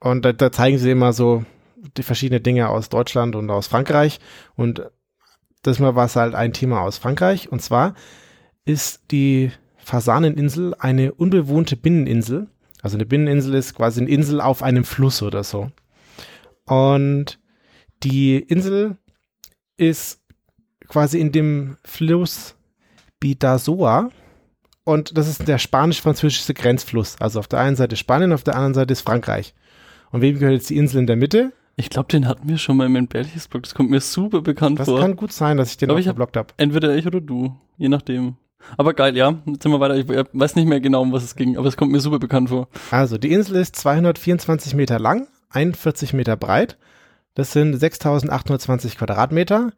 Und 0.00 0.24
da, 0.24 0.32
da 0.32 0.50
zeigen 0.50 0.78
sie 0.78 0.90
immer 0.90 1.12
so 1.12 1.44
die 1.96 2.02
verschiedenen 2.02 2.42
Dinge 2.42 2.68
aus 2.68 2.88
Deutschland 2.88 3.36
und 3.36 3.50
aus 3.50 3.66
Frankreich. 3.66 4.20
Und 4.56 4.90
das 5.62 5.80
war 5.80 5.96
es 6.04 6.16
halt 6.16 6.34
ein 6.34 6.52
Thema 6.52 6.82
aus 6.82 6.98
Frankreich. 6.98 7.50
Und 7.50 7.62
zwar 7.62 7.94
ist 8.64 9.10
die 9.10 9.50
Fasaneninsel 9.76 10.74
eine 10.78 11.14
unbewohnte 11.14 11.76
Binneninsel. 11.76 12.48
Also 12.82 12.96
eine 12.96 13.06
Binneninsel 13.06 13.54
ist 13.54 13.74
quasi 13.74 14.00
eine 14.00 14.10
Insel 14.10 14.40
auf 14.40 14.62
einem 14.62 14.84
Fluss 14.84 15.22
oder 15.22 15.42
so. 15.44 15.70
Und 16.64 17.40
die 18.02 18.36
Insel 18.36 18.96
ist 19.76 20.20
quasi 20.86 21.18
in 21.18 21.32
dem 21.32 21.76
Fluss 21.84 22.54
Bidasoa 23.20 24.10
Und 24.84 25.16
das 25.18 25.28
ist 25.28 25.48
der 25.48 25.58
spanisch-französische 25.58 26.54
Grenzfluss. 26.54 27.16
Also 27.20 27.40
auf 27.40 27.48
der 27.48 27.60
einen 27.60 27.76
Seite 27.76 27.96
Spanien, 27.96 28.32
auf 28.32 28.44
der 28.44 28.54
anderen 28.54 28.74
Seite 28.74 28.92
ist 28.92 29.02
Frankreich. 29.02 29.54
Und 30.10 30.20
wem 30.20 30.38
gehört 30.38 30.54
jetzt 30.54 30.70
die 30.70 30.76
Insel 30.76 31.00
in 31.00 31.06
der 31.06 31.16
Mitte? 31.16 31.52
Ich 31.80 31.90
glaube, 31.90 32.08
den 32.08 32.26
hatten 32.26 32.48
wir 32.48 32.58
schon 32.58 32.76
mal 32.76 32.86
im 32.86 33.06
Berchtesgaden. 33.06 33.62
Das 33.62 33.72
kommt 33.74 33.88
mir 33.90 34.00
super 34.00 34.40
bekannt 34.42 34.80
Das 34.80 34.88
vor. 34.88 34.98
kann 35.00 35.14
gut 35.14 35.32
sein, 35.32 35.56
dass 35.56 35.70
ich 35.70 35.76
den 35.76 35.90
auch 35.92 35.96
ich 35.96 36.06
verblockt 36.06 36.36
habe. 36.36 36.48
Entweder 36.56 36.94
ich 36.96 37.06
oder 37.06 37.20
du, 37.20 37.54
je 37.76 37.88
nachdem. 37.88 38.34
Aber 38.76 38.94
geil, 38.94 39.16
ja. 39.16 39.38
Jetzt 39.46 39.62
sind 39.62 39.70
wir 39.70 39.78
weiter. 39.78 39.96
Ich 39.96 40.08
weiß 40.08 40.56
nicht 40.56 40.66
mehr 40.66 40.80
genau, 40.80 41.02
um 41.02 41.12
was 41.12 41.22
es 41.22 41.36
ging, 41.36 41.56
aber 41.56 41.68
es 41.68 41.76
kommt 41.76 41.92
mir 41.92 42.00
super 42.00 42.18
bekannt 42.18 42.48
vor. 42.48 42.66
Also 42.90 43.16
die 43.16 43.30
Insel 43.32 43.56
ist 43.56 43.76
224 43.76 44.74
Meter 44.74 44.98
lang, 44.98 45.28
41 45.50 46.12
Meter 46.14 46.36
breit. 46.36 46.76
Das 47.34 47.52
sind 47.52 47.76
6.820 47.76 48.96
Quadratmeter. 48.96 49.70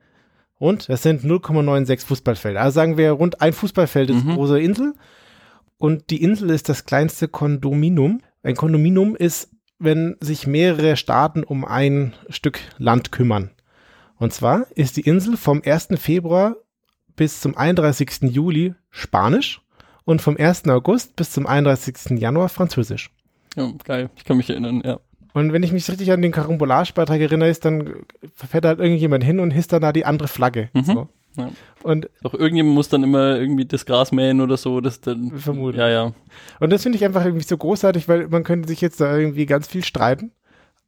Und 0.59 0.89
das 0.89 1.03
sind 1.03 1.23
0,96 1.23 2.07
Fußballfelder. 2.07 2.61
Also 2.63 2.75
sagen 2.75 2.97
wir 2.97 3.13
rund 3.13 3.41
ein 3.43 3.53
Fußballfeld 3.53 4.09
ist 4.11 4.25
Mhm. 4.25 4.35
große 4.37 4.59
Insel. 4.61 4.95
Und 5.79 6.09
die 6.11 6.23
Insel 6.23 6.51
ist 6.51 6.69
das 6.71 6.85
kleinste 6.87 7.29
Kondominium. 7.29 8.21
Ein 8.43 8.57
Kondominium 8.57 9.17
ist, 9.17 9.51
wenn 9.81 10.17
sich 10.21 10.47
mehrere 10.47 10.97
Staaten 10.97 11.43
um 11.43 11.65
ein 11.65 12.13
Stück 12.29 12.61
Land 12.79 13.11
kümmern. 13.11 13.51
Und 14.17 14.33
zwar 14.33 14.67
ist 14.75 14.97
die 14.97 15.01
Insel 15.01 15.37
vom 15.37 15.63
1. 15.65 15.89
Februar 15.97 16.57
bis 17.17 17.41
zum 17.41 17.57
31. 17.57 18.23
Juli 18.31 18.75
Spanisch 18.91 19.63
und 20.05 20.21
vom 20.21 20.37
1. 20.37 20.69
August 20.69 21.17
bis 21.17 21.31
zum 21.31 21.47
31. 21.47 22.19
Januar 22.21 22.51
Französisch. 22.51 23.11
Ja, 23.57 23.73
geil. 23.85 24.11
Ich 24.17 24.25
kann 24.25 24.37
mich 24.37 24.51
erinnern, 24.51 24.83
ja. 24.85 25.01
Und 25.33 25.53
wenn 25.53 25.63
ich 25.63 25.73
mich 25.73 25.89
richtig 25.89 26.13
an 26.13 26.23
den 26.23 26.33
Karambolage-Beitrag 26.33 27.21
erinnere, 27.21 27.49
ist 27.49 27.65
dann 27.65 27.95
fährt 28.35 28.65
halt 28.65 28.81
irgendjemand 28.81 29.25
hin 29.25 29.41
und 29.41 29.53
hisst 29.53 29.73
dann 29.73 29.83
da 29.83 29.93
die 29.93 30.05
andere 30.05 30.29
Flagge. 30.29 30.71
Mhm. 30.73 30.85
So. 30.85 31.09
Ja. 31.37 31.51
Und, 31.83 32.11
Doch 32.23 32.35
irgendjemand 32.35 32.75
muss 32.75 32.89
dann 32.89 33.03
immer 33.03 33.37
irgendwie 33.37 33.65
das 33.65 33.87
Gras 33.87 34.13
mähen 34.13 34.41
oder 34.41 34.57
so. 34.57 34.81
Das 34.81 35.01
dann, 35.01 35.33
Vermutlich. 35.39 35.79
Ja, 35.81 35.89
ja. 35.89 36.13
und 36.59 36.71
das 36.71 36.83
finde 36.83 36.97
ich 36.97 37.05
einfach 37.05 37.25
irgendwie 37.25 37.47
so 37.47 37.57
großartig, 37.57 38.09
weil 38.09 38.29
man 38.29 38.45
könnte 38.45 38.69
sich 38.69 38.81
jetzt 38.81 39.01
da 39.01 39.17
irgendwie 39.17 39.47
ganz 39.47 39.69
viel 39.69 39.85
streiten, 39.85 40.33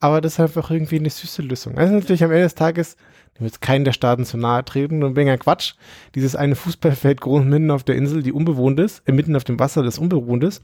aber 0.00 0.20
das 0.20 0.34
ist 0.34 0.40
einfach 0.40 0.70
irgendwie 0.70 0.98
eine 0.98 1.10
süße 1.10 1.42
Lösung. 1.42 1.78
Also 1.78 1.94
natürlich 1.94 2.24
am 2.24 2.30
Ende 2.30 2.44
des 2.44 2.54
Tages, 2.54 2.96
ich 3.34 3.40
will 3.40 3.46
jetzt 3.46 3.60
keinen 3.60 3.84
der 3.84 3.92
Staaten 3.92 4.24
zu 4.24 4.36
nahe 4.36 4.64
treten 4.64 5.02
und 5.02 5.16
wegen 5.16 5.38
Quatsch, 5.38 5.74
dieses 6.14 6.36
eine 6.36 6.56
Fußballfeld 6.56 7.20
groß 7.20 7.44
mitten 7.44 7.70
auf 7.70 7.84
der 7.84 7.94
Insel, 7.94 8.22
die 8.22 8.32
unbewohnt 8.32 8.80
ist, 8.80 9.02
äh, 9.06 9.12
mitten 9.12 9.36
auf 9.36 9.44
dem 9.44 9.58
Wasser, 9.58 9.82
das 9.82 9.98
unbewohnt 9.98 10.44
ist. 10.44 10.62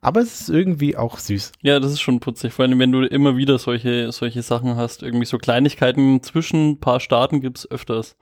Aber 0.00 0.20
es 0.20 0.42
ist 0.42 0.50
irgendwie 0.50 0.98
auch 0.98 1.18
süß. 1.18 1.52
Ja, 1.62 1.80
das 1.80 1.92
ist 1.92 2.02
schon 2.02 2.20
putzig. 2.20 2.52
Vor 2.52 2.66
allem, 2.66 2.78
wenn 2.78 2.92
du 2.92 3.04
immer 3.06 3.38
wieder 3.38 3.58
solche, 3.58 4.12
solche 4.12 4.42
Sachen 4.42 4.76
hast. 4.76 5.02
Irgendwie 5.02 5.24
so 5.24 5.38
Kleinigkeiten 5.38 6.22
zwischen 6.22 6.72
ein 6.72 6.78
paar 6.78 7.00
Staaten 7.00 7.40
gibt's 7.40 7.70
öfters. 7.70 8.14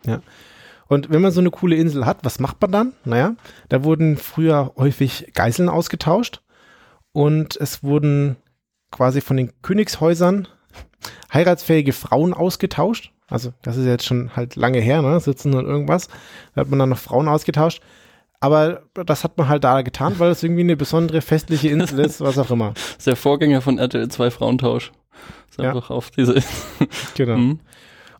Und 0.92 1.08
wenn 1.10 1.22
man 1.22 1.32
so 1.32 1.40
eine 1.40 1.50
coole 1.50 1.76
Insel 1.76 2.04
hat, 2.04 2.18
was 2.22 2.38
macht 2.38 2.60
man 2.60 2.70
dann? 2.70 2.92
Naja, 3.06 3.34
da 3.70 3.82
wurden 3.82 4.18
früher 4.18 4.72
häufig 4.76 5.30
Geiseln 5.32 5.70
ausgetauscht 5.70 6.42
und 7.12 7.56
es 7.56 7.82
wurden 7.82 8.36
quasi 8.90 9.22
von 9.22 9.38
den 9.38 9.52
Königshäusern 9.62 10.48
heiratsfähige 11.32 11.94
Frauen 11.94 12.34
ausgetauscht. 12.34 13.10
Also 13.28 13.54
das 13.62 13.78
ist 13.78 13.86
jetzt 13.86 14.04
schon 14.04 14.36
halt 14.36 14.56
lange 14.56 14.80
her, 14.80 15.00
ne? 15.00 15.18
17 15.18 15.54
und 15.54 15.64
irgendwas. 15.64 16.08
Da 16.54 16.60
hat 16.60 16.68
man 16.68 16.78
dann 16.78 16.90
noch 16.90 16.98
Frauen 16.98 17.26
ausgetauscht. 17.26 17.80
Aber 18.40 18.82
das 18.92 19.24
hat 19.24 19.38
man 19.38 19.48
halt 19.48 19.64
da 19.64 19.80
getan, 19.80 20.18
weil 20.18 20.30
es 20.30 20.42
irgendwie 20.42 20.60
eine 20.62 20.76
besondere 20.76 21.22
festliche 21.22 21.68
Insel 21.70 22.00
ist, 22.00 22.20
was 22.20 22.36
auch 22.38 22.50
immer. 22.50 22.74
Das 22.74 22.96
ist 22.98 23.06
der 23.06 23.16
Vorgänger 23.16 23.62
von 23.62 23.78
RTL 23.78 24.08
2 24.08 24.30
Frauentausch. 24.30 24.92
Ist 25.48 25.58
Ja. 25.58 25.70
einfach 25.70 25.88
auf 25.90 26.10
diese. 26.10 26.42
Genau. 27.14 27.36
Mhm. 27.38 27.60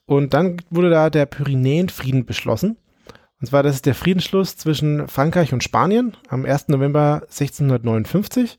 Und 0.07 0.35
dann 0.35 0.59
wurde 0.71 0.91
da 0.91 1.11
der 1.11 1.27
Pyrenäenfrieden 1.27 2.25
beschlossen. 2.27 2.77
Und 3.41 3.47
zwar, 3.47 3.63
das 3.63 3.77
ist 3.77 3.87
der 3.87 3.95
Friedensschluss 3.95 4.57
zwischen 4.57 5.09
Frankreich 5.09 5.53
und 5.53 5.65
Spanien 5.65 6.17
am 6.29 6.45
1. 6.45 6.69
November 6.69 7.23
1659. 7.29 8.59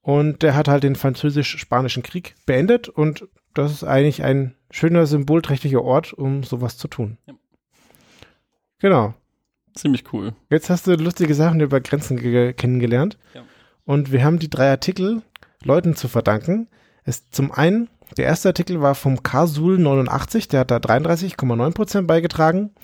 Und 0.00 0.42
der 0.42 0.54
hat 0.54 0.68
halt 0.68 0.82
den 0.82 0.96
französisch-spanischen 0.96 2.02
Krieg 2.02 2.34
beendet. 2.44 2.88
Und 2.88 3.26
das 3.54 3.72
ist 3.72 3.84
eigentlich 3.84 4.22
ein 4.24 4.54
schöner, 4.70 5.06
symbolträchtiger 5.06 5.82
Ort, 5.82 6.12
um 6.12 6.42
sowas 6.42 6.76
zu 6.76 6.88
tun. 6.88 7.18
Ja. 7.26 7.34
Genau. 8.78 9.14
Ziemlich 9.74 10.04
cool. 10.12 10.34
Jetzt 10.50 10.68
hast 10.68 10.86
du 10.86 10.94
lustige 10.96 11.34
Sachen 11.34 11.60
über 11.60 11.80
Grenzen 11.80 12.16
ge- 12.18 12.52
kennengelernt. 12.52 13.16
Ja. 13.34 13.42
Und 13.84 14.12
wir 14.12 14.22
haben 14.24 14.38
die 14.38 14.50
drei 14.50 14.68
Artikel 14.70 15.22
Leuten 15.64 15.96
zu 15.96 16.08
verdanken. 16.08 16.68
Es, 17.04 17.30
zum 17.30 17.52
einen, 17.52 17.88
der 18.16 18.26
erste 18.26 18.50
Artikel 18.50 18.80
war 18.80 18.94
vom 18.94 19.22
Kasul 19.22 19.78
89, 19.78 20.48
der 20.48 20.60
hat 20.60 20.70
da 20.70 20.76
33,9 20.76 21.72
Prozent 21.72 22.06
beigetragen. 22.06 22.74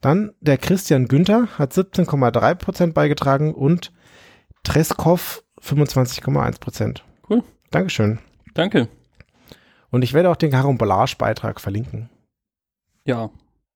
Dann 0.00 0.32
der 0.40 0.58
Christian 0.58 1.08
Günther 1.08 1.48
hat 1.58 1.72
17,3 1.72 2.54
Prozent 2.54 2.94
beigetragen 2.94 3.54
und 3.54 3.92
Treskov 4.62 5.44
25,1 5.60 6.60
Prozent. 6.60 7.04
Cool. 7.28 7.42
Dankeschön. 7.70 8.18
Danke. 8.54 8.88
Und 9.90 10.02
ich 10.02 10.14
werde 10.14 10.30
auch 10.30 10.36
den 10.36 10.50
Karambolage-Beitrag 10.50 11.60
verlinken. 11.60 12.08
Ja. 13.04 13.30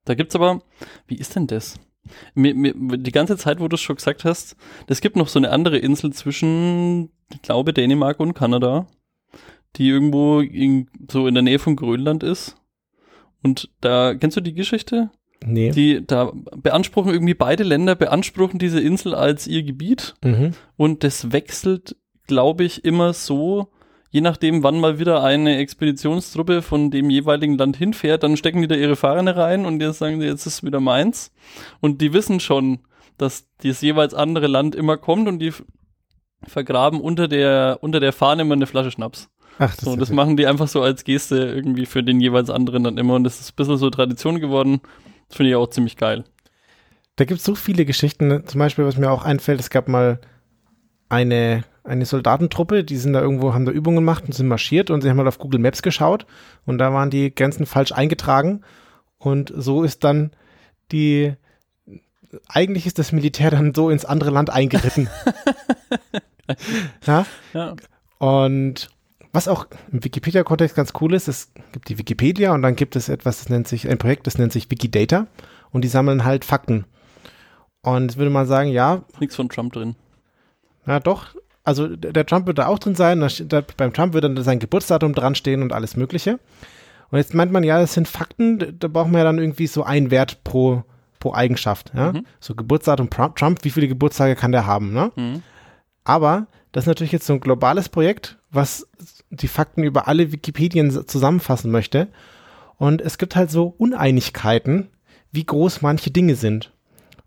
Da 0.05 0.15
gibt's 0.15 0.35
aber, 0.35 0.61
wie 1.07 1.17
ist 1.17 1.35
denn 1.35 1.47
das? 1.47 1.81
Mir, 2.35 2.55
mir, 2.55 2.75
die 2.75 3.13
ganze 3.13 3.39
Zeit, 3.39 3.61
wo 3.61 3.69
du 3.69 3.77
es 3.77 3.81
schon 3.81 3.97
gesagt 3.97 4.25
hast, 4.25 4.57
es 4.87 5.01
gibt 5.01 5.17
noch 5.17 5.29
so 5.29 5.39
eine 5.39 5.51
andere 5.51 5.79
Insel 5.79 6.13
zwischen, 6.13 7.11
ich 7.33 7.41
glaube, 7.41 7.73
Dänemark 7.73 8.21
und 8.21 8.35
Kanada, 8.35 8.87
die 9.77 9.89
irgendwo 9.89 10.41
in, 10.41 10.89
so 11.11 11.27
in 11.27 11.35
der 11.35 11.43
Nähe 11.43 11.59
von 11.59 11.77
Grönland 11.77 12.23
ist. 12.23 12.57
Und 13.43 13.71
da, 13.81 14.15
kennst 14.15 14.37
du 14.37 14.41
die 14.41 14.55
Geschichte? 14.55 15.11
Nee. 15.45 15.71
Die, 15.71 16.07
da 16.07 16.33
beanspruchen 16.57 17.13
irgendwie 17.13 17.35
beide 17.35 17.65
Länder, 17.65 17.95
beanspruchen 17.95 18.59
diese 18.59 18.81
Insel 18.81 19.15
als 19.15 19.47
ihr 19.47 19.63
Gebiet. 19.63 20.15
mhm. 20.25 20.53
Und 20.77 21.05
das 21.05 21.33
wechselt, 21.33 21.97
glaube 22.27 22.65
ich, 22.65 22.85
immer 22.85 23.13
so, 23.13 23.69
je 24.11 24.23
nachdem, 24.23 24.63
wann 24.63 24.81
mal 24.81 24.99
wieder 24.99 25.23
eine 25.23 25.59
Expeditionstruppe 25.59 26.63
von 26.63 26.91
dem 26.91 27.11
jeweiligen 27.11 27.59
Land 27.59 27.77
hinfährt, 27.77 28.23
dann 28.23 28.37
stecken 28.37 28.63
die 28.63 28.69
da 28.69 28.77
ihre 28.77 28.97
Fahne 28.97 29.37
rein 29.37 29.67
und 29.67 29.83
jetzt 29.83 29.99
sagen 29.99 30.21
sie, 30.21 30.27
jetzt 30.27 30.47
ist 30.47 30.63
wieder 30.63 30.81
meins. 30.81 31.33
Und 31.81 32.01
die 32.01 32.13
wissen 32.13 32.41
schon, 32.41 32.79
dass 33.19 33.49
das 33.63 33.83
jeweils 33.83 34.15
andere 34.15 34.47
Land 34.47 34.75
immer 34.75 34.97
kommt 34.97 35.29
und 35.29 35.41
die 35.41 35.53
vergraben 36.47 37.01
unter 37.01 37.29
der, 37.29 37.79
unter 37.81 38.01
der 38.01 38.13
Fahne 38.13 38.43
immer 38.43 38.55
eine 38.55 38.67
Flasche 38.67 38.91
Schnaps. 38.91 39.29
Ach, 39.59 39.75
das 39.75 39.85
So, 39.85 39.97
das 39.97 40.11
machen 40.11 40.37
die 40.37 40.47
einfach 40.47 40.69
so 40.69 40.83
als 40.83 41.05
Geste 41.05 41.37
irgendwie 41.37 41.87
für 41.87 42.03
den 42.03 42.21
jeweils 42.21 42.51
anderen 42.51 42.85
dann 42.85 42.99
immer 42.99 43.15
und 43.15 43.25
das 43.25 43.41
ist 43.41 43.53
ein 43.53 43.57
bisschen 43.57 43.77
so 43.77 43.91
Tradition 43.91 44.41
geworden. 44.41 44.81
Das 45.29 45.37
finde 45.37 45.51
ich 45.51 45.57
auch 45.57 45.69
ziemlich 45.69 45.97
geil. 45.97 46.25
Da 47.17 47.25
gibt 47.25 47.39
es 47.39 47.47
so 47.47 47.55
viele 47.55 47.85
Geschichten. 47.85 48.45
Zum 48.47 48.59
Beispiel, 48.59 48.85
was 48.85 48.97
mir 48.97 49.11
auch 49.11 49.25
einfällt, 49.25 49.61
es 49.61 49.71
gab 49.71 49.89
mal 49.89 50.19
eine, 51.09 51.65
eine 51.85 52.07
Soldatentruppe, 52.07 52.83
die 52.83 52.97
sind 52.97 53.13
da 53.13 53.21
irgendwo, 53.21 53.55
haben 53.55 53.67
da 53.67 53.73
Übungen 53.73 53.99
gemacht 53.99 54.25
und 54.27 54.33
sind 54.33 54.49
marschiert 54.49 54.91
und 54.91 55.03
sie 55.03 55.09
haben 55.09 55.17
mal 55.17 55.29
auf 55.29 55.39
Google 55.39 55.61
Maps 55.61 55.83
geschaut 55.83 56.27
und 56.67 56.79
da 56.79 56.93
waren 56.93 57.11
die 57.11 57.33
Grenzen 57.35 57.67
falsch 57.67 57.93
eingetragen. 57.93 58.63
Und 59.19 59.53
so 59.57 59.85
ist 59.85 60.05
dann 60.05 60.33
die, 60.93 61.35
eigentlich 62.49 62.87
ist 62.87 62.99
das 62.99 63.13
Militär 63.13 63.51
dann 63.51 63.75
so 63.75 63.91
ins 63.91 64.05
andere 64.05 64.31
Land 64.31 64.51
eingeritten. 64.51 65.09
ja? 67.07 67.27
Ja. 67.53 67.77
Und 68.19 68.89
was 69.35 69.49
auch 69.49 69.67
im 69.91 70.05
Wikipedia-Kontext 70.05 70.77
ganz 70.77 70.93
cool 71.01 71.13
ist, 71.13 71.27
es 71.27 71.53
gibt 71.73 71.89
die 71.89 71.99
Wikipedia 71.99 72.55
und 72.55 72.63
dann 72.63 72.77
gibt 72.77 72.95
es 72.95 73.09
etwas, 73.09 73.41
das 73.41 73.49
nennt 73.49 73.67
sich, 73.67 73.89
ein 73.89 73.99
Projekt, 73.99 74.29
das 74.29 74.39
nennt 74.39 74.53
sich 74.53 74.71
Wikidata 74.71 75.27
und 75.73 75.83
die 75.83 75.89
sammeln 75.89 76.25
halt 76.25 76.45
Fakten. 76.45 76.85
Und 77.83 78.05
jetzt 78.05 78.17
würde 78.17 78.31
man 78.31 78.47
sagen, 78.47 78.71
ja, 78.71 79.03
Nichts 79.19 79.35
von 79.35 79.49
Trump 79.49 79.73
drin. 79.73 79.97
na 80.87 81.01
doch, 81.01 81.35
also 81.65 81.97
der 81.97 82.25
Trump 82.27 82.47
wird 82.47 82.59
da 82.59 82.69
auch 82.69 82.79
drin 82.79 82.95
sein, 82.95 83.21
da, 83.21 83.29
da, 83.29 83.63
beim 83.77 83.93
Trump 83.93 84.15
wird 84.15 84.23
dann 84.23 84.41
sein 84.43 84.61
Geburtsdatum 84.61 85.15
dran 85.15 85.35
stehen 85.35 85.63
und 85.63 85.73
alles 85.73 85.97
mögliche. 85.97 86.39
Und 87.11 87.19
jetzt 87.19 87.35
meint 87.35 87.51
man, 87.51 87.65
ja, 87.65 87.81
das 87.81 87.95
sind 87.95 88.07
Fakten, 88.07 88.79
da 88.79 88.87
braucht 88.87 89.09
man 89.09 89.19
ja 89.19 89.25
dann 89.25 89.39
irgendwie 89.39 89.67
so 89.67 89.83
einen 89.83 90.13
Wert 90.13 90.45
pro, 90.45 90.85
pro 91.19 91.35
Eigenschaft. 91.35 91.93
Ja? 91.95 92.13
Mhm. 92.13 92.25
So 92.39 92.55
Geburtsdatum 92.55 93.11
Trump, 93.11 93.35
Trump, 93.35 93.65
wie 93.65 93.71
viele 93.71 93.89
Geburtstage 93.89 94.37
kann 94.37 94.53
der 94.53 94.67
haben? 94.67 94.93
Ne? 94.93 95.11
Mhm. 95.17 95.43
Aber 96.05 96.47
das 96.73 96.85
ist 96.85 96.89
natürlich 96.89 97.13
jetzt 97.13 97.27
so 97.27 97.33
ein 97.33 97.41
globales 97.41 97.89
Projekt, 97.89 98.39
was 98.55 98.87
die 99.31 99.49
Fakten 99.49 99.83
über 99.83 100.09
alle 100.09 100.33
Wikipedien 100.33 100.91
zusammenfassen 101.07 101.71
möchte. 101.71 102.09
Und 102.77 103.01
es 103.01 103.19
gibt 103.19 103.37
halt 103.37 103.51
so 103.51 103.75
Uneinigkeiten, 103.79 104.89
wie 105.33 105.45
groß 105.45 105.83
manche 105.83 106.11
Dinge 106.11 106.35
sind. 106.37 106.73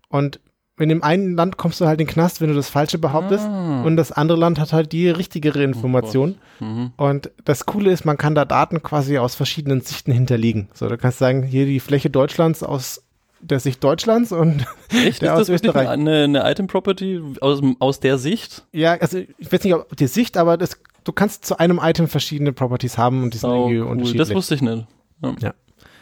Und 0.08 0.40
in 0.78 0.88
dem 0.88 1.02
einen 1.02 1.34
Land 1.34 1.56
kommst 1.56 1.80
du 1.80 1.86
halt 1.86 2.00
in 2.00 2.06
den 2.06 2.12
Knast, 2.12 2.40
wenn 2.40 2.48
du 2.50 2.54
das 2.54 2.68
Falsche 2.68 2.98
behauptest. 2.98 3.44
Ah. 3.44 3.82
Und 3.82 3.96
das 3.96 4.12
andere 4.12 4.38
Land 4.38 4.60
hat 4.60 4.72
halt 4.72 4.92
die 4.92 5.08
richtigere 5.08 5.62
Information. 5.62 6.36
Mhm. 6.60 6.92
und 6.96 7.30
das 7.44 7.66
Coole 7.66 7.92
ist, 7.92 8.04
man 8.04 8.16
kann 8.18 8.34
da 8.34 8.44
Daten 8.44 8.82
quasi 8.82 9.18
aus 9.18 9.34
verschiedenen 9.36 9.80
Sichten 9.80 10.10
hinterlegen. 10.12 10.68
So, 10.74 10.88
du 10.88 10.96
kannst 10.98 11.18
sagen, 11.18 11.42
hier 11.44 11.66
die 11.66 11.78
Fläche 11.80 12.10
Deutschlands 12.10 12.62
aus 12.62 13.02
der 13.40 13.60
Sicht 13.60 13.82
Deutschlands 13.84 14.32
und 14.32 14.66
Echt? 14.90 15.22
Der 15.22 15.34
ist 15.34 15.40
aus 15.42 15.48
Österreich. 15.48 15.88
eine, 15.88 16.24
eine 16.24 16.50
Item-Property 16.50 17.20
aus, 17.40 17.60
dem- 17.60 17.76
aus 17.80 18.00
der 18.00 18.18
Sicht? 18.18 18.64
Ja, 18.72 18.94
also 18.94 19.18
ich 19.38 19.52
weiß 19.52 19.62
nicht, 19.64 19.74
ob 19.74 19.96
die 19.96 20.08
Sicht, 20.08 20.36
aber 20.36 20.56
das, 20.56 20.78
du 21.08 21.12
kannst 21.12 21.44
zu 21.46 21.58
einem 21.58 21.80
Item 21.82 22.06
verschiedene 22.06 22.52
Properties 22.52 22.98
haben 22.98 23.22
und 23.22 23.32
die 23.34 23.38
sind 23.38 23.50
Oh, 23.50 23.62
irgendwie 23.68 23.80
cool. 23.80 23.86
unterschiedlich. 23.86 24.28
Das 24.28 24.34
wusste 24.36 24.54
ich 24.54 24.62
nicht. 24.62 24.86
Ja. 25.22 25.34
Ja. 25.40 25.54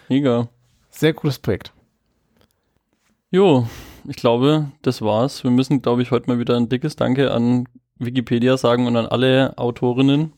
Mega. 0.09 0.48
Sehr 0.90 1.14
cooles 1.14 1.38
Projekt. 1.38 1.72
Jo, 3.30 3.66
ich 4.09 4.16
glaube, 4.16 4.70
das 4.82 5.02
war's. 5.02 5.44
Wir 5.44 5.50
müssen, 5.50 5.82
glaube 5.82 6.02
ich, 6.02 6.11
heute 6.11 6.28
mal 6.28 6.38
wieder 6.38 6.57
ein 6.57 6.68
dickes 6.68 6.96
Danke 6.96 7.32
an 7.32 7.68
Wikipedia 7.98 8.57
sagen 8.57 8.86
und 8.86 8.96
an 8.96 9.07
alle 9.07 9.57
Autorinnen. 9.59 10.32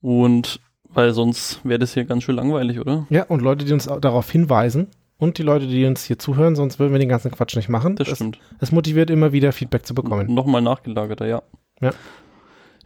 Und 0.00 0.60
weil 0.84 1.12
sonst 1.12 1.60
wäre 1.64 1.78
das 1.78 1.94
hier 1.94 2.04
ganz 2.04 2.22
schön 2.24 2.36
langweilig, 2.36 2.80
oder? 2.80 3.06
Ja, 3.10 3.24
und 3.24 3.42
Leute, 3.42 3.64
die 3.64 3.72
uns 3.72 3.86
darauf 4.00 4.30
hinweisen 4.30 4.88
und 5.18 5.38
die 5.38 5.42
Leute, 5.42 5.66
die 5.66 5.84
uns 5.84 6.04
hier 6.04 6.18
zuhören, 6.18 6.56
sonst 6.56 6.78
würden 6.78 6.92
wir 6.92 6.98
den 6.98 7.08
ganzen 7.08 7.30
Quatsch 7.30 7.56
nicht 7.56 7.68
machen. 7.68 7.96
Das, 7.96 8.08
das 8.08 8.18
stimmt. 8.18 8.38
Es 8.60 8.72
motiviert 8.72 9.10
immer 9.10 9.32
wieder 9.32 9.52
Feedback 9.52 9.84
zu 9.86 9.94
bekommen. 9.94 10.32
Nochmal 10.32 10.62
nachgelagerter, 10.62 11.26
ja. 11.26 11.42
Ja. 11.80 11.92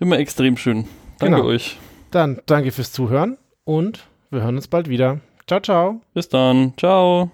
Immer 0.02 0.18
extrem 0.18 0.56
schön. 0.56 0.86
Danke 1.18 1.36
Genau. 1.36 1.48
euch. 1.48 1.78
Dann 2.10 2.40
danke 2.46 2.72
fürs 2.72 2.90
Zuhören 2.92 3.38
und 3.64 4.00
wir 4.30 4.42
hören 4.42 4.56
uns 4.56 4.66
bald 4.66 4.88
wieder. 4.88 5.20
Ciao, 5.46 5.60
ciao. 5.60 6.00
Bis 6.12 6.28
dann. 6.28 6.74
Ciao. 6.76 7.30